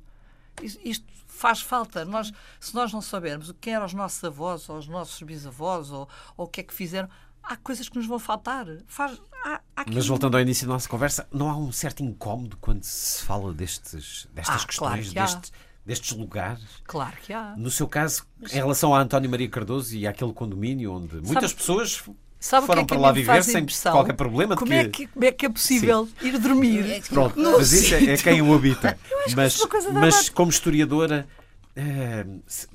Isto 0.62 1.06
faz 1.26 1.60
falta. 1.60 2.04
Nós, 2.04 2.32
se 2.60 2.74
nós 2.74 2.92
não 2.92 3.00
sabermos 3.00 3.48
o 3.48 3.54
que 3.54 3.70
eram 3.70 3.86
os 3.86 3.94
nossos 3.94 4.22
avós, 4.22 4.68
ou 4.68 4.78
os 4.78 4.86
nossos 4.86 5.20
bisavós, 5.22 5.90
ou, 5.90 6.08
ou 6.36 6.46
o 6.46 6.48
que 6.48 6.60
é 6.60 6.64
que 6.64 6.74
fizeram, 6.74 7.08
há 7.42 7.56
coisas 7.56 7.88
que 7.88 7.96
nos 7.96 8.06
vão 8.06 8.18
faltar. 8.18 8.66
Faz, 8.86 9.20
há, 9.44 9.60
há 9.76 9.84
Mas 9.92 10.06
voltando 10.06 10.36
ao 10.36 10.40
início 10.40 10.66
da 10.66 10.74
nossa 10.74 10.88
conversa, 10.88 11.26
não 11.32 11.50
há 11.50 11.56
um 11.56 11.72
certo 11.72 12.02
incómodo 12.02 12.56
quando 12.60 12.82
se 12.82 13.22
fala 13.22 13.52
destes, 13.52 14.28
destas 14.32 14.62
ah, 14.62 14.66
questões, 14.66 14.76
claro 14.76 15.02
que 15.02 15.14
destes, 15.14 15.52
destes 15.84 16.16
lugares? 16.16 16.64
Claro 16.84 17.16
que 17.16 17.32
há. 17.32 17.54
No 17.56 17.70
seu 17.70 17.88
caso, 17.88 18.26
em 18.42 18.56
relação 18.56 18.94
a 18.94 19.00
António 19.00 19.28
Maria 19.28 19.48
Cardoso 19.48 19.94
e 19.96 20.06
àquele 20.06 20.32
condomínio 20.32 20.92
onde 20.92 21.16
muitas 21.16 21.50
Sabe, 21.50 21.54
pessoas 21.54 22.04
Sabe 22.44 22.66
foram 22.66 22.84
que 22.84 22.92
é 22.92 22.98
para 22.98 23.06
lá 23.06 23.10
viver 23.10 23.42
sem 23.42 23.66
qualquer 23.90 24.12
problema. 24.12 24.54
Como, 24.54 24.70
que... 24.70 24.76
É 24.76 24.86
que, 24.86 25.06
como 25.06 25.24
é 25.24 25.32
que 25.32 25.46
é 25.46 25.48
possível 25.48 26.06
Sim. 26.20 26.28
ir 26.28 26.38
dormir? 26.38 26.90
É 26.90 27.00
Pronto, 27.00 27.40
mas 27.40 27.72
isso 27.72 27.94
é, 27.94 28.04
é, 28.04 28.16
quem 28.18 28.42
o 28.42 28.52
habita. 28.52 28.98
mas, 29.34 29.58
mas 29.90 30.28
como 30.28 30.50
historiadora, 30.50 31.26
é, 31.74 32.26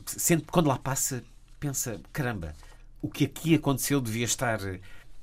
sente, 0.08 0.46
quando 0.52 0.66
lá 0.66 0.80
passa, 0.80 1.22
pensa: 1.60 2.02
caramba, 2.12 2.56
o 3.00 3.08
que 3.08 3.26
aqui 3.26 3.54
aconteceu 3.54 4.02
devia 4.02 4.26
estar 4.26 4.60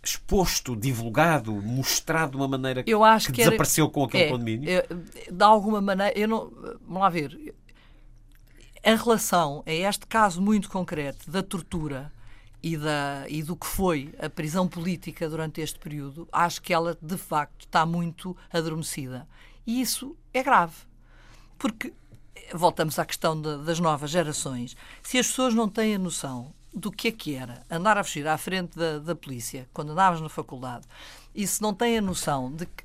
exposto, 0.00 0.76
divulgado, 0.76 1.50
mostrado 1.50 2.30
de 2.30 2.36
uma 2.36 2.46
maneira 2.46 2.84
que, 2.84 2.92
que, 2.92 3.32
que 3.32 3.44
desapareceu 3.44 3.90
com 3.90 4.04
aquele 4.04 4.22
é, 4.22 4.28
condomínio? 4.28 4.70
É, 4.70 4.86
de 5.28 5.44
alguma 5.44 5.80
maneira, 5.80 6.16
eu 6.16 6.28
não. 6.28 6.52
Vamos 6.86 7.02
lá 7.02 7.08
ver. 7.08 7.36
Em 8.84 8.96
relação 8.96 9.64
a 9.66 9.72
este 9.72 10.06
caso 10.06 10.40
muito 10.40 10.70
concreto 10.70 11.28
da 11.28 11.42
tortura 11.42 12.14
e, 12.66 12.76
da, 12.76 13.24
e 13.28 13.44
do 13.44 13.54
que 13.54 13.64
foi 13.64 14.12
a 14.18 14.28
prisão 14.28 14.66
política 14.66 15.28
durante 15.28 15.60
este 15.60 15.78
período, 15.78 16.28
acho 16.32 16.60
que 16.60 16.74
ela 16.74 16.98
de 17.00 17.16
facto 17.16 17.60
está 17.60 17.86
muito 17.86 18.36
adormecida. 18.52 19.28
E 19.64 19.80
isso 19.80 20.16
é 20.34 20.42
grave. 20.42 20.74
Porque, 21.56 21.92
voltamos 22.52 22.98
à 22.98 23.06
questão 23.06 23.40
de, 23.40 23.58
das 23.58 23.78
novas 23.78 24.10
gerações, 24.10 24.76
se 25.00 25.16
as 25.16 25.28
pessoas 25.28 25.54
não 25.54 25.68
têm 25.68 25.94
a 25.94 25.98
noção 25.98 26.52
do 26.74 26.90
que 26.90 27.06
é 27.06 27.12
que 27.12 27.36
era 27.36 27.64
andar 27.70 27.98
a 27.98 28.02
fugir 28.02 28.26
à 28.26 28.36
frente 28.36 28.76
da, 28.76 28.98
da 28.98 29.14
polícia 29.14 29.68
quando 29.72 29.92
andavas 29.92 30.20
na 30.20 30.28
faculdade, 30.28 30.88
e 31.32 31.46
se 31.46 31.62
não 31.62 31.72
têm 31.72 31.98
a 31.98 32.02
noção 32.02 32.50
de 32.52 32.66
que 32.66 32.84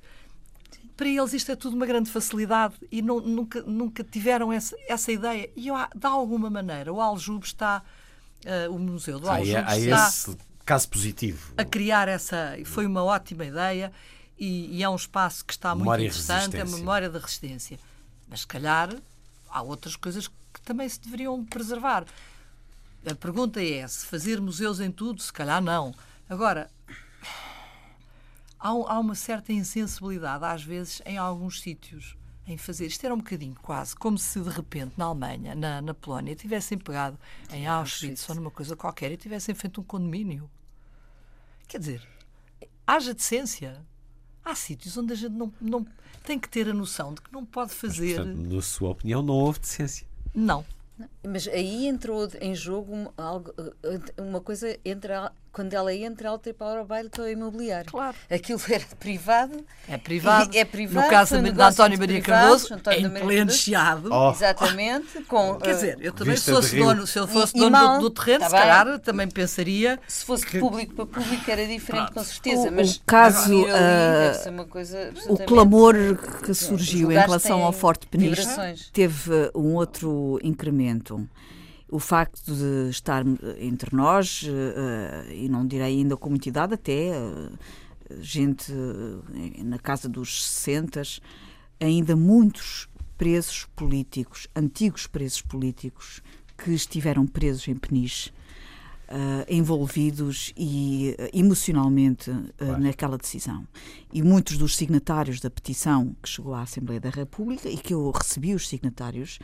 para 0.96 1.10
eles 1.10 1.34
isto 1.34 1.52
é 1.52 1.56
tudo 1.56 1.76
uma 1.76 1.88
grande 1.88 2.12
facilidade 2.12 2.76
e 2.92 3.02
não, 3.02 3.20
nunca, 3.20 3.64
nunca 3.64 4.04
tiveram 4.04 4.54
essa, 4.54 4.76
essa 4.88 5.12
ideia. 5.12 5.50
E 5.56 5.70
eu, 5.70 5.76
de 5.96 6.06
alguma 6.06 6.52
maneira 6.52 6.94
o 6.94 7.02
Aljube 7.02 7.48
está 7.48 7.82
uh, 8.46 8.74
o 8.74 8.80
Museu 8.80 9.20
do 9.20 9.30
Aljube 9.30 9.56
há, 9.56 9.68
há 9.68 9.78
está 9.78 10.08
esse 10.08 10.38
caso 10.66 10.90
positivo. 10.90 11.54
a 11.58 11.66
criar 11.66 12.08
essa... 12.08 12.58
Foi 12.66 12.86
uma 12.86 13.04
ótima 13.04 13.46
ideia 13.46 13.92
e, 14.38 14.78
e 14.78 14.84
é 14.84 14.90
um 14.90 14.96
espaço 14.96 15.46
que 15.46 15.54
está 15.54 15.76
memória 15.76 16.04
muito 16.04 16.16
interessante, 16.16 16.58
é 16.58 16.62
a 16.62 16.66
memória 16.66 17.10
da 17.10 17.20
resistência. 17.20 17.80
Mas, 18.28 18.42
se 18.42 18.48
calhar, 18.48 18.90
há 19.50 19.62
outras 19.62 19.96
coisas 19.96 20.28
que 20.28 20.62
também 20.64 20.88
se 20.88 21.00
deveriam 21.00 21.44
preservar. 21.46 22.06
A 23.06 23.16
pergunta 23.16 23.62
é 23.64 23.88
se 23.88 24.06
fazer 24.06 24.40
museus 24.40 24.80
em 24.80 24.92
tudo, 24.92 25.22
se 25.22 25.34
calhar 25.34 25.62
não. 25.62 25.94
Agora, 26.30 26.70
há, 28.60 28.70
há 28.70 29.00
uma 29.00 29.16
certa 29.16 29.52
insensibilidade, 29.52 30.46
às 30.46 30.64
vezes, 30.64 31.02
em 31.06 31.18
alguns 31.18 31.62
sítios 31.62 32.16
em 32.52 32.58
fazer. 32.58 32.88
Isto 32.88 33.06
era 33.06 33.14
um 33.14 33.18
bocadinho 33.18 33.56
quase 33.62 33.96
como 33.96 34.18
se 34.18 34.40
de 34.40 34.50
repente 34.50 34.94
na 34.98 35.06
Alemanha, 35.06 35.56
na, 35.56 35.82
na 35.82 35.94
Polónia, 35.94 36.36
tivessem 36.36 36.78
pegado 36.78 37.18
em 37.52 37.68
Auschwitz 37.68 38.28
ou 38.30 38.36
numa 38.36 38.52
coisa 38.52 38.76
qualquer 38.76 39.12
e 39.12 39.18
tivessem 39.18 39.56
feito 39.56 39.82
um 39.82 39.84
condomínio. 39.84 40.50
Quer 41.68 41.80
dizer, 41.80 42.08
haja 42.86 43.14
decência. 43.14 43.82
Há 44.44 44.56
sítios 44.56 44.98
onde 44.98 45.14
a 45.14 45.16
gente 45.16 45.34
não, 45.34 45.54
não 45.62 45.86
tem 46.24 46.40
que 46.40 46.50
ter 46.50 46.68
a 46.68 46.74
noção 46.74 47.14
de 47.14 47.22
que 47.22 47.32
não 47.32 47.46
pode 47.46 47.74
fazer. 47.74 48.18
Mas, 48.18 48.28
portanto, 48.28 48.54
na 48.56 48.62
sua 48.62 48.90
opinião, 48.90 49.22
não 49.22 49.36
houve 49.36 49.60
decência? 49.60 50.08
Não. 50.34 50.66
Mas 51.24 51.48
aí 51.48 51.88
entrou 51.88 52.28
em 52.40 52.54
jogo 52.54 53.14
algo, 53.18 53.54
uma 54.18 54.42
coisa 54.42 54.78
entre 54.84 55.14
a, 55.14 55.32
quando 55.52 55.74
ela 55.74 55.94
entra, 55.94 56.30
ela 56.30 56.40
tem 56.40 56.54
para 56.54 56.82
o 56.82 56.86
baile 56.86 57.10
para 57.10 57.24
o 57.24 57.30
imobiliário. 57.30 57.92
Claro. 57.92 58.16
Aquilo 58.30 58.60
era 58.70 58.86
privado. 59.00 59.66
É 59.88 59.98
privado. 59.98 60.58
É 60.58 60.64
privado. 60.64 61.06
No 61.06 61.12
caso 61.12 61.42
de 61.42 61.62
António 61.62 62.00
Maria 62.00 62.22
Cardoso, 62.22 62.74
em 62.92 63.10
pleno 63.10 63.52
chiado. 63.52 64.10
Oh. 64.12 64.32
Exatamente. 64.32 65.22
Com, 65.24 65.56
Quer 65.56 65.74
dizer, 65.74 65.98
eu 66.00 66.14
também, 66.14 66.38
se, 66.38 66.52
fosse 66.52 66.78
dono, 66.78 67.06
se 67.06 67.20
eu 67.20 67.28
fosse 67.28 67.58
e, 67.58 67.60
dono 67.60 67.78
e 67.78 67.98
do, 67.98 68.00
do, 68.02 68.10
terreno, 68.10 68.40
tá 68.40 68.46
se 68.46 68.56
calhar 68.56 69.00
também 69.00 69.28
pensaria. 69.28 70.00
Se 70.08 70.24
fosse 70.24 70.50
de 70.50 70.60
público 70.60 70.96
para 70.96 71.06
público 71.06 71.52
era 71.52 71.66
diferente, 71.68 72.14
com 72.14 72.24
certeza. 72.24 72.70
O, 72.70 72.72
mas 72.72 72.96
o 72.96 73.02
caso. 73.06 73.64
Uh, 73.64 75.34
o 75.34 75.38
clamor 75.38 75.96
que 76.44 76.54
surgiu 76.54 77.12
em 77.12 77.18
relação 77.18 77.64
ao 77.64 77.74
Forte 77.74 78.08
Peniche 78.08 78.48
teve 78.94 79.52
um 79.54 79.76
outro 79.76 80.40
incremento 80.42 81.28
o 81.92 82.00
facto 82.00 82.56
de 82.56 82.90
estar 82.90 83.24
entre 83.60 83.94
nós, 83.94 84.44
uh, 84.44 85.32
e 85.32 85.50
não 85.50 85.68
direi 85.68 86.00
ainda 86.00 86.16
com 86.16 86.30
muita 86.30 86.48
idade, 86.48 86.74
até 86.74 87.12
uh, 87.12 87.52
gente 88.22 88.72
uh, 88.72 89.22
na 89.66 89.78
casa 89.78 90.08
dos 90.08 90.46
60, 90.46 91.02
ainda 91.82 92.16
muitos 92.16 92.88
presos 93.18 93.68
políticos, 93.76 94.48
antigos 94.56 95.06
presos 95.06 95.42
políticos, 95.42 96.22
que 96.58 96.72
estiveram 96.72 97.28
presos 97.28 97.68
em 97.68 97.76
Peniche, 97.76 98.32
envolvidos 99.50 100.54
e 100.56 101.18
emocionalmente 101.34 102.32
claro. 102.56 102.80
naquela 102.80 103.18
decisão. 103.18 103.68
E 104.14 104.24
muitos 104.24 104.58
dos 104.58 104.78
signatários 104.78 105.42
da 105.42 105.50
petição 105.50 106.16
que 106.24 106.30
chegou 106.30 106.54
à 106.54 106.62
Assembleia 106.62 107.02
da 107.02 107.10
República 107.10 107.68
e 107.68 107.78
que 107.78 107.94
eu 107.94 108.10
recebi 108.12 108.56
os 108.56 108.70
signatários 108.70 109.38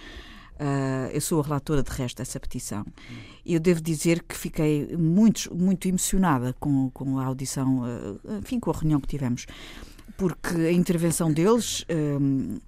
Uh, 0.59 1.11
eu 1.13 1.21
sou 1.21 1.39
a 1.39 1.43
relatora 1.43 1.83
de 1.83 1.91
resto 1.91 2.17
dessa 2.17 2.39
petição. 2.39 2.83
E 3.45 3.53
eu 3.53 3.59
devo 3.59 3.79
dizer 3.79 4.23
que 4.23 4.35
fiquei 4.35 4.95
muito, 4.97 5.53
muito 5.55 5.87
emocionada 5.87 6.55
com, 6.59 6.89
com 6.89 7.19
a 7.19 7.25
audição, 7.25 7.81
uh, 7.81 8.37
enfim, 8.39 8.59
com 8.59 8.71
a 8.71 8.73
reunião 8.73 8.99
que 8.99 9.07
tivemos, 9.07 9.45
porque 10.17 10.55
a 10.55 10.71
intervenção 10.71 11.31
deles 11.31 11.81
uh, 11.81 12.61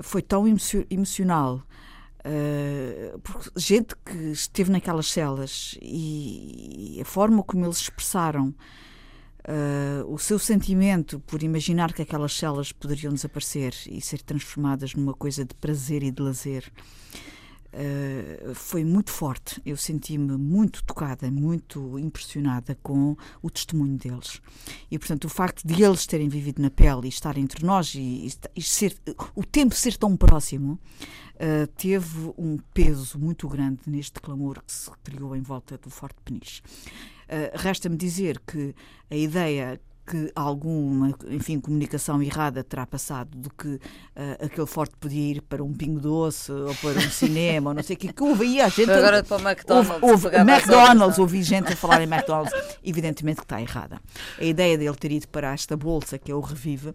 foi 0.00 0.20
tão 0.22 0.46
emocional. 0.90 1.62
porque 3.22 3.50
gente 3.56 3.94
que 4.04 4.32
esteve 4.32 4.70
naquelas 4.72 5.06
celas 5.06 5.78
e, 5.80 6.96
e 6.96 7.00
a 7.00 7.04
forma 7.04 7.42
como 7.44 7.64
eles 7.64 7.80
expressaram 7.80 8.52
o 10.06 10.18
seu 10.18 10.38
sentimento 10.38 11.20
por 11.20 11.42
imaginar 11.42 11.92
que 11.92 12.02
aquelas 12.02 12.34
celas 12.34 12.70
poderiam 12.70 13.12
desaparecer 13.12 13.74
e 13.90 14.00
ser 14.00 14.20
transformadas 14.20 14.94
numa 14.94 15.14
coisa 15.14 15.44
de 15.44 15.54
prazer 15.54 16.02
e 16.02 16.10
de 16.10 16.22
lazer 16.22 16.70
Uh, 17.70 18.54
foi 18.54 18.82
muito 18.82 19.10
forte. 19.10 19.60
Eu 19.64 19.76
senti-me 19.76 20.36
muito 20.38 20.82
tocada, 20.84 21.30
muito 21.30 21.98
impressionada 21.98 22.74
com 22.82 23.14
o 23.42 23.50
testemunho 23.50 23.96
deles. 23.96 24.40
E, 24.90 24.98
portanto, 24.98 25.26
o 25.26 25.28
facto 25.28 25.66
de 25.66 25.82
eles 25.82 26.06
terem 26.06 26.28
vivido 26.28 26.62
na 26.62 26.70
pele 26.70 27.02
e 27.04 27.08
estarem 27.08 27.44
entre 27.44 27.64
nós 27.64 27.94
e, 27.94 28.26
e 28.56 28.62
ser, 28.62 28.96
o 29.34 29.44
tempo 29.44 29.74
ser 29.74 29.96
tão 29.96 30.16
próximo 30.16 30.72
uh, 31.34 31.66
teve 31.76 32.32
um 32.38 32.58
peso 32.72 33.18
muito 33.18 33.46
grande 33.46 33.80
neste 33.86 34.18
clamor 34.18 34.62
que 34.66 34.72
se 34.72 34.90
criou 35.04 35.36
em 35.36 35.42
volta 35.42 35.76
do 35.76 35.90
Forte 35.90 36.16
Peniche. 36.24 36.62
Uh, 37.28 37.50
Resta-me 37.54 37.96
dizer 37.96 38.40
que 38.40 38.74
a 39.10 39.14
ideia 39.14 39.80
que 40.08 40.32
alguma, 40.34 41.14
enfim, 41.28 41.60
comunicação 41.60 42.22
errada 42.22 42.64
terá 42.64 42.86
passado 42.86 43.36
de 43.36 43.50
que 43.50 43.68
uh, 43.68 44.46
aquele 44.46 44.66
forte 44.66 44.94
podia 44.98 45.32
ir 45.32 45.42
para 45.42 45.62
um 45.62 45.74
pingo 45.74 46.00
doce 46.00 46.50
ou 46.50 46.74
para 46.76 46.98
um 46.98 47.10
cinema 47.10 47.70
ou 47.70 47.74
não 47.74 47.82
sei 47.82 47.94
o 47.94 47.98
que, 47.98 48.12
que 48.12 48.22
houve 48.22 48.60
a 48.60 48.68
gente... 48.68 48.90
Agora 48.90 49.22
para 49.22 49.36
o 49.36 49.40
McDonald's. 49.40 50.02
Houve, 50.02 50.26
houve 50.26 50.36
McDonald's, 50.36 51.18
ouvi 51.18 51.42
gente 51.42 51.72
a 51.72 51.76
falar 51.76 52.00
em 52.00 52.04
McDonald's. 52.04 52.52
Evidentemente 52.82 53.36
que 53.40 53.44
está 53.44 53.60
errada. 53.60 54.00
A 54.38 54.44
ideia 54.44 54.78
dele 54.78 54.96
ter 54.96 55.12
ido 55.12 55.28
para 55.28 55.52
esta 55.52 55.76
bolsa, 55.76 56.18
que 56.18 56.32
é 56.32 56.34
o 56.34 56.40
Revive, 56.40 56.88
uh, 56.88 56.94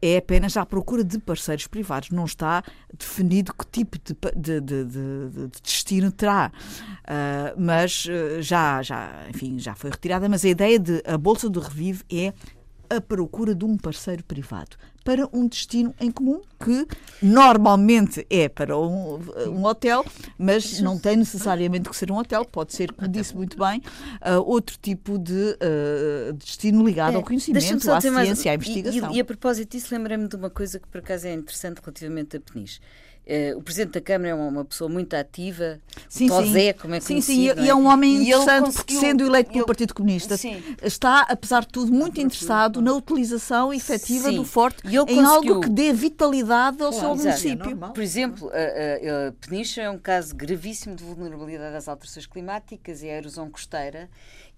é 0.00 0.16
apenas 0.16 0.56
à 0.56 0.64
procura 0.64 1.02
de 1.02 1.18
parceiros 1.18 1.66
privados. 1.66 2.10
Não 2.10 2.24
está 2.24 2.62
definido 2.96 3.52
que 3.52 3.66
tipo 3.66 3.98
de, 3.98 4.14
de, 4.36 4.60
de, 4.60 4.84
de 4.84 5.48
destino 5.62 6.12
terá. 6.12 6.52
Uh, 7.04 7.60
mas 7.60 8.06
já, 8.40 8.82
já, 8.82 9.26
enfim, 9.28 9.58
já 9.58 9.74
foi 9.74 9.90
retirada. 9.90 10.28
Mas 10.28 10.44
a 10.44 10.48
ideia 10.48 10.78
de 10.78 11.02
a 11.04 11.18
bolsa 11.18 11.48
do 11.48 11.60
Revive 11.60 12.04
é 12.10 12.19
é 12.26 12.34
a 12.90 13.00
procura 13.00 13.54
de 13.54 13.64
um 13.64 13.76
parceiro 13.76 14.24
privado 14.24 14.76
para 15.04 15.28
um 15.32 15.46
destino 15.46 15.94
em 16.00 16.10
comum 16.10 16.40
que 16.62 16.86
normalmente 17.22 18.26
é 18.28 18.48
para 18.48 18.76
um, 18.76 19.18
um 19.46 19.64
hotel, 19.64 20.04
mas 20.36 20.80
não 20.80 20.98
tem 20.98 21.16
necessariamente 21.16 21.88
que 21.88 21.96
ser 21.96 22.10
um 22.10 22.16
hotel, 22.16 22.44
pode 22.44 22.74
ser, 22.74 22.92
como 22.92 23.08
disse 23.08 23.34
muito 23.34 23.56
bem, 23.56 23.80
uh, 24.20 24.40
outro 24.44 24.76
tipo 24.80 25.18
de 25.18 25.56
uh, 25.56 26.32
destino 26.34 26.84
ligado 26.84 27.14
é, 27.14 27.16
ao 27.16 27.22
conhecimento, 27.22 27.64
à 27.64 28.00
ciência, 28.00 28.10
mais, 28.10 28.46
à 28.46 28.54
investigação. 28.54 29.10
E, 29.10 29.14
e, 29.14 29.16
e 29.18 29.20
a 29.20 29.24
propósito 29.24 29.70
disso, 29.70 29.94
lembrei-me 29.94 30.28
de 30.28 30.36
uma 30.36 30.50
coisa 30.50 30.78
que 30.78 30.88
por 30.88 30.98
acaso 30.98 31.26
é 31.28 31.32
interessante 31.32 31.78
relativamente 31.78 32.36
a 32.36 32.40
Peniche. 32.40 32.80
Uh, 33.26 33.58
o 33.58 33.62
Presidente 33.62 33.92
da 33.92 34.00
Câmara 34.00 34.30
é 34.30 34.34
uma, 34.34 34.48
uma 34.48 34.64
pessoa 34.64 34.90
muito 34.90 35.14
ativa, 35.14 35.78
sim, 36.08 36.26
Tosé, 36.26 36.72
como 36.72 36.94
é 36.94 37.00
Sim, 37.00 37.20
sim, 37.20 37.48
é? 37.48 37.60
e 37.60 37.68
é 37.68 37.74
um 37.74 37.86
homem 37.86 38.22
interessante 38.22 38.72
porque, 38.72 38.94
sendo 38.94 39.24
eleito 39.24 39.52
pelo 39.52 39.66
Partido 39.66 39.94
Comunista, 39.94 40.36
sim. 40.36 40.60
está, 40.82 41.20
apesar 41.28 41.60
de 41.60 41.68
tudo, 41.68 41.92
muito 41.92 42.20
interessado 42.20 42.82
na 42.82 42.92
utilização 42.92 43.72
efetiva 43.72 44.30
sim. 44.30 44.36
do 44.36 44.44
Forte 44.44 44.82
em 44.84 44.96
conseguiu... 44.96 45.26
algo 45.26 45.60
que 45.60 45.68
dê 45.68 45.92
vitalidade 45.92 46.82
ao 46.82 46.92
seu 46.92 47.14
município. 47.14 47.70
É 47.70 47.88
Por 47.92 48.02
exemplo, 48.02 48.50
a, 48.50 48.56
a, 48.56 49.28
a 49.28 49.32
Peniche 49.32 49.80
é 49.80 49.88
um 49.88 49.98
caso 49.98 50.34
gravíssimo 50.34 50.96
de 50.96 51.04
vulnerabilidade 51.04 51.76
às 51.76 51.86
alterações 51.86 52.26
climáticas 52.26 53.02
e 53.02 53.10
à 53.10 53.16
erosão 53.16 53.48
costeira 53.48 54.08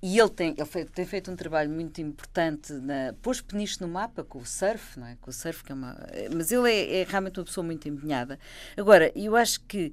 e 0.03 0.19
ele 0.19 0.31
tem, 0.31 0.49
ele 0.59 0.65
foi, 0.65 0.85
tem 0.85 1.07
feito 1.07 1.31
um 1.31 1.37
trabalho 1.37 1.71
muito 1.71 2.01
importante, 2.01 2.73
na, 2.73 3.15
pôs 3.23 3.41
Peniche 3.41 3.81
no 3.81 3.87
mapa 3.87 4.25
com 4.25 4.41
o 4.41 4.45
surf, 4.45 4.99
não 4.99 5.07
é? 5.07 5.17
Com 5.21 5.31
o 5.31 5.33
surf, 5.33 5.63
que 5.63 5.71
é 5.71 5.75
uma. 5.77 5.97
Mas 6.35 6.51
ele 6.51 6.69
é, 6.69 7.03
é 7.03 7.07
realmente 7.09 7.39
uma 7.39 7.47
pessoa 7.47 7.65
muito 7.65 7.89
empenhada. 7.89 8.37
Agora, 8.77 9.13
eu 9.15 9.37
acho 9.37 9.61
que. 9.61 9.93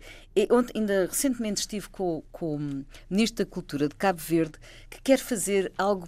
Ontem, 0.50 0.80
ainda 0.80 1.06
recentemente 1.06 1.60
estive 1.60 1.88
com, 1.90 2.24
com 2.32 2.56
o 2.56 2.86
Ministro 3.08 3.46
da 3.46 3.52
Cultura 3.52 3.88
de 3.88 3.94
Cabo 3.94 4.20
Verde, 4.20 4.54
que 4.90 5.00
quer 5.00 5.20
fazer 5.20 5.72
algo. 5.78 6.08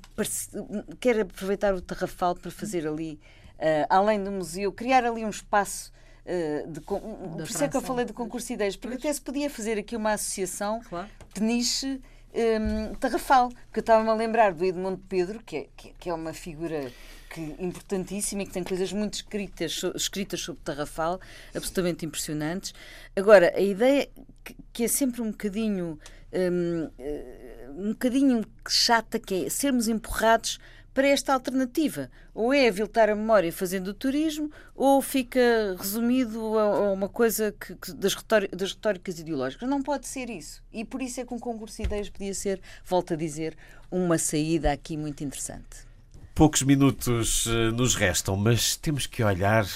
quer 0.99 1.19
aproveitar 1.19 1.75
o 1.75 1.79
Tarrafal 1.79 2.33
para 2.33 2.49
fazer 2.49 2.87
ali, 2.87 3.19
uh, 3.59 3.85
além 3.87 4.23
do 4.23 4.31
museu, 4.31 4.71
criar 4.71 5.05
ali 5.05 5.23
um 5.23 5.29
espaço. 5.29 5.93
Uh, 6.25 6.71
de, 6.71 6.81
por 6.81 7.43
isso 7.47 7.63
é 7.63 7.67
que 7.67 7.77
eu 7.77 7.81
falei 7.81 8.05
de 8.05 8.13
concurso 8.13 8.47
de 8.47 8.53
ideias, 8.53 8.75
porque 8.75 8.95
até 8.95 9.13
se 9.13 9.21
podia 9.21 9.47
fazer 9.47 9.77
aqui 9.77 9.95
uma 9.95 10.13
associação 10.13 10.81
claro. 10.89 11.07
Peniche 11.35 12.01
um, 12.33 12.95
Tarrafal, 12.95 13.49
porque 13.49 13.79
eu 13.79 13.81
estava-me 13.81 14.09
a 14.09 14.13
lembrar 14.13 14.53
do 14.53 14.63
Edmundo 14.63 15.01
Pedro, 15.09 15.41
que 15.43 15.57
é, 15.57 15.67
que 15.75 16.09
é 16.09 16.13
uma 16.13 16.33
figura 16.33 16.91
que, 17.29 17.41
importantíssima 17.59 18.43
e 18.43 18.45
que 18.45 18.51
tem 18.51 18.63
coisas 18.63 18.91
muito 18.91 19.15
escritas, 19.15 19.81
escritas 19.95 20.41
sobre 20.41 20.61
Tarrafal, 20.63 21.19
absolutamente 21.55 22.05
impressionantes. 22.05 22.73
Agora, 23.15 23.53
a 23.55 23.61
ideia 23.61 24.09
que, 24.43 24.55
que 24.73 24.83
é 24.83 24.87
sempre 24.87 25.21
um 25.21 25.31
bocadinho 25.31 25.99
um, 26.33 26.89
eh, 26.97 27.69
um 27.75 27.89
bocadinho 27.89 28.43
chata, 28.67 29.19
que 29.19 29.45
é 29.45 29.49
sermos 29.49 29.87
empurrados 29.87 30.59
para 30.93 31.07
esta 31.07 31.33
alternativa. 31.33 32.09
Ou 32.33 32.53
é 32.53 32.67
aviltar 32.67 33.09
a 33.09 33.15
memória 33.15 33.51
fazendo 33.51 33.89
o 33.89 33.93
turismo, 33.93 34.51
ou 34.75 35.01
fica 35.01 35.75
resumido 35.77 36.57
a, 36.57 36.63
a 36.63 36.91
uma 36.91 37.09
coisa 37.09 37.53
que, 37.53 37.75
que, 37.75 37.93
das, 37.93 38.15
das, 38.51 38.73
retóricas 38.73 39.19
ideológicas. 39.19 39.69
Não 39.69 39.81
pode 39.81 40.07
ser 40.07 40.29
isso. 40.29 40.63
E 40.71 40.85
por 40.85 41.01
isso 41.01 41.19
é 41.19 41.25
que 41.25 41.33
um 41.33 41.39
concurso 41.39 41.77
de 41.77 41.83
ideias 41.83 42.09
podia 42.09 42.33
ser, 42.33 42.61
volto 42.85 43.13
a 43.13 43.17
dizer, 43.17 43.57
uma 43.89 44.17
saída 44.17 44.71
aqui 44.71 44.97
muito 44.97 45.23
interessante. 45.23 45.89
Poucos 46.33 46.61
minutos 46.61 47.45
uh, 47.45 47.71
nos 47.71 47.95
restam, 47.95 48.35
mas 48.37 48.75
temos 48.75 49.05
que 49.05 49.23
olhar 49.23 49.67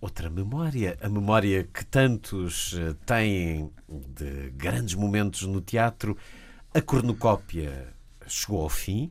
outra 0.00 0.30
memória. 0.30 0.96
A 1.02 1.08
memória 1.08 1.64
que 1.64 1.84
tantos 1.84 2.72
uh, 2.72 2.94
têm 3.06 3.70
de 3.88 4.50
grandes 4.56 4.94
momentos 4.94 5.42
no 5.42 5.60
teatro. 5.60 6.16
A 6.72 6.80
cornucópia 6.80 7.88
chegou 8.26 8.62
ao 8.62 8.68
fim 8.68 9.10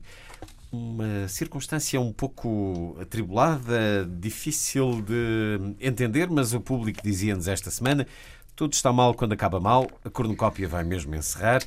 uma 0.70 1.26
circunstância 1.28 2.00
um 2.00 2.12
pouco 2.12 2.96
atribulada, 3.00 4.04
difícil 4.18 5.02
de 5.02 5.74
entender, 5.80 6.28
mas 6.28 6.52
o 6.52 6.60
público 6.60 7.00
dizia-nos 7.02 7.48
esta 7.48 7.70
semana: 7.70 8.06
tudo 8.54 8.74
está 8.74 8.92
mal 8.92 9.14
quando 9.14 9.32
acaba 9.32 9.58
mal, 9.60 9.86
a 10.04 10.10
cornucópia 10.10 10.68
vai 10.68 10.84
mesmo 10.84 11.14
encerrar. 11.14 11.62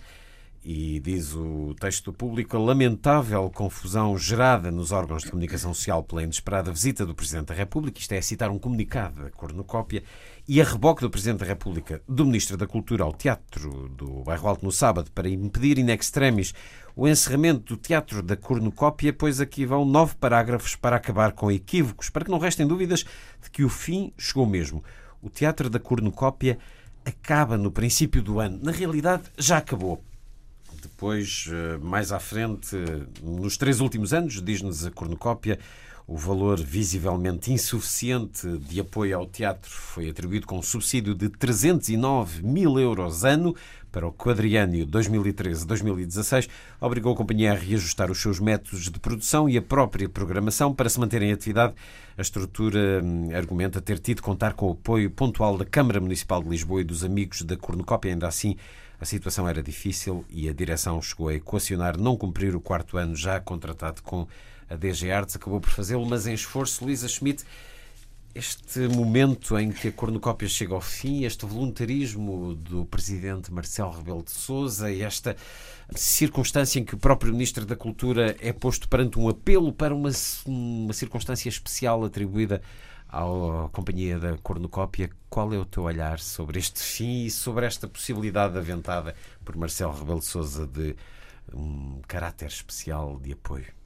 E 0.63 0.99
diz 0.99 1.33
o 1.33 1.73
texto 1.79 2.13
público 2.13 2.55
a 2.55 2.59
lamentável 2.59 3.49
confusão 3.49 4.15
gerada 4.15 4.69
nos 4.69 4.91
órgãos 4.91 5.23
de 5.23 5.31
comunicação 5.31 5.73
social 5.73 6.03
pela 6.03 6.21
inesperada 6.21 6.71
visita 6.71 7.03
do 7.03 7.15
Presidente 7.15 7.47
da 7.47 7.55
República, 7.55 7.99
isto 7.99 8.11
é, 8.11 8.21
citar 8.21 8.51
um 8.51 8.59
comunicado 8.59 9.23
da 9.23 9.31
cornucópia, 9.31 10.03
e 10.53 10.59
a 10.59 10.65
reboque 10.65 10.99
do 10.99 11.09
Presidente 11.09 11.39
da 11.39 11.45
República 11.45 12.01
do 12.05 12.25
Ministro 12.25 12.57
da 12.57 12.67
Cultura 12.67 13.05
ao 13.05 13.13
Teatro 13.13 13.87
do 13.87 14.21
Bairro 14.21 14.49
Alto 14.49 14.65
no 14.65 14.71
sábado 14.73 15.09
para 15.09 15.29
impedir 15.29 15.79
in 15.79 15.89
extremis 15.89 16.53
o 16.93 17.07
encerramento 17.07 17.73
do 17.73 17.81
Teatro 17.81 18.21
da 18.21 18.35
Cornucópia, 18.35 19.13
pois 19.13 19.39
aqui 19.39 19.65
vão 19.65 19.85
nove 19.85 20.15
parágrafos 20.15 20.75
para 20.75 20.97
acabar 20.97 21.31
com 21.31 21.49
equívocos, 21.49 22.09
para 22.09 22.25
que 22.25 22.31
não 22.31 22.37
restem 22.37 22.67
dúvidas 22.67 23.05
de 23.41 23.49
que 23.49 23.63
o 23.63 23.69
fim 23.69 24.11
chegou 24.17 24.45
mesmo. 24.45 24.83
O 25.21 25.29
Teatro 25.29 25.69
da 25.69 25.79
Cornucópia 25.79 26.57
acaba 27.05 27.57
no 27.57 27.71
princípio 27.71 28.21
do 28.21 28.41
ano. 28.41 28.59
Na 28.61 28.73
realidade, 28.73 29.23
já 29.37 29.57
acabou. 29.59 30.03
Depois, 30.81 31.47
eh, 31.49 31.77
mais 31.77 32.11
à 32.11 32.19
frente, 32.19 32.75
nos 33.23 33.55
três 33.55 33.79
últimos 33.79 34.13
anos, 34.13 34.41
diz-nos 34.41 34.85
a 34.85 34.91
cornucópia, 34.91 35.59
o 36.11 36.17
valor 36.17 36.59
visivelmente 36.59 37.53
insuficiente 37.53 38.45
de 38.57 38.81
apoio 38.81 39.17
ao 39.17 39.25
teatro 39.25 39.71
foi 39.71 40.09
atribuído 40.09 40.45
com 40.45 40.59
um 40.59 40.61
subsídio 40.61 41.15
de 41.15 41.29
309 41.29 42.43
mil 42.43 42.77
euros 42.77 43.23
ano 43.23 43.55
para 43.89 44.05
o 44.05 44.11
quadriênio 44.11 44.85
2013-2016, 44.87 46.49
obrigou 46.81 47.13
a 47.13 47.15
companhia 47.15 47.53
a 47.53 47.55
reajustar 47.55 48.11
os 48.11 48.21
seus 48.21 48.41
métodos 48.41 48.89
de 48.89 48.99
produção 48.99 49.47
e 49.47 49.57
a 49.57 49.61
própria 49.61 50.09
programação 50.09 50.73
para 50.73 50.89
se 50.89 50.99
manter 50.99 51.21
em 51.21 51.31
atividade. 51.31 51.73
A 52.17 52.21
estrutura 52.21 53.01
hum, 53.01 53.29
argumenta 53.33 53.81
ter 53.81 53.97
tido 53.97 54.21
contar 54.21 54.53
com 54.53 54.67
o 54.67 54.73
apoio 54.73 55.09
pontual 55.09 55.57
da 55.57 55.65
Câmara 55.65 56.01
Municipal 56.01 56.43
de 56.43 56.49
Lisboa 56.49 56.81
e 56.81 56.85
dos 56.85 57.05
amigos 57.05 57.41
da 57.41 57.55
Cornucópia. 57.55 58.11
Ainda 58.11 58.27
assim, 58.27 58.57
a 58.99 59.05
situação 59.05 59.47
era 59.47 59.63
difícil 59.63 60.25
e 60.29 60.49
a 60.49 60.53
direção 60.53 61.01
chegou 61.01 61.29
a 61.29 61.33
equacionar 61.33 61.97
não 61.97 62.17
cumprir 62.17 62.53
o 62.53 62.61
quarto 62.61 62.97
ano 62.97 63.15
já 63.15 63.39
contratado 63.39 64.01
com 64.03 64.27
a 64.71 64.75
DG 64.75 65.11
Artes. 65.11 65.35
Acabou 65.35 65.59
por 65.59 65.69
fazê-lo, 65.69 66.05
mas 66.05 66.27
em 66.27 66.33
esforço, 66.33 66.85
Luísa 66.85 67.07
Schmidt 67.07 67.43
este 68.33 68.79
momento 68.87 69.57
em 69.57 69.71
que 69.71 69.89
a 69.89 69.91
cornucópia 69.91 70.47
chega 70.47 70.73
ao 70.73 70.81
fim, 70.81 71.25
este 71.25 71.45
voluntarismo 71.45 72.55
do 72.55 72.85
presidente 72.85 73.51
Marcelo 73.51 73.91
Rebelo 73.91 74.23
de 74.23 74.31
Sousa 74.31 74.89
e 74.89 75.01
esta 75.01 75.35
circunstância 75.95 76.79
em 76.79 76.85
que 76.85 76.95
o 76.95 76.97
próprio 76.97 77.33
Ministro 77.33 77.65
da 77.65 77.75
Cultura 77.75 78.35
é 78.39 78.53
posto 78.53 78.87
perante 78.87 79.19
um 79.19 79.27
apelo 79.27 79.73
para 79.73 79.93
uma, 79.93 80.09
uma 80.45 80.93
circunstância 80.93 81.49
especial 81.49 82.03
atribuída 82.05 82.61
à 83.09 83.23
Companhia 83.73 84.17
da 84.17 84.37
Cornucópia, 84.37 85.09
qual 85.29 85.53
é 85.53 85.57
o 85.57 85.65
teu 85.65 85.83
olhar 85.83 86.17
sobre 86.19 86.59
este 86.59 86.79
fim 86.79 87.25
e 87.25 87.31
sobre 87.31 87.65
esta 87.65 87.85
possibilidade 87.85 88.57
aventada 88.57 89.13
por 89.43 89.57
Marcelo 89.57 89.93
Rebelo 89.93 90.19
de 90.19 90.25
Sousa 90.25 90.65
de 90.65 90.95
um 91.53 91.99
caráter 92.07 92.47
especial 92.47 93.19
de 93.19 93.33
apoio? 93.33 93.80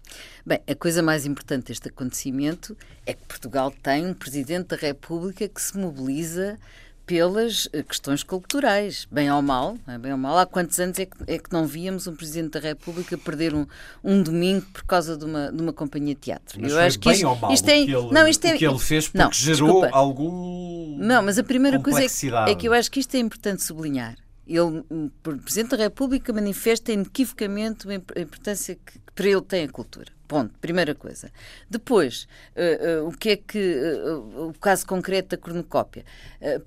Bem, 0.46 0.60
a 0.68 0.76
coisa 0.76 1.02
mais 1.02 1.26
importante 1.26 1.68
deste 1.68 1.90
acontecimento 1.90 2.78
é 3.06 3.14
que 3.14 3.24
Portugal 3.28 3.72
tem 3.72 4.06
um 4.06 4.14
Presidente 4.14 4.68
da 4.68 4.76
República 4.76 5.48
que 5.48 5.62
se 5.62 5.78
mobiliza 5.78 6.58
pelas 7.06 7.70
eh, 7.72 7.84
questões 7.84 8.24
culturais, 8.24 9.08
bem 9.12 9.32
ou 9.32 9.42
mal, 9.42 9.78
é? 9.88 9.98
bem 9.98 10.12
ou 10.12 10.18
mal. 10.18 10.38
Há 10.38 10.46
quantos 10.46 10.80
anos 10.80 10.98
é 10.98 11.06
que, 11.06 11.18
é 11.28 11.38
que, 11.38 11.52
não 11.52 11.68
víamos 11.68 12.08
um 12.08 12.16
Presidente 12.16 12.54
da 12.54 12.60
República 12.60 13.18
perder 13.18 13.54
um, 13.54 13.66
um 14.04 14.22
domingo 14.22 14.66
por 14.74 14.84
causa 14.86 15.16
de 15.16 15.24
uma, 15.24 15.52
de 15.52 15.62
uma 15.62 15.72
companhia 15.72 16.16
de 16.16 16.22
teatro? 16.22 16.60
Mas 16.60 16.72
Eu 16.72 16.80
acho 16.80 17.00
que 17.00 17.08
bem 17.08 17.16
isto, 17.16 17.28
ou 17.28 17.36
mal 17.36 17.54
isto 17.54 17.70
é, 17.70 17.86
que 17.86 17.92
ele, 17.92 18.12
não, 18.12 18.28
isto 18.28 18.46
é, 18.46 18.58
que 18.58 18.66
ele 18.66 18.80
fez 18.80 19.08
porque 19.08 19.18
não, 19.20 19.32
gerou 19.32 19.82
desculpa. 19.82 19.90
algum 19.96 20.98
Não, 21.00 21.22
mas 21.22 21.38
a 21.38 21.44
primeira 21.44 21.80
coisa 21.80 22.04
é 22.04 22.08
que, 22.08 22.52
é 22.52 22.56
que 22.56 22.68
eu 22.68 22.74
acho 22.74 22.90
que 22.90 23.00
isto 23.00 23.16
é 23.16 23.20
importante 23.20 23.64
sublinhar. 23.64 24.16
Ele, 24.48 24.84
o 24.90 25.12
Presidente 25.44 25.72
da 25.72 25.84
República 25.84 26.32
manifesta 26.32 26.92
inequivocamente 26.92 27.88
a 27.90 28.20
importância 28.20 28.76
que, 28.76 29.00
que 29.00 29.12
para 29.14 29.28
ele 29.28 29.42
tem 29.42 29.64
a 29.64 29.70
cultura. 29.70 30.12
Ponto, 30.28 30.58
primeira 30.60 30.96
coisa. 30.96 31.32
Depois, 31.70 32.28
uh, 32.56 33.04
uh, 33.04 33.08
o 33.08 33.12
que 33.12 33.30
é 33.30 33.38
que 33.38 33.60
uh, 33.60 34.50
o 34.50 34.54
caso 34.60 34.86
concreto 34.86 35.30
da 35.30 35.38
cornucópia 35.38 36.04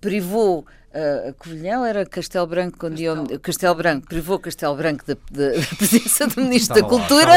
privou 0.01 0.65
a 0.93 1.33
Covilhão 1.35 1.85
era 1.85 2.07
Castelo 2.07 2.47
Branco 2.47 2.79
quando 2.79 2.93
Castelo. 2.93 3.27
Iam, 3.31 3.39
Castelo 3.41 3.75
Branco 3.75 4.07
privou 4.07 4.39
Castelo 4.39 4.77
Branco 4.77 5.05
da, 5.07 5.17
presença 5.77 6.27
do 6.27 6.41
Ministro 6.41 6.81
da 6.81 6.89
Cultura, 6.89 7.33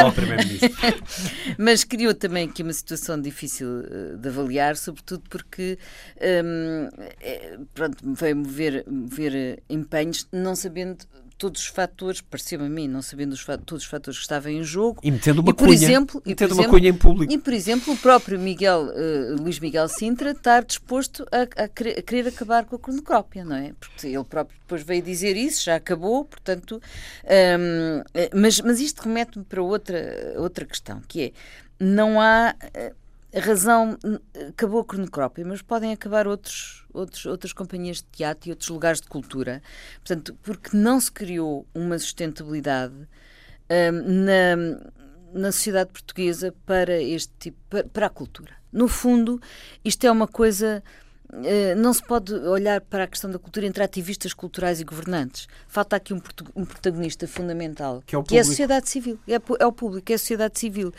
mas 1.57 1.83
criou 1.83 2.13
também 2.13 2.47
aqui 2.47 2.63
uma 2.63 2.73
situação 2.73 3.19
difícil 3.19 3.67
de 4.17 4.29
avaliar, 4.29 4.77
sobretudo 4.77 5.23
porque 5.29 5.77
um, 6.21 6.89
é, 7.19 7.57
pronto, 7.73 7.97
veio 8.13 8.37
mover, 8.37 8.85
mover 8.87 9.61
empenhos, 9.69 10.27
não 10.31 10.55
sabendo 10.55 11.05
todos 11.41 11.61
os 11.61 11.67
fatores, 11.67 12.21
pareceu-me 12.21 12.67
a 12.67 12.69
mim, 12.69 12.87
não 12.87 13.01
sabendo 13.01 13.33
os, 13.33 13.43
todos 13.65 13.83
os 13.83 13.89
fatores 13.89 14.19
que 14.19 14.23
estavam 14.23 14.51
em 14.51 14.63
jogo. 14.63 15.01
E 15.01 15.09
metendo 15.09 15.41
uma 15.41 15.49
e, 15.49 15.53
por 15.55 15.65
cunha. 15.65 15.73
Exemplo, 15.73 16.21
e, 16.23 16.29
metendo 16.29 16.55
por 16.55 16.61
uma 16.61 16.69
cunha 16.69 16.89
em 16.89 16.93
público. 16.93 17.33
E, 17.33 17.37
por 17.39 17.51
exemplo, 17.51 17.95
o 17.95 17.97
próprio 17.97 18.39
Miguel, 18.39 18.83
uh, 18.83 19.41
Luís 19.41 19.57
Miguel 19.57 19.87
Sintra 19.87 20.31
estar 20.31 20.63
disposto 20.63 21.25
a, 21.31 21.63
a, 21.63 21.67
querer, 21.67 21.97
a, 21.97 22.01
querer, 22.03 22.27
acabar 22.27 22.65
com 22.65 22.75
a 22.75 22.79
cornucópia, 22.79 23.43
não 23.43 23.55
é? 23.55 23.73
Porque 23.79 24.05
ele 24.05 24.23
próprio 24.23 24.55
depois 24.59 24.83
veio 24.83 25.01
dizer 25.01 25.35
isso, 25.35 25.65
já 25.65 25.77
acabou, 25.77 26.25
portanto... 26.25 26.79
Um, 27.25 28.03
eh, 28.13 28.29
mas, 28.35 28.61
mas 28.61 28.79
isto 28.79 29.01
remete-me 29.01 29.43
para 29.43 29.63
outra, 29.63 30.35
outra 30.37 30.63
questão, 30.63 31.01
que 31.07 31.21
é, 31.23 31.31
não 31.79 32.21
há... 32.21 32.55
A 33.33 33.39
razão 33.39 33.97
acabou 34.49 34.81
a 34.81 34.85
cornucópia, 34.85 35.45
mas 35.45 35.61
podem 35.61 35.93
acabar 35.93 36.27
outros, 36.27 36.85
outros, 36.93 37.25
outras 37.25 37.53
companhias 37.53 37.97
de 37.97 38.03
teatro 38.11 38.49
e 38.49 38.51
outros 38.51 38.69
lugares 38.69 38.99
de 38.99 39.07
cultura. 39.07 39.61
Portanto, 39.99 40.37
porque 40.43 40.75
não 40.75 40.99
se 40.99 41.09
criou 41.11 41.65
uma 41.73 41.97
sustentabilidade 41.97 42.93
um, 42.93 44.25
na, 44.25 45.39
na 45.39 45.51
sociedade 45.51 45.91
portuguesa 45.91 46.53
para 46.65 47.01
este 47.01 47.31
tipo, 47.39 47.57
para, 47.69 47.83
para 47.85 48.05
a 48.07 48.09
cultura. 48.09 48.53
No 48.71 48.89
fundo, 48.89 49.41
isto 49.83 50.05
é 50.05 50.11
uma 50.11 50.27
coisa 50.27 50.83
não 51.77 51.93
se 51.93 52.03
pode 52.03 52.33
olhar 52.33 52.81
para 52.81 53.05
a 53.05 53.07
questão 53.07 53.31
da 53.31 53.39
cultura 53.39 53.65
entre 53.65 53.83
ativistas 53.83 54.33
culturais 54.33 54.81
e 54.81 54.83
governantes. 54.83 55.47
Falta 55.67 55.95
aqui 55.95 56.13
um, 56.13 56.21
um 56.55 56.65
protagonista 56.65 57.27
fundamental, 57.27 58.03
que 58.05 58.15
é, 58.15 58.23
que 58.23 58.37
é, 58.37 58.41
a 58.41 58.43
sociedade 58.43 58.89
civil, 58.89 59.17
é, 59.27 59.35
é, 59.35 59.65
o 59.65 59.71
público, 59.71 60.11
é 60.11 60.15
a 60.15 60.17
sociedade 60.17 60.59
civil. 60.59 60.93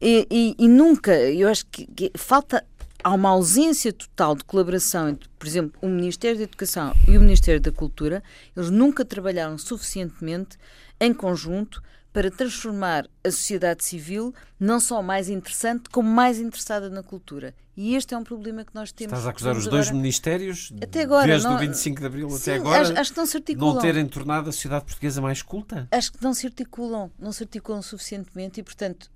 E, 0.00 0.26
e, 0.30 0.56
e 0.58 0.68
nunca, 0.68 1.14
eu 1.16 1.48
acho 1.48 1.66
que, 1.66 1.86
que, 1.86 2.12
falta. 2.16 2.64
Há 3.04 3.12
uma 3.12 3.28
ausência 3.28 3.92
total 3.92 4.34
de 4.34 4.42
colaboração 4.42 5.10
entre, 5.10 5.28
por 5.38 5.46
exemplo, 5.46 5.78
o 5.80 5.86
Ministério 5.86 6.38
da 6.38 6.42
Educação 6.42 6.92
e 7.06 7.16
o 7.16 7.20
Ministério 7.20 7.60
da 7.60 7.70
Cultura. 7.70 8.20
Eles 8.56 8.68
nunca 8.68 9.04
trabalharam 9.04 9.56
suficientemente 9.56 10.58
em 10.98 11.14
conjunto 11.14 11.80
para 12.16 12.30
transformar 12.30 13.06
a 13.22 13.30
sociedade 13.30 13.84
civil 13.84 14.34
não 14.58 14.80
só 14.80 15.02
mais 15.02 15.28
interessante, 15.28 15.90
como 15.90 16.08
mais 16.08 16.38
interessada 16.40 16.88
na 16.88 17.02
cultura. 17.02 17.54
E 17.76 17.94
este 17.94 18.14
é 18.14 18.16
um 18.16 18.24
problema 18.24 18.64
que 18.64 18.74
nós 18.74 18.90
temos. 18.90 19.12
Estás 19.12 19.26
a 19.26 19.30
acusar 19.30 19.54
os 19.54 19.66
dois 19.66 19.90
ministérios, 19.90 20.72
até 20.82 21.02
agora, 21.02 21.26
desde 21.26 21.46
não, 21.46 21.56
o 21.56 21.58
25 21.58 22.00
de 22.00 22.06
Abril 22.06 22.30
sim, 22.30 22.36
até 22.36 22.54
agora, 22.54 22.80
acho, 22.80 22.98
acho, 22.98 23.12
que 23.12 23.18
não, 23.18 23.26
se 23.26 23.36
articulam. 23.36 23.74
não 23.74 23.82
terem 23.82 24.06
tornado 24.06 24.48
a 24.48 24.52
sociedade 24.52 24.86
portuguesa 24.86 25.20
mais 25.20 25.42
culta? 25.42 25.86
Acho 25.90 26.10
que 26.10 26.24
não 26.24 26.32
se 26.32 26.46
articulam, 26.46 27.10
não 27.18 27.32
se 27.32 27.42
articulam 27.42 27.82
suficientemente 27.82 28.60
e, 28.60 28.62
portanto, 28.62 29.10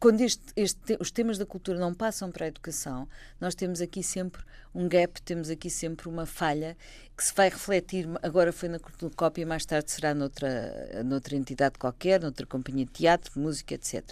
quando 0.00 0.20
este, 0.20 0.44
este, 0.56 0.96
os 1.00 1.10
temas 1.10 1.38
da 1.38 1.46
cultura 1.46 1.78
não 1.78 1.92
passam 1.92 2.30
para 2.30 2.44
a 2.44 2.48
educação, 2.48 3.08
nós 3.40 3.54
temos 3.54 3.80
aqui 3.80 4.02
sempre 4.02 4.42
um 4.74 4.88
gap, 4.88 5.20
temos 5.22 5.50
aqui 5.50 5.68
sempre 5.68 6.08
uma 6.08 6.24
falha 6.24 6.76
que 7.16 7.24
se 7.24 7.34
vai 7.34 7.48
refletir, 7.48 8.08
agora 8.22 8.52
foi 8.52 8.68
na 8.68 8.78
cópia, 9.16 9.44
mais 9.44 9.66
tarde 9.66 9.90
será 9.90 10.14
noutra, 10.14 11.02
noutra 11.04 11.34
entidade 11.34 11.78
qualquer, 11.78 12.20
noutra 12.20 12.46
companhia 12.46 12.84
de 12.84 12.92
teatro, 12.92 13.40
música, 13.40 13.74
etc. 13.74 14.04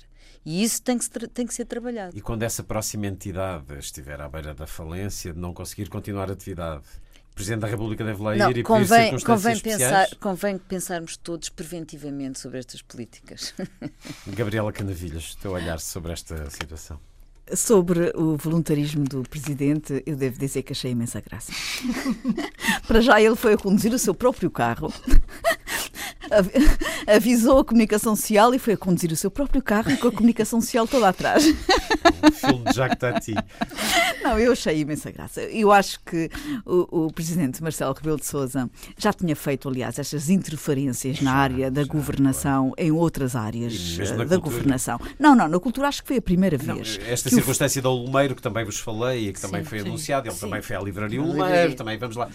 E 0.45 0.63
isso 0.63 0.83
tem 0.83 0.99
que, 0.99 1.09
tem 1.29 1.47
que 1.47 1.55
ser 1.55 1.65
trabalhado. 1.67 2.17
E 2.17 2.21
quando 2.21 2.43
essa 2.43 2.65
próxima 2.65 3.07
entidade 3.07 3.79
estiver 3.79 4.21
à 4.21 4.29
beira 4.29 4.55
da 4.55 4.67
falência, 4.67 5.33
de 5.33 5.39
não 5.39 5.55
conseguir 5.55 5.89
continuar 5.89 6.29
a 6.31 6.33
atividade, 6.33 6.85
Presidente 7.37 7.61
da 7.61 7.67
República 7.67 8.03
deve 8.03 8.23
lá 8.23 8.35
não, 8.35 8.51
ir 8.51 8.57
e 8.57 8.63
convém, 8.63 9.11
pedir 9.11 9.27
convém 9.27 9.61
pensar, 9.61 10.09
convém 10.19 10.57
pensarmos 10.57 11.19
todos 11.19 11.51
preventivamente 11.51 12.39
sobre 12.39 12.59
estas 12.59 12.81
políticas. 12.81 13.55
Gabriela 14.27 14.73
Canavilhas, 14.73 15.35
teu 15.35 15.53
olhar 15.53 15.79
sobre 15.79 16.13
esta 16.13 16.49
situação. 16.49 16.99
Sobre 17.55 18.11
o 18.17 18.39
voluntarismo 18.39 19.05
do 19.05 19.23
Presidente, 19.23 20.03
eu 20.07 20.17
devo 20.17 20.39
dizer 20.39 20.63
que 20.63 20.73
achei 20.73 20.93
imensa 20.93 21.21
graça. 21.21 21.53
Para 22.89 23.03
já, 23.03 23.21
ele 23.21 23.37
foi 23.37 23.53
a 23.53 23.59
conduzir 23.59 23.93
o 23.93 23.99
seu 23.99 24.15
próprio 24.15 24.51
carro 24.51 24.91
avisou 27.07 27.61
a 27.61 27.65
comunicação 27.65 28.17
social 28.17 28.55
e 28.55 28.59
foi 28.59 28.75
a 28.75 28.77
conduzir 28.77 29.13
o 29.13 29.17
seu 29.17 29.31
próprio 29.31 29.63
carro 29.63 29.97
com 29.99 30.09
a 30.09 30.13
comunicação 30.13 30.61
social 30.61 30.87
toda 30.87 31.09
atrás. 31.09 31.45
Um 31.47 32.33
filme 32.33 32.65
de 32.65 32.75
Jacques 32.75 32.99
Tati. 32.99 33.35
Não, 34.27 34.39
eu 34.41 34.51
achei 34.51 34.81
imensa 34.81 35.09
graça. 35.13 35.41
Eu 35.43 35.71
acho 35.71 36.01
que 36.01 36.29
o, 36.65 37.07
o 37.07 37.13
presidente 37.13 37.63
Marcelo 37.63 37.95
Rebelo 37.95 38.17
de 38.17 38.27
Sousa 38.27 38.69
já 38.99 39.13
tinha 39.13 39.37
feito, 39.37 39.69
aliás, 39.69 40.01
estas 40.01 40.29
interferências 40.29 41.21
na 41.21 41.33
área 41.33 41.71
da 41.71 41.85
governação 41.85 42.73
em 42.77 42.91
outras 42.91 43.37
áreas 43.37 43.97
eh, 44.01 44.05
da 44.05 44.15
cultura. 44.15 44.39
governação. 44.41 44.99
Não, 45.17 45.37
não, 45.37 45.47
na 45.47 45.61
cultura 45.61 45.87
acho 45.87 46.03
que 46.03 46.09
foi 46.09 46.17
a 46.17 46.23
primeira 46.23 46.59
vez. 46.59 46.99
Não, 46.99 47.07
esta 47.07 47.31
circunstância 47.31 47.79
o... 47.79 47.83
do 47.83 47.91
Lumeiro, 47.91 48.35
que 48.35 48.43
também 48.43 48.65
vos 48.65 48.81
falei 48.81 49.29
e 49.29 49.33
que 49.33 49.41
também 49.41 49.63
sim, 49.63 49.69
foi 49.69 49.79
anunciado, 49.81 50.27
ele 50.27 50.35
sim. 50.35 50.41
também 50.41 50.61
foi 50.61 50.75
à 50.75 50.81
livraria 50.81 51.23
Lumeiro, 51.23 51.75
também 51.77 51.97
vamos 51.97 52.17
lá. 52.17 52.29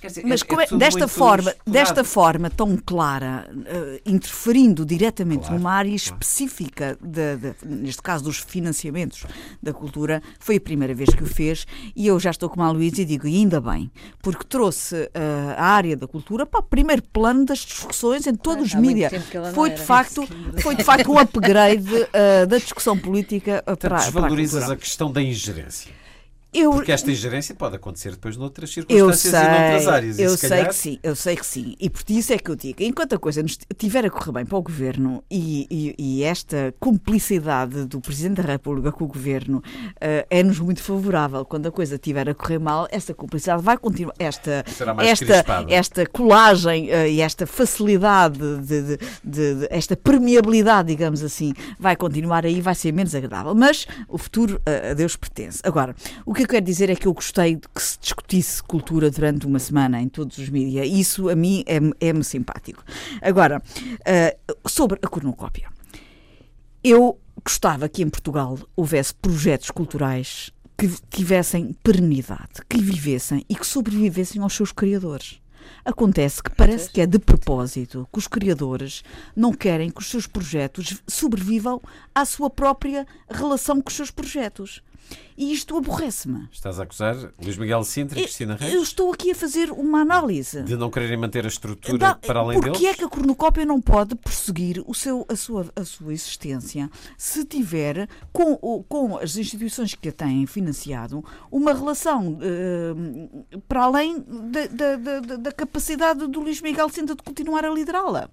Dizer, 0.00 0.24
Mas 0.26 0.42
é, 0.42 0.74
é 0.74 0.76
desta, 0.76 1.08
forma, 1.08 1.54
desta 1.66 2.04
forma 2.04 2.50
tão 2.50 2.76
clara, 2.76 3.48
uh, 3.50 4.00
interferindo 4.04 4.84
diretamente 4.84 5.42
claro, 5.42 5.56
numa 5.56 5.72
área 5.72 5.90
claro. 5.90 6.02
específica, 6.02 6.98
de, 7.00 7.36
de, 7.36 7.54
neste 7.64 8.02
caso 8.02 8.24
dos 8.24 8.38
financiamentos 8.38 9.24
da 9.62 9.72
cultura, 9.72 10.22
foi 10.38 10.56
a 10.56 10.60
primeira 10.60 10.94
vez 10.94 11.10
que 11.10 11.22
o 11.22 11.26
fez 11.26 11.66
e 11.94 12.06
eu 12.06 12.18
já 12.18 12.30
estou 12.30 12.48
com 12.48 12.62
a 12.62 12.70
Luísa 12.70 13.02
e 13.02 13.04
digo, 13.04 13.26
e 13.26 13.36
ainda 13.36 13.60
bem, 13.60 13.90
porque 14.20 14.44
trouxe 14.44 14.94
uh, 14.94 15.10
a 15.56 15.64
área 15.64 15.96
da 15.96 16.06
cultura 16.06 16.46
para 16.46 16.60
o 16.60 16.62
primeiro 16.62 17.02
plano 17.02 17.44
das 17.44 17.58
discussões 17.58 18.26
em 18.26 18.34
todos 18.34 18.66
os 18.66 18.74
mídias. 18.74 19.12
Foi 19.54 19.70
de, 19.70 19.80
facto, 19.80 20.26
foi 20.60 20.74
de 20.74 20.84
facto 20.84 21.10
um 21.10 21.18
upgrade 21.18 21.94
uh, 21.94 22.46
da 22.46 22.58
discussão 22.58 22.98
política 22.98 23.62
para, 23.78 23.98
desvalorizas 23.98 24.64
para 24.64 24.72
a, 24.72 24.74
a 24.74 24.78
questão 24.78 25.10
da 25.10 25.22
ingerência. 25.22 26.01
Eu, 26.52 26.70
Porque 26.72 26.92
esta 26.92 27.10
ingerência 27.10 27.54
pode 27.54 27.76
acontecer 27.76 28.10
depois 28.10 28.36
noutras 28.36 28.68
circunstâncias 28.70 29.32
sei, 29.32 29.40
e 29.40 29.48
noutras 29.48 29.88
áreas. 29.88 30.18
Eu 30.18 30.36
sei 30.36 30.48
calhar... 30.50 30.68
que 30.68 30.74
sim, 30.74 30.98
eu 31.02 31.16
sei 31.16 31.34
que 31.34 31.46
sim. 31.46 31.74
E 31.80 31.88
por 31.88 32.02
isso 32.10 32.30
é 32.30 32.38
que 32.38 32.50
eu 32.50 32.54
digo, 32.54 32.82
enquanto 32.82 33.14
a 33.14 33.18
coisa 33.18 33.42
estiver 33.42 34.04
a 34.04 34.10
correr 34.10 34.32
bem 34.32 34.44
para 34.44 34.58
o 34.58 34.62
Governo 34.62 35.24
e, 35.30 35.66
e, 35.70 35.94
e, 35.98 36.22
esta 36.22 36.74
cumplicidade 36.78 37.86
do 37.86 38.02
Presidente 38.02 38.42
da 38.42 38.52
República 38.52 38.92
com 38.92 39.04
o 39.04 39.06
Governo 39.06 39.58
uh, 39.58 40.26
é-nos 40.28 40.60
muito 40.60 40.82
favorável. 40.82 41.42
Quando 41.46 41.68
a 41.68 41.72
coisa 41.72 41.94
estiver 41.94 42.28
a 42.28 42.34
correr 42.34 42.58
mal, 42.58 42.86
esta 42.90 43.14
cumplicidade 43.14 43.62
vai 43.62 43.78
continuar. 43.78 44.14
Esta, 44.18 44.62
esta, 45.02 45.64
esta 45.70 46.06
colagem 46.06 46.90
uh, 46.90 47.06
e 47.06 47.22
esta 47.22 47.46
facilidade, 47.46 48.38
de, 48.38 48.82
de, 48.82 48.98
de, 49.24 49.54
de, 49.54 49.68
esta 49.70 49.96
permeabilidade, 49.96 50.88
digamos 50.88 51.22
assim, 51.22 51.54
vai 51.78 51.96
continuar 51.96 52.44
aí, 52.44 52.60
vai 52.60 52.74
ser 52.74 52.92
menos 52.92 53.14
agradável. 53.14 53.54
Mas 53.54 53.86
o 54.06 54.18
futuro 54.18 54.56
uh, 54.56 54.90
a 54.90 54.94
Deus 54.94 55.16
pertence. 55.16 55.62
Agora, 55.64 55.96
o 56.26 56.34
que 56.34 56.41
que 56.42 56.46
eu 56.46 56.56
quero 56.56 56.66
dizer 56.66 56.90
é 56.90 56.96
que 56.96 57.06
eu 57.06 57.14
gostei 57.14 57.54
de 57.54 57.68
que 57.68 57.80
se 57.80 57.98
discutisse 58.00 58.62
cultura 58.62 59.10
durante 59.10 59.46
uma 59.46 59.58
semana 59.58 60.00
em 60.00 60.08
todos 60.08 60.38
os 60.38 60.48
mídias. 60.48 60.88
Isso 60.88 61.28
a 61.28 61.36
mim 61.36 61.62
é-me 61.66 61.92
é 62.00 62.22
simpático. 62.22 62.84
Agora, 63.20 63.62
uh, 63.62 64.68
sobre 64.68 64.98
a 65.02 65.08
cornucópia. 65.08 65.68
Eu 66.82 67.18
gostava 67.44 67.88
que 67.88 68.02
em 68.02 68.10
Portugal 68.10 68.58
houvesse 68.74 69.14
projetos 69.14 69.70
culturais 69.70 70.50
que 70.76 70.88
tivessem 71.10 71.72
perenidade, 71.82 72.60
que 72.68 72.78
vivessem 72.78 73.44
e 73.48 73.54
que 73.54 73.66
sobrevivessem 73.66 74.42
aos 74.42 74.54
seus 74.54 74.72
criadores. 74.72 75.40
Acontece 75.84 76.42
que 76.42 76.50
parece 76.50 76.90
que 76.90 77.00
é 77.00 77.06
de 77.06 77.20
propósito 77.20 78.08
que 78.12 78.18
os 78.18 78.26
criadores 78.26 79.04
não 79.34 79.52
querem 79.52 79.90
que 79.90 80.00
os 80.00 80.10
seus 80.10 80.26
projetos 80.26 81.00
sobrevivam 81.06 81.80
à 82.12 82.24
sua 82.24 82.50
própria 82.50 83.06
relação 83.30 83.80
com 83.80 83.88
os 83.88 83.94
seus 83.94 84.10
projetos. 84.10 84.82
E 85.36 85.52
isto 85.52 85.76
aborrece-me. 85.76 86.48
Estás 86.50 86.78
a 86.78 86.82
acusar 86.82 87.16
Luís 87.42 87.56
Miguel 87.56 87.84
Sintra 87.84 88.18
e 88.18 88.22
Cristina 88.22 88.56
Reis? 88.56 88.74
Eu 88.74 88.82
estou 88.82 89.12
aqui 89.12 89.30
a 89.30 89.34
fazer 89.34 89.70
uma 89.70 90.00
análise. 90.00 90.62
De 90.62 90.76
não 90.76 90.90
quererem 90.90 91.16
manter 91.16 91.44
a 91.44 91.48
estrutura 91.48 91.98
não, 91.98 92.18
para 92.18 92.40
além 92.40 92.60
deles? 92.60 92.72
Porque 92.72 92.86
é 92.86 92.94
que 92.94 93.04
a 93.04 93.08
cornucópia 93.08 93.64
não 93.64 93.80
pode 93.80 94.14
prosseguir 94.14 94.82
o 94.86 94.94
seu, 94.94 95.24
a, 95.28 95.36
sua, 95.36 95.66
a 95.74 95.84
sua 95.84 96.12
existência 96.12 96.90
se 97.16 97.44
tiver, 97.44 98.08
com, 98.32 98.56
com 98.88 99.16
as 99.16 99.36
instituições 99.36 99.94
que 99.94 100.08
a 100.08 100.12
têm 100.12 100.46
financiado, 100.46 101.24
uma 101.50 101.72
relação 101.72 102.38
uh, 102.38 103.60
para 103.68 103.84
além 103.84 104.20
da, 104.20 104.66
da, 104.66 104.96
da, 104.96 105.36
da, 105.36 105.52
capacidade 105.52 106.26
do 106.26 106.40
Luís 106.40 106.60
Miguel 106.60 106.88
Sintra 106.88 107.14
de 107.14 107.22
continuar 107.22 107.64
a 107.64 107.70
liderá-la? 107.70 108.30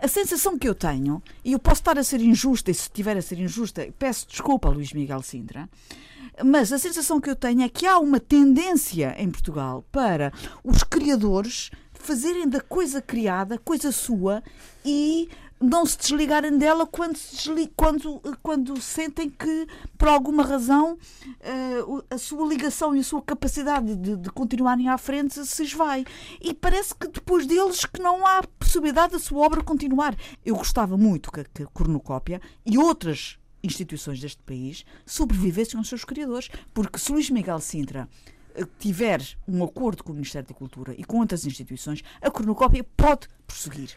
A 0.00 0.08
sensação 0.08 0.58
que 0.58 0.68
eu 0.68 0.74
tenho, 0.74 1.22
e 1.44 1.52
eu 1.52 1.58
posso 1.58 1.80
estar 1.80 1.98
a 1.98 2.04
ser 2.04 2.20
injusta, 2.20 2.70
e 2.70 2.74
se 2.74 2.82
estiver 2.82 3.16
a 3.16 3.22
ser 3.22 3.38
injusta, 3.38 3.88
peço 3.98 4.26
desculpa 4.28 4.68
a 4.68 4.70
Luís 4.70 4.92
Miguel 4.92 5.22
Sintra, 5.22 5.68
mas 6.44 6.72
a 6.72 6.78
sensação 6.78 7.20
que 7.20 7.30
eu 7.30 7.36
tenho 7.36 7.62
é 7.62 7.68
que 7.68 7.86
há 7.86 7.98
uma 7.98 8.20
tendência 8.20 9.14
em 9.18 9.30
Portugal 9.30 9.84
para 9.90 10.32
os 10.62 10.82
criadores 10.82 11.70
fazerem 11.92 12.48
da 12.48 12.60
coisa 12.60 13.00
criada 13.02 13.58
coisa 13.58 13.90
sua 13.90 14.42
e 14.84 15.28
não 15.60 15.86
se 15.86 15.96
desligarem 15.98 16.58
dela 16.58 16.86
quando, 16.86 17.16
se 17.16 17.72
quando, 17.74 18.20
quando 18.42 18.80
sentem 18.80 19.30
que, 19.30 19.66
por 19.96 20.08
alguma 20.08 20.42
razão, 20.42 20.98
uh, 21.26 22.04
a 22.10 22.18
sua 22.18 22.46
ligação 22.46 22.94
e 22.94 23.00
a 23.00 23.04
sua 23.04 23.22
capacidade 23.22 23.96
de, 23.96 24.16
de, 24.16 24.30
continuarem 24.30 24.88
à 24.88 24.98
frente 24.98 25.44
se 25.46 25.62
esvai. 25.62 26.04
E 26.40 26.52
parece 26.52 26.94
que 26.94 27.08
depois 27.08 27.46
deles 27.46 27.84
que 27.86 28.02
não 28.02 28.26
há 28.26 28.42
possibilidade 28.58 29.12
da 29.12 29.18
sua 29.18 29.46
obra 29.46 29.62
continuar. 29.62 30.14
Eu 30.44 30.56
gostava 30.56 30.96
muito 30.96 31.32
que 31.32 31.62
a 31.62 31.66
Cornucópia 31.66 32.40
e 32.64 32.76
outras 32.76 33.38
instituições 33.66 34.20
deste 34.20 34.42
país 34.42 34.84
sobrevivessem 35.04 35.78
aos 35.78 35.88
seus 35.88 36.04
criadores. 36.04 36.48
Porque 36.72 36.98
se 36.98 37.12
Luís 37.12 37.28
Miguel 37.30 37.60
Sintra 37.60 38.08
eh, 38.54 38.64
tiver 38.78 39.20
um 39.46 39.62
acordo 39.62 40.02
com 40.02 40.12
o 40.12 40.14
Ministério 40.14 40.48
da 40.48 40.54
Cultura 40.54 40.94
e 40.96 41.04
com 41.04 41.18
outras 41.18 41.44
instituições, 41.44 42.02
a 42.22 42.30
cornucópia 42.30 42.84
pode 42.96 43.28
prosseguir. 43.46 43.90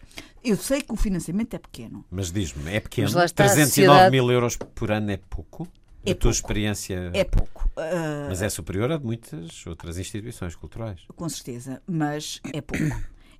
Eu 0.43 0.57
sei 0.57 0.81
que 0.81 0.93
o 0.93 0.95
financiamento 0.95 1.53
é 1.53 1.59
pequeno. 1.59 2.05
Mas 2.11 2.31
diz-me, 2.31 2.71
é 2.73 2.79
pequeno? 2.79 3.09
309 3.09 3.65
sociedade... 3.65 4.11
mil 4.11 4.29
euros 4.31 4.57
por 4.57 4.91
ano 4.91 5.11
é 5.11 5.17
pouco? 5.17 5.67
É 6.05 6.11
a 6.11 6.15
tua 6.15 6.31
experiência. 6.31 7.11
É 7.13 7.23
pouco. 7.23 7.69
Uh... 7.77 8.29
Mas 8.29 8.41
é 8.41 8.49
superior 8.49 8.91
a 8.91 8.97
de 8.97 9.05
muitas 9.05 9.65
outras 9.67 9.97
instituições 9.97 10.55
culturais. 10.55 11.01
Com 11.15 11.27
certeza, 11.27 11.81
mas 11.85 12.41
é 12.53 12.61
pouco. 12.61 12.83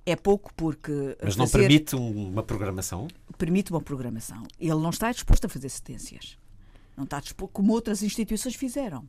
É 0.04 0.16
pouco 0.16 0.52
porque. 0.54 1.16
Mas 1.22 1.36
não 1.36 1.46
fazer... 1.46 1.68
permite 1.68 1.94
uma 1.94 2.42
programação? 2.42 3.08
Permite 3.36 3.70
uma 3.70 3.80
programação. 3.80 4.42
Ele 4.58 4.74
não 4.74 4.90
está 4.90 5.12
disposto 5.12 5.44
a 5.44 5.48
fazer 5.48 5.68
cedências. 5.68 6.38
Não 6.96 7.04
está 7.04 7.20
disposto, 7.20 7.52
como 7.52 7.72
outras 7.72 8.02
instituições 8.02 8.54
fizeram. 8.54 9.08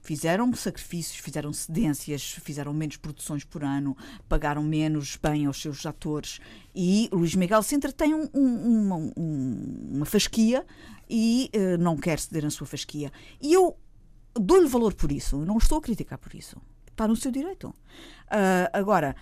Fizeram 0.00 0.52
sacrifícios, 0.54 1.18
fizeram 1.18 1.52
cedências, 1.52 2.32
fizeram 2.40 2.72
menos 2.72 2.96
produções 2.96 3.44
por 3.44 3.64
ano, 3.64 3.96
pagaram 4.28 4.62
menos 4.62 5.18
bem 5.20 5.46
aos 5.46 5.60
seus 5.60 5.84
atores. 5.84 6.40
E 6.74 7.08
Luís 7.12 7.34
Miguel 7.34 7.62
Sintra 7.62 7.92
tem 7.92 8.14
um, 8.14 8.28
um, 8.32 8.84
uma, 8.84 8.96
um, 9.16 9.88
uma 9.96 10.06
fasquia 10.06 10.64
e 11.10 11.50
uh, 11.54 11.82
não 11.82 11.96
quer 11.96 12.18
ceder 12.18 12.44
a 12.44 12.50
sua 12.50 12.66
fasquia. 12.66 13.12
E 13.40 13.52
eu 13.52 13.76
dou-lhe 14.34 14.68
valor 14.68 14.94
por 14.94 15.10
isso, 15.10 15.44
não 15.44 15.58
estou 15.58 15.78
a 15.78 15.82
criticar 15.82 16.18
por 16.18 16.34
isso. 16.34 16.56
Está 16.98 17.06
no 17.06 17.14
seu 17.14 17.30
direito. 17.30 17.68
Uh, 17.68 18.66
agora, 18.72 19.14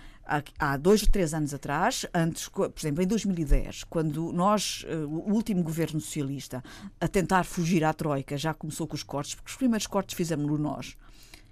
há, 0.57 0.75
dois 0.77 1.03
ou 1.03 1.09
três 1.09 1.31
anos 1.31 1.53
atrás, 1.53 2.07
antes, 2.11 2.49
por 2.49 2.73
exemplo, 2.75 3.03
em 3.03 3.05
2010, 3.05 3.83
quando 3.83 4.33
nós, 4.33 4.83
uh, 4.85 5.07
o 5.07 5.31
último 5.31 5.61
governo 5.61 6.01
socialista, 6.01 6.63
a 6.99 7.07
tentar 7.07 7.43
fugir 7.43 7.83
à 7.83 7.93
Troika, 7.93 8.35
já 8.35 8.51
começou 8.51 8.87
com 8.87 8.95
os 8.95 9.03
cortes, 9.03 9.35
porque 9.35 9.51
os 9.51 9.55
primeiros 9.55 9.85
cortes 9.85 10.15
fizemos 10.15 10.59
nós. 10.59 10.97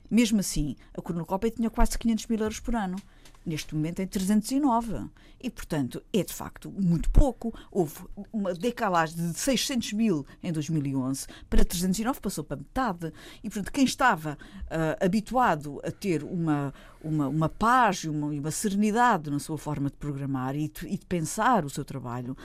Mesmo 0.09 0.39
assim, 0.39 0.75
a 0.97 1.01
cornucópia 1.01 1.51
tinha 1.51 1.69
quase 1.69 1.95
500 1.95 2.25
mil 2.25 2.39
euros 2.39 2.59
por 2.59 2.75
ano 2.75 2.97
neste 3.45 3.75
momento 3.75 4.01
em 4.01 4.07
309. 4.07 5.09
E, 5.41 5.49
portanto, 5.49 6.01
é 6.11 6.23
de 6.23 6.33
facto 6.33 6.71
muito 6.71 7.09
pouco. 7.11 7.53
Houve 7.71 7.99
uma 8.33 8.53
decalagem 8.53 9.15
de 9.15 9.39
600 9.39 9.93
mil 9.93 10.25
em 10.41 10.51
2011 10.51 11.27
para 11.49 11.63
309, 11.63 12.19
passou 12.19 12.43
para 12.43 12.57
metade. 12.57 13.13
E, 13.43 13.49
portanto, 13.49 13.71
quem 13.71 13.83
estava 13.83 14.37
uh, 14.63 15.05
habituado 15.05 15.79
a 15.83 15.91
ter 15.91 16.23
uma, 16.23 16.73
uma, 17.03 17.27
uma 17.27 17.49
paz 17.49 17.97
e 17.97 18.09
uma, 18.09 18.27
uma, 18.27 18.51
serenidade 18.51 19.29
na 19.29 19.39
sua 19.39 19.57
forma 19.57 19.89
de 19.89 19.97
programar 19.97 20.55
e 20.55 20.69
de, 20.69 20.87
e 20.87 20.97
de 20.97 21.05
pensar 21.05 21.63
o 21.65 21.69
seu 21.69 21.85
trabalho, 21.85 22.35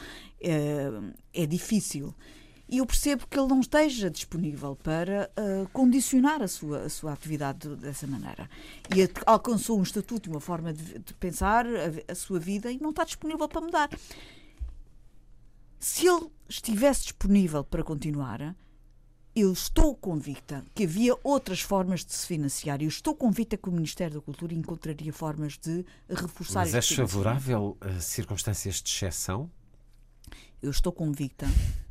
uh, 0.43 1.13
é 1.33 1.47
difícil 1.47 2.15
e 2.71 2.79
eu 2.79 2.87
percebo 2.87 3.27
que 3.27 3.37
ele 3.37 3.49
não 3.49 3.59
esteja 3.59 4.09
disponível 4.09 4.77
para 4.77 5.29
uh, 5.37 5.68
condicionar 5.71 6.41
a 6.41 6.47
sua, 6.47 6.83
a 6.83 6.89
sua 6.89 7.12
atividade 7.12 7.68
dessa 7.77 8.07
maneira. 8.07 8.49
E 8.95 9.11
alcançou 9.27 9.81
um 9.81 9.83
estatuto 9.83 10.29
e 10.29 10.33
uma 10.33 10.41
forma 10.41 10.73
de, 10.73 11.01
de 11.01 11.14
pensar 11.14 11.66
a, 11.66 12.12
a, 12.12 12.14
sua 12.14 12.39
vida 12.39 12.71
e 12.71 12.79
não 12.81 12.91
está 12.91 13.03
disponível 13.03 13.49
para 13.49 13.61
mudar. 13.61 13.91
Se 15.81 16.07
ele 16.07 16.31
estivesse 16.49 17.03
disponível 17.03 17.64
para 17.64 17.83
continuar, 17.83 18.55
eu 19.35 19.53
estou 19.53 19.97
convicta 19.97 20.64
que 20.73 20.85
havia 20.85 21.16
outras 21.25 21.61
formas 21.61 22.05
de 22.05 22.12
se 22.12 22.25
financiar. 22.25 22.81
Eu 22.81 22.89
estou 22.89 23.16
convicta 23.16 23.57
que 23.57 23.68
o 23.68 23.73
Ministério 23.73 24.14
da 24.14 24.21
Cultura 24.21 24.55
encontraria 24.55 25.12
formas 25.12 25.59
de 25.59 25.85
reforçar 26.09 26.61
Mas 26.61 26.75
és 26.75 26.89
favorável 26.89 27.77
a 27.81 27.99
circunstâncias 27.99 28.77
de 28.77 28.91
exceção? 28.91 29.51
Eu 30.62 30.71
estou 30.71 30.93
convicta 30.93 31.49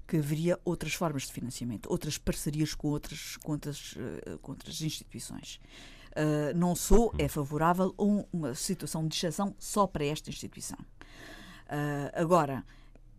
que 0.10 0.18
haveria 0.18 0.60
outras 0.66 0.96
formas 0.96 1.28
de 1.28 1.34
financiamento, 1.34 1.88
outras 1.88 2.18
parcerias 2.18 2.74
com 2.74 2.88
outras, 2.88 3.38
com 3.38 3.52
outras, 3.52 3.94
uh, 3.94 4.40
com 4.40 4.54
outras 4.54 4.82
instituições. 4.82 5.62
Uh, 6.10 6.58
não 6.58 6.76
sou 6.76 7.14
é 7.20 7.28
favorável 7.28 7.94
a 7.96 8.04
uma 8.36 8.56
situação 8.56 9.08
de 9.08 9.16
exceção 9.16 9.56
só 9.60 9.86
para 9.86 10.04
esta 10.04 10.32
instituição. 10.32 10.80
Uh, 10.80 12.10
agora, 12.16 12.66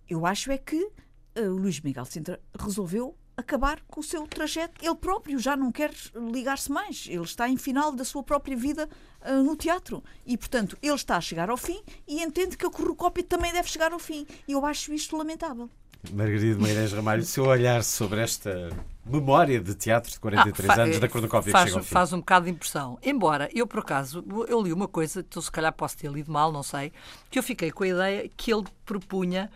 eu 0.09 0.27
acho 0.27 0.51
é 0.51 0.59
que 0.59 0.91
o 1.37 1.53
Luís 1.53 1.81
Miguel 1.81 2.05
Sintra 2.05 2.41
resolveu 2.59 3.17
acabar 3.37 3.81
com 3.83 4.01
o 4.01 4.05
seu 4.05 4.27
trajeto. 4.27 4.85
Ele 4.85 4.97
próprio 4.97 5.39
já 5.39 5.57
não 5.57 5.71
quer 5.71 5.93
ligar-se 6.33 6.71
mais. 6.73 7.07
Ele 7.09 7.23
está 7.23 7.49
em 7.49 7.57
final 7.57 7.93
da 7.93 8.05
sua 8.05 8.25
própria 8.25 8.57
vida 8.57 8.89
uh, 9.25 9.43
no 9.45 9.55
teatro. 9.55 10.03
E, 10.27 10.37
portanto, 10.37 10.77
ele 10.83 10.95
está 10.95 11.17
a 11.17 11.21
chegar 11.21 11.49
ao 11.49 11.57
fim 11.57 11.81
e 12.07 12.21
entende 12.21 12.57
que 12.57 12.67
a 12.67 12.71
corrucópia 12.71 13.23
também 13.23 13.53
deve 13.53 13.69
chegar 13.69 13.93
ao 13.93 14.01
fim. 14.01 14.27
E 14.49 14.53
eu 14.53 14.67
acho 14.67 14.93
isto 14.93 15.17
lamentável. 15.17 15.71
Margarida 16.13 16.61
Meirelles 16.61 16.93
Ramalho, 16.93 17.23
o 17.23 17.27
seu 17.27 17.45
olhar 17.47 17.85
sobre 17.85 18.21
esta 18.21 18.71
memória 19.05 19.61
de 19.61 19.75
teatro 19.75 20.11
de 20.11 20.19
43 20.19 20.71
ah, 20.71 20.83
anos 20.83 20.99
da 20.99 21.09
cornucópia 21.09 21.53
faz, 21.53 21.65
que 21.65 21.71
chega. 21.73 21.85
Faz 21.85 22.13
um 22.13 22.19
bocado 22.19 22.47
de 22.47 22.53
impressão. 22.53 22.99
Embora, 23.03 23.51
eu 23.53 23.67
por 23.67 23.81
acaso, 23.81 24.25
eu 24.49 24.63
li 24.63 24.73
uma 24.73 24.89
coisa, 24.89 25.21
então 25.21 25.43
se 25.43 25.51
calhar 25.51 25.73
posso 25.73 25.97
ter 25.99 26.11
lido 26.11 26.33
mal, 26.33 26.51
não 26.51 26.63
sei, 26.63 26.93
que 27.31 27.39
eu 27.39 27.43
fiquei 27.43 27.71
com 27.71 27.85
a 27.85 27.89
ideia 27.89 28.31
que 28.37 28.53
ele 28.53 28.65
propunha 28.85 29.51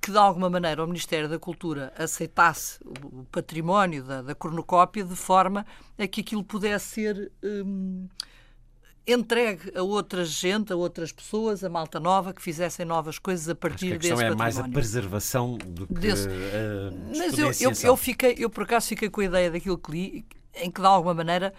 que 0.00 0.10
de 0.10 0.18
alguma 0.18 0.48
maneira 0.48 0.84
o 0.84 0.86
Ministério 0.86 1.28
da 1.28 1.38
Cultura 1.38 1.92
aceitasse 1.98 2.78
o 2.84 3.24
património 3.24 4.04
da, 4.04 4.22
da 4.22 4.34
cornucópia 4.34 5.04
de 5.04 5.16
forma 5.16 5.66
a 5.98 6.06
que 6.06 6.20
aquilo 6.20 6.44
pudesse 6.44 6.86
ser... 6.86 7.32
Hum, 7.42 8.06
entregue 9.06 9.72
a 9.76 9.82
outra 9.82 10.24
gente, 10.24 10.72
a 10.72 10.76
outras 10.76 11.12
pessoas, 11.12 11.64
a 11.64 11.68
malta 11.68 11.98
nova, 11.98 12.32
que 12.32 12.42
fizessem 12.42 12.84
novas 12.84 13.18
coisas 13.18 13.48
a 13.48 13.54
partir 13.54 13.98
desse 13.98 14.10
património. 14.10 14.26
A 14.26 14.30
questão 14.30 14.32
é 14.32 14.36
mais 14.36 14.58
a 14.58 14.68
preservação 14.68 15.58
do 15.58 15.86
que 15.86 15.94
desse. 15.94 16.28
a 16.28 17.16
Mas 17.16 17.38
eu, 17.38 17.52
eu, 17.60 17.72
eu, 17.82 17.96
fiquei, 17.96 18.34
eu 18.38 18.50
por 18.50 18.64
acaso 18.64 18.88
fiquei 18.88 19.10
com 19.10 19.20
a 19.20 19.24
ideia 19.24 19.50
daquilo 19.50 19.78
que 19.78 19.90
li, 19.90 20.24
em 20.54 20.70
que 20.70 20.80
de 20.80 20.86
alguma 20.86 21.14
maneira 21.14 21.52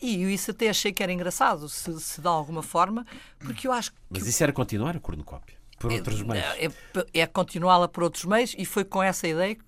E 0.00 0.32
isso 0.32 0.50
até 0.50 0.68
achei 0.68 0.92
que 0.92 1.02
era 1.02 1.12
engraçado, 1.12 1.68
se, 1.68 2.00
se 2.00 2.20
de 2.20 2.28
alguma 2.28 2.62
forma, 2.62 3.06
porque 3.38 3.66
eu 3.66 3.72
acho 3.72 3.92
que. 3.92 3.98
Mas 4.10 4.26
isso 4.26 4.42
era 4.42 4.52
continuar 4.52 4.96
a 4.96 5.00
cornucópia? 5.00 5.56
Por 5.78 5.90
é, 5.90 5.96
outros 5.96 6.22
meios? 6.22 6.44
É, 6.44 6.66
é, 6.66 7.20
é 7.20 7.26
continuá-la 7.26 7.88
por 7.88 8.04
outros 8.04 8.24
meios 8.24 8.54
e 8.56 8.64
foi 8.64 8.84
com 8.84 9.02
essa 9.02 9.26
ideia 9.26 9.56
que 9.56 9.62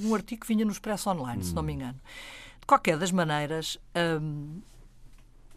um 0.00 0.14
artigo 0.14 0.42
que 0.42 0.46
vinha 0.46 0.64
no 0.64 0.70
Expresso 0.70 1.10
Online, 1.10 1.40
hum. 1.40 1.44
se 1.44 1.54
não 1.54 1.62
me 1.62 1.72
hum. 1.72 1.76
engano. 1.76 2.00
De 2.60 2.66
qualquer 2.66 2.96
das 2.96 3.10
maneiras. 3.10 3.78
Hum, 4.20 4.60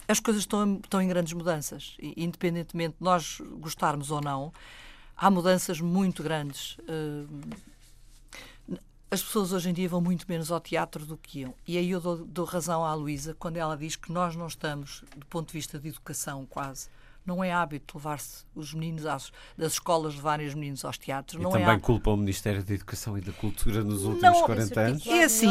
as 0.10 0.20
coisas 0.20 0.42
estão, 0.42 0.80
estão 0.84 1.02
em 1.02 1.08
grandes 1.08 1.34
mudanças. 1.34 1.96
E, 2.02 2.24
independentemente 2.24 2.96
de 2.98 3.04
nós 3.04 3.40
gostarmos 3.60 4.10
ou 4.10 4.20
não, 4.20 4.52
há 5.16 5.30
mudanças 5.30 5.80
muito 5.80 6.24
grandes. 6.24 6.78
Hum, 6.90 7.42
as 9.12 9.22
pessoas 9.22 9.54
hoje 9.54 9.70
em 9.70 9.74
dia 9.74 9.88
vão 9.88 10.02
muito 10.02 10.26
menos 10.28 10.52
ao 10.52 10.60
teatro 10.60 11.06
do 11.06 11.16
que 11.16 11.42
iam. 11.42 11.54
E 11.68 11.78
aí 11.78 11.92
eu 11.92 12.02
dou, 12.02 12.18
dou 12.26 12.46
razão 12.46 12.84
à 12.84 12.94
Luísa 12.94 13.36
quando 13.38 13.58
ela 13.58 13.78
diz 13.78 13.96
que 13.96 14.12
nós 14.12 14.36
não 14.36 14.48
estamos, 14.48 15.04
do 15.16 15.26
ponto 15.28 15.48
de 15.48 15.54
vista 15.54 15.78
de 15.78 15.90
educação, 15.90 16.46
quase. 16.50 16.90
Não 17.24 17.44
é 17.44 17.52
hábito 17.52 17.98
levar-se 17.98 18.44
os 18.56 18.74
meninos 18.74 19.06
às, 19.06 19.32
das 19.56 19.74
escolas 19.74 20.16
levarem 20.16 20.48
os 20.48 20.56
meninos 20.56 20.84
aos 20.84 20.98
teatros. 20.98 21.40
E 21.40 21.44
não 21.44 21.52
também 21.52 21.68
é 21.68 21.80
culpa 21.80 22.10
o 22.10 22.18
Ministério 22.18 22.64
da 22.64 22.74
Educação 22.74 23.16
e 23.16 23.22
da 23.22 23.32
Cultura 23.32 23.84
nos 23.84 24.06
últimos 24.06 24.40
não, 24.40 24.46
40 24.46 24.80
anos? 24.80 25.08
É 25.08 25.24
assim, 25.24 25.48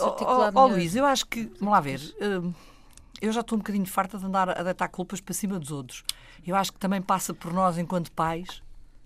ó 0.00 0.16
oh, 0.20 0.50
oh, 0.54 0.66
Luís, 0.68 0.96
eu 0.96 1.04
acho 1.04 1.26
que, 1.26 1.50
vamos 1.58 1.74
lá 1.74 1.80
ver, 1.80 2.00
hum, 2.20 2.52
eu 3.20 3.32
já 3.32 3.40
estou 3.40 3.56
um 3.56 3.60
bocadinho 3.60 3.86
farta 3.86 4.18
de 4.18 4.24
andar 4.24 4.50
a 4.50 4.62
deitar 4.62 4.88
culpas 4.88 5.20
para 5.20 5.34
cima 5.34 5.58
dos 5.58 5.70
outros. 5.70 6.04
Eu 6.46 6.54
acho 6.56 6.72
que 6.72 6.78
também 6.78 7.02
passa 7.02 7.34
por 7.34 7.52
nós, 7.52 7.78
enquanto 7.78 8.12
pais, 8.12 8.62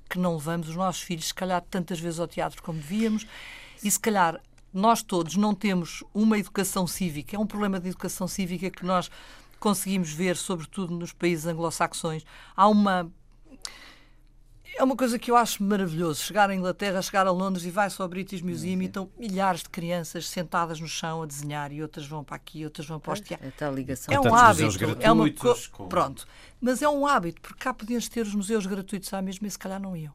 que 0.09 0.19
não 0.19 0.35
levamos 0.35 0.69
os 0.69 0.77
nossos 0.77 1.03
filhos, 1.03 1.29
se 1.29 1.35
calhar, 1.35 1.63
tantas 1.71 1.99
vezes 1.99 2.21
ao 2.21 2.29
teatro 2.29 2.63
como 2.63 2.79
devíamos 2.79 3.27
e 3.83 3.91
se 3.91 3.99
calhar 3.99 4.41
nós 4.73 5.03
todos 5.03 5.37
não 5.37 5.55
temos 5.55 6.03
uma 6.15 6.39
educação 6.39 6.87
cívica. 6.87 7.37
É 7.37 7.39
um 7.39 7.47
problema 7.47 7.79
de 7.79 7.89
educação 7.89 8.27
cívica 8.27 8.71
que 8.71 8.85
nós 8.85 9.11
conseguimos 9.61 10.13
ver, 10.13 10.37
sobretudo 10.37 10.95
nos 10.97 11.13
países 11.13 11.47
anglo-saxões. 11.47 12.25
Há 12.57 12.69
uma. 12.69 13.11
É 14.75 14.83
uma 14.83 14.97
coisa 14.97 15.19
que 15.19 15.31
eu 15.31 15.37
acho 15.37 15.63
maravilhoso. 15.63 16.23
Chegar 16.23 16.49
à 16.49 16.55
Inglaterra, 16.55 17.03
chegar 17.03 17.27
a 17.27 17.31
Londres 17.31 17.65
e 17.65 17.71
vai-se 17.71 18.01
ao 18.01 18.09
British 18.09 18.41
Museum 18.41 18.81
e 18.83 18.87
estão 18.87 19.11
milhares 19.19 19.63
de 19.63 19.69
crianças 19.69 20.27
sentadas 20.29 20.81
no 20.81 20.89
chão 20.89 21.23
a 21.23 21.27
desenhar 21.27 21.73
e 21.73 21.83
outras 21.83 22.07
vão 22.07 22.25
para 22.25 22.37
aqui, 22.37 22.65
outras 22.65 22.87
vão 22.87 22.99
para 22.99 23.13
os 23.13 23.21
teatros. 23.21 23.53
É, 23.61 23.71
ligação. 23.71 24.15
é 24.15 24.21
um 24.21 24.35
hábito. 24.35 24.97
É 25.01 25.13
uma 25.13 25.31
co... 25.31 25.55
com... 25.71 25.89
Pronto. 25.89 26.27
Mas 26.61 26.81
é 26.81 26.89
um 26.89 27.07
hábito, 27.07 27.41
porque 27.41 27.63
cá 27.63 27.75
podiam 27.75 28.01
ter 28.01 28.23
os 28.23 28.35
museus 28.35 28.67
gratuitos 28.67 29.13
à 29.13 29.21
mesma 29.21 29.47
e 29.47 29.51
se 29.51 29.59
calhar 29.59 29.81
não 29.81 29.97
iam. 29.97 30.13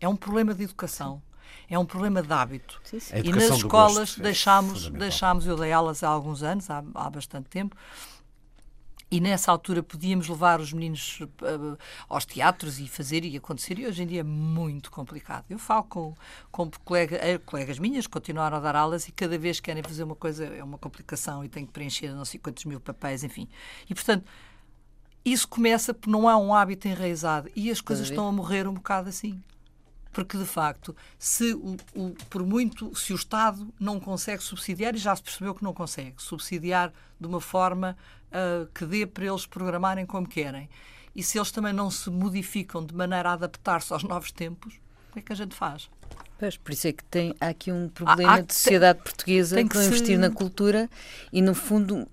É 0.00 0.08
um 0.08 0.16
problema 0.16 0.54
de 0.54 0.64
educação 0.64 1.22
é 1.68 1.78
um 1.78 1.84
problema 1.84 2.22
de 2.22 2.32
hábito. 2.32 2.80
Sim, 2.84 3.00
sim. 3.00 3.14
E 3.24 3.32
nas 3.32 3.44
escolas 3.44 4.18
é 4.18 4.22
deixámos, 4.22 4.88
deixámos, 4.88 5.46
eu 5.46 5.56
dei 5.56 5.72
aulas 5.72 6.02
há 6.02 6.08
alguns 6.08 6.42
anos, 6.42 6.68
há, 6.70 6.82
há 6.94 7.10
bastante 7.10 7.48
tempo, 7.48 7.76
e 9.12 9.20
nessa 9.20 9.52
altura 9.52 9.82
podíamos 9.82 10.26
levar 10.26 10.58
os 10.58 10.72
meninos 10.72 11.20
uh, 11.20 11.78
aos 12.08 12.24
teatros 12.24 12.80
e 12.80 12.88
fazer 12.88 13.26
e 13.26 13.36
acontecer, 13.36 13.78
e 13.78 13.86
hoje 13.86 14.02
em 14.02 14.06
dia 14.06 14.20
é 14.20 14.22
muito 14.24 14.90
complicado. 14.90 15.44
Eu 15.50 15.58
falo 15.58 15.84
com, 15.84 16.16
com 16.50 16.70
colega, 16.82 17.16
eh, 17.16 17.36
colegas 17.36 17.78
minhas 17.78 18.06
que 18.06 18.12
continuaram 18.14 18.56
a 18.56 18.60
dar 18.60 18.74
aulas 18.74 19.06
e 19.06 19.12
cada 19.12 19.36
vez 19.36 19.60
que 19.60 19.66
querem 19.66 19.82
fazer 19.82 20.04
uma 20.04 20.16
coisa 20.16 20.46
é 20.46 20.64
uma 20.64 20.78
complicação 20.78 21.44
e 21.44 21.48
têm 21.50 21.66
que 21.66 21.72
preencher 21.72 22.08
não 22.14 22.24
sei 22.24 22.40
quantos 22.40 22.64
mil 22.64 22.80
papéis, 22.80 23.22
enfim. 23.22 23.46
E 23.88 23.94
portanto, 23.94 24.24
isso 25.22 25.46
começa 25.46 25.92
por 25.92 26.08
não 26.08 26.26
há 26.26 26.38
um 26.38 26.54
hábito 26.54 26.88
enraizado 26.88 27.50
e 27.54 27.70
as 27.70 27.82
coisas 27.82 28.08
estão 28.08 28.26
a 28.26 28.32
morrer 28.32 28.66
um 28.66 28.72
bocado 28.72 29.10
assim 29.10 29.42
porque 30.12 30.36
de 30.36 30.44
facto, 30.44 30.94
se 31.18 31.54
o, 31.54 31.76
o, 31.94 32.10
por 32.28 32.44
muito 32.44 32.94
se 32.94 33.12
o 33.12 33.16
Estado 33.16 33.66
não 33.80 33.98
consegue 33.98 34.42
subsidiar, 34.42 34.94
e 34.94 34.98
já 34.98 35.16
se 35.16 35.22
percebeu 35.22 35.54
que 35.54 35.64
não 35.64 35.72
consegue, 35.72 36.14
subsidiar 36.18 36.92
de 37.18 37.26
uma 37.26 37.40
forma 37.40 37.96
uh, 38.32 38.66
que 38.74 38.84
dê 38.84 39.06
para 39.06 39.24
eles 39.24 39.46
programarem 39.46 40.06
como 40.06 40.26
querem, 40.26 40.68
e 41.14 41.22
se 41.22 41.38
eles 41.38 41.50
também 41.50 41.72
não 41.72 41.90
se 41.90 42.10
modificam 42.10 42.84
de 42.84 42.94
maneira 42.94 43.30
a 43.30 43.32
adaptar-se 43.34 43.92
aos 43.92 44.02
novos 44.02 44.32
tempos, 44.32 44.74
o 45.10 45.12
que 45.12 45.18
é 45.18 45.22
que 45.22 45.32
a 45.32 45.36
gente 45.36 45.54
faz? 45.54 45.90
Pois, 46.38 46.56
por 46.56 46.72
isso 46.72 46.88
é 46.88 46.92
que 46.92 47.04
tem, 47.04 47.34
há 47.40 47.48
aqui 47.48 47.70
um 47.70 47.88
problema 47.88 48.32
há, 48.32 48.34
há, 48.36 48.40
de 48.40 48.52
sociedade 48.52 48.98
tem, 48.98 49.04
portuguesa 49.04 49.56
tem 49.56 49.68
que, 49.68 49.78
que 49.78 49.84
investir 49.84 50.06
se... 50.06 50.16
na 50.16 50.30
cultura 50.30 50.90
e, 51.32 51.40
no 51.40 51.54
fundo, 51.54 52.08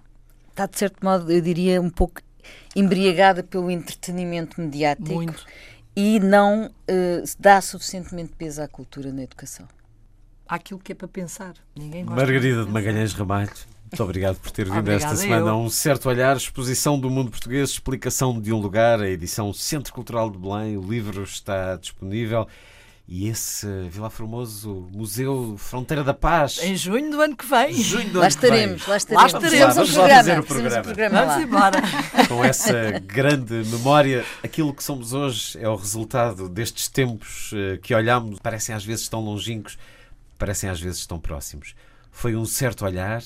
está 0.49 0.65
de 0.67 0.78
certo 0.78 1.03
modo, 1.03 1.32
eu 1.32 1.41
diria, 1.41 1.82
um 1.82 1.89
pouco 1.89 2.22
embriagada 2.76 3.43
pelo 3.43 3.72
entretenimento 3.72 4.61
mediático. 4.61 5.13
Muito 5.13 5.45
e 5.95 6.17
não 6.17 6.67
uh, 6.67 7.24
dá 7.38 7.59
suficientemente 7.59 8.32
peso 8.38 8.61
à 8.61 8.67
cultura 8.70 9.11
na 9.11 9.24
educação. 9.24 9.67
Há 10.47 10.55
aquilo 10.55 10.80
que 10.80 10.93
é 10.93 10.95
para 10.95 11.09
pensar. 11.09 11.55
Ninguém 11.76 12.05
Margarida 12.05 12.61
de, 12.61 12.65
de 12.65 12.72
Magalhães 12.72 13.11
Ramalho. 13.11 13.51
Muito 13.92 14.04
obrigado 14.04 14.38
por 14.38 14.52
ter 14.52 14.70
vindo 14.70 14.92
esta 14.92 15.16
semana 15.16 15.50
a 15.50 15.58
um 15.58 15.68
certo 15.68 16.10
olhar, 16.10 16.38
exposição 16.38 17.00
do 17.00 17.10
mundo 17.10 17.32
português, 17.32 17.72
explicação 17.72 18.40
de 18.40 18.54
um 18.54 18.58
lugar, 18.58 19.02
a 19.02 19.10
edição 19.10 19.52
Centro 19.52 19.92
Cultural 19.92 20.30
de 20.30 20.38
Belém, 20.38 20.78
o 20.78 20.82
livro 20.82 21.24
está 21.24 21.76
disponível. 21.76 22.48
E 23.08 23.28
esse 23.28 23.66
Vila 23.90 24.12
Formoso 24.12 24.88
Museu 24.92 25.56
Fronteira 25.58 26.04
da 26.04 26.14
Paz. 26.14 26.60
Em 26.62 26.76
junho 26.76 27.10
do 27.10 27.20
ano 27.20 27.36
que 27.36 27.44
vem. 27.44 27.74
Junho 27.74 28.08
do 28.10 28.20
lá, 28.20 28.26
ano 28.26 28.30
estaremos, 28.30 28.86
lá 28.86 28.98
estaremos, 28.98 29.34
lá 29.34 29.40
estaremos. 29.40 29.76
Vamos 29.76 29.96
lá, 29.96 30.08
fazer 30.10 30.40
o 30.40 30.44
programa. 30.44 30.84
programa 30.84 31.26
Vamos 31.26 31.44
embora. 31.44 31.82
Com 32.30 32.46
essa 32.46 33.00
grande 33.04 33.56
memória, 33.72 34.24
aquilo 34.44 34.72
que 34.72 34.84
somos 34.84 35.14
hoje 35.14 35.58
é 35.60 35.68
o 35.68 35.76
resultado 35.76 36.48
destes 36.48 36.88
tempos 36.88 37.50
eh, 37.56 37.80
que 37.82 37.96
olhamos, 37.96 38.40
parecem 38.40 38.76
às 38.76 38.86
vezes 38.86 39.10
tão 39.10 39.22
longínquos, 39.22 39.80
parecem 40.38 40.70
às 40.70 40.80
vezes 40.80 41.08
tão 41.08 41.20
próximos. 41.20 41.74
Foi 42.12 42.36
um 42.36 42.46
certo 42.46 42.86
olhar 42.86 43.24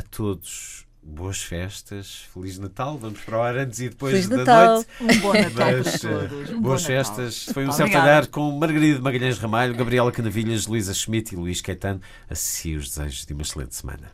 a 0.00 0.02
todos 0.02 0.86
boas 1.02 1.42
festas, 1.42 2.26
Feliz 2.32 2.58
Natal, 2.58 2.98
vamos 2.98 3.20
para 3.20 3.38
o 3.38 3.42
ar 3.42 3.56
antes 3.56 3.80
e 3.80 3.88
depois 3.88 4.12
Feliz 4.12 4.28
da 4.28 4.36
Natal. 4.38 4.74
noite. 4.74 4.88
Um 5.00 5.20
bom 5.20 5.32
Natal 5.32 5.72
Mas, 5.72 5.98
para 5.98 6.10
eh, 6.10 6.28
todos. 6.28 6.50
Um 6.50 6.60
boas 6.60 6.84
festas. 6.84 7.44
Foi 7.52 7.66
um 7.66 7.72
certo 7.72 7.96
olhar 7.96 8.26
com 8.26 8.50
Margarida 8.52 9.00
Magalhães 9.00 9.38
Ramalho, 9.38 9.74
Gabriela 9.74 10.12
Canavilhas, 10.12 10.66
Luísa 10.66 10.92
Schmidt 10.92 11.34
e 11.34 11.38
Luís 11.38 11.60
Caetano. 11.60 12.00
Assim 12.28 12.76
os 12.76 12.88
desejos 12.88 13.24
de 13.24 13.32
uma 13.32 13.42
excelente 13.42 13.74
semana. 13.74 14.10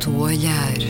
Certo 0.00 0.10
olhar. 0.16 0.89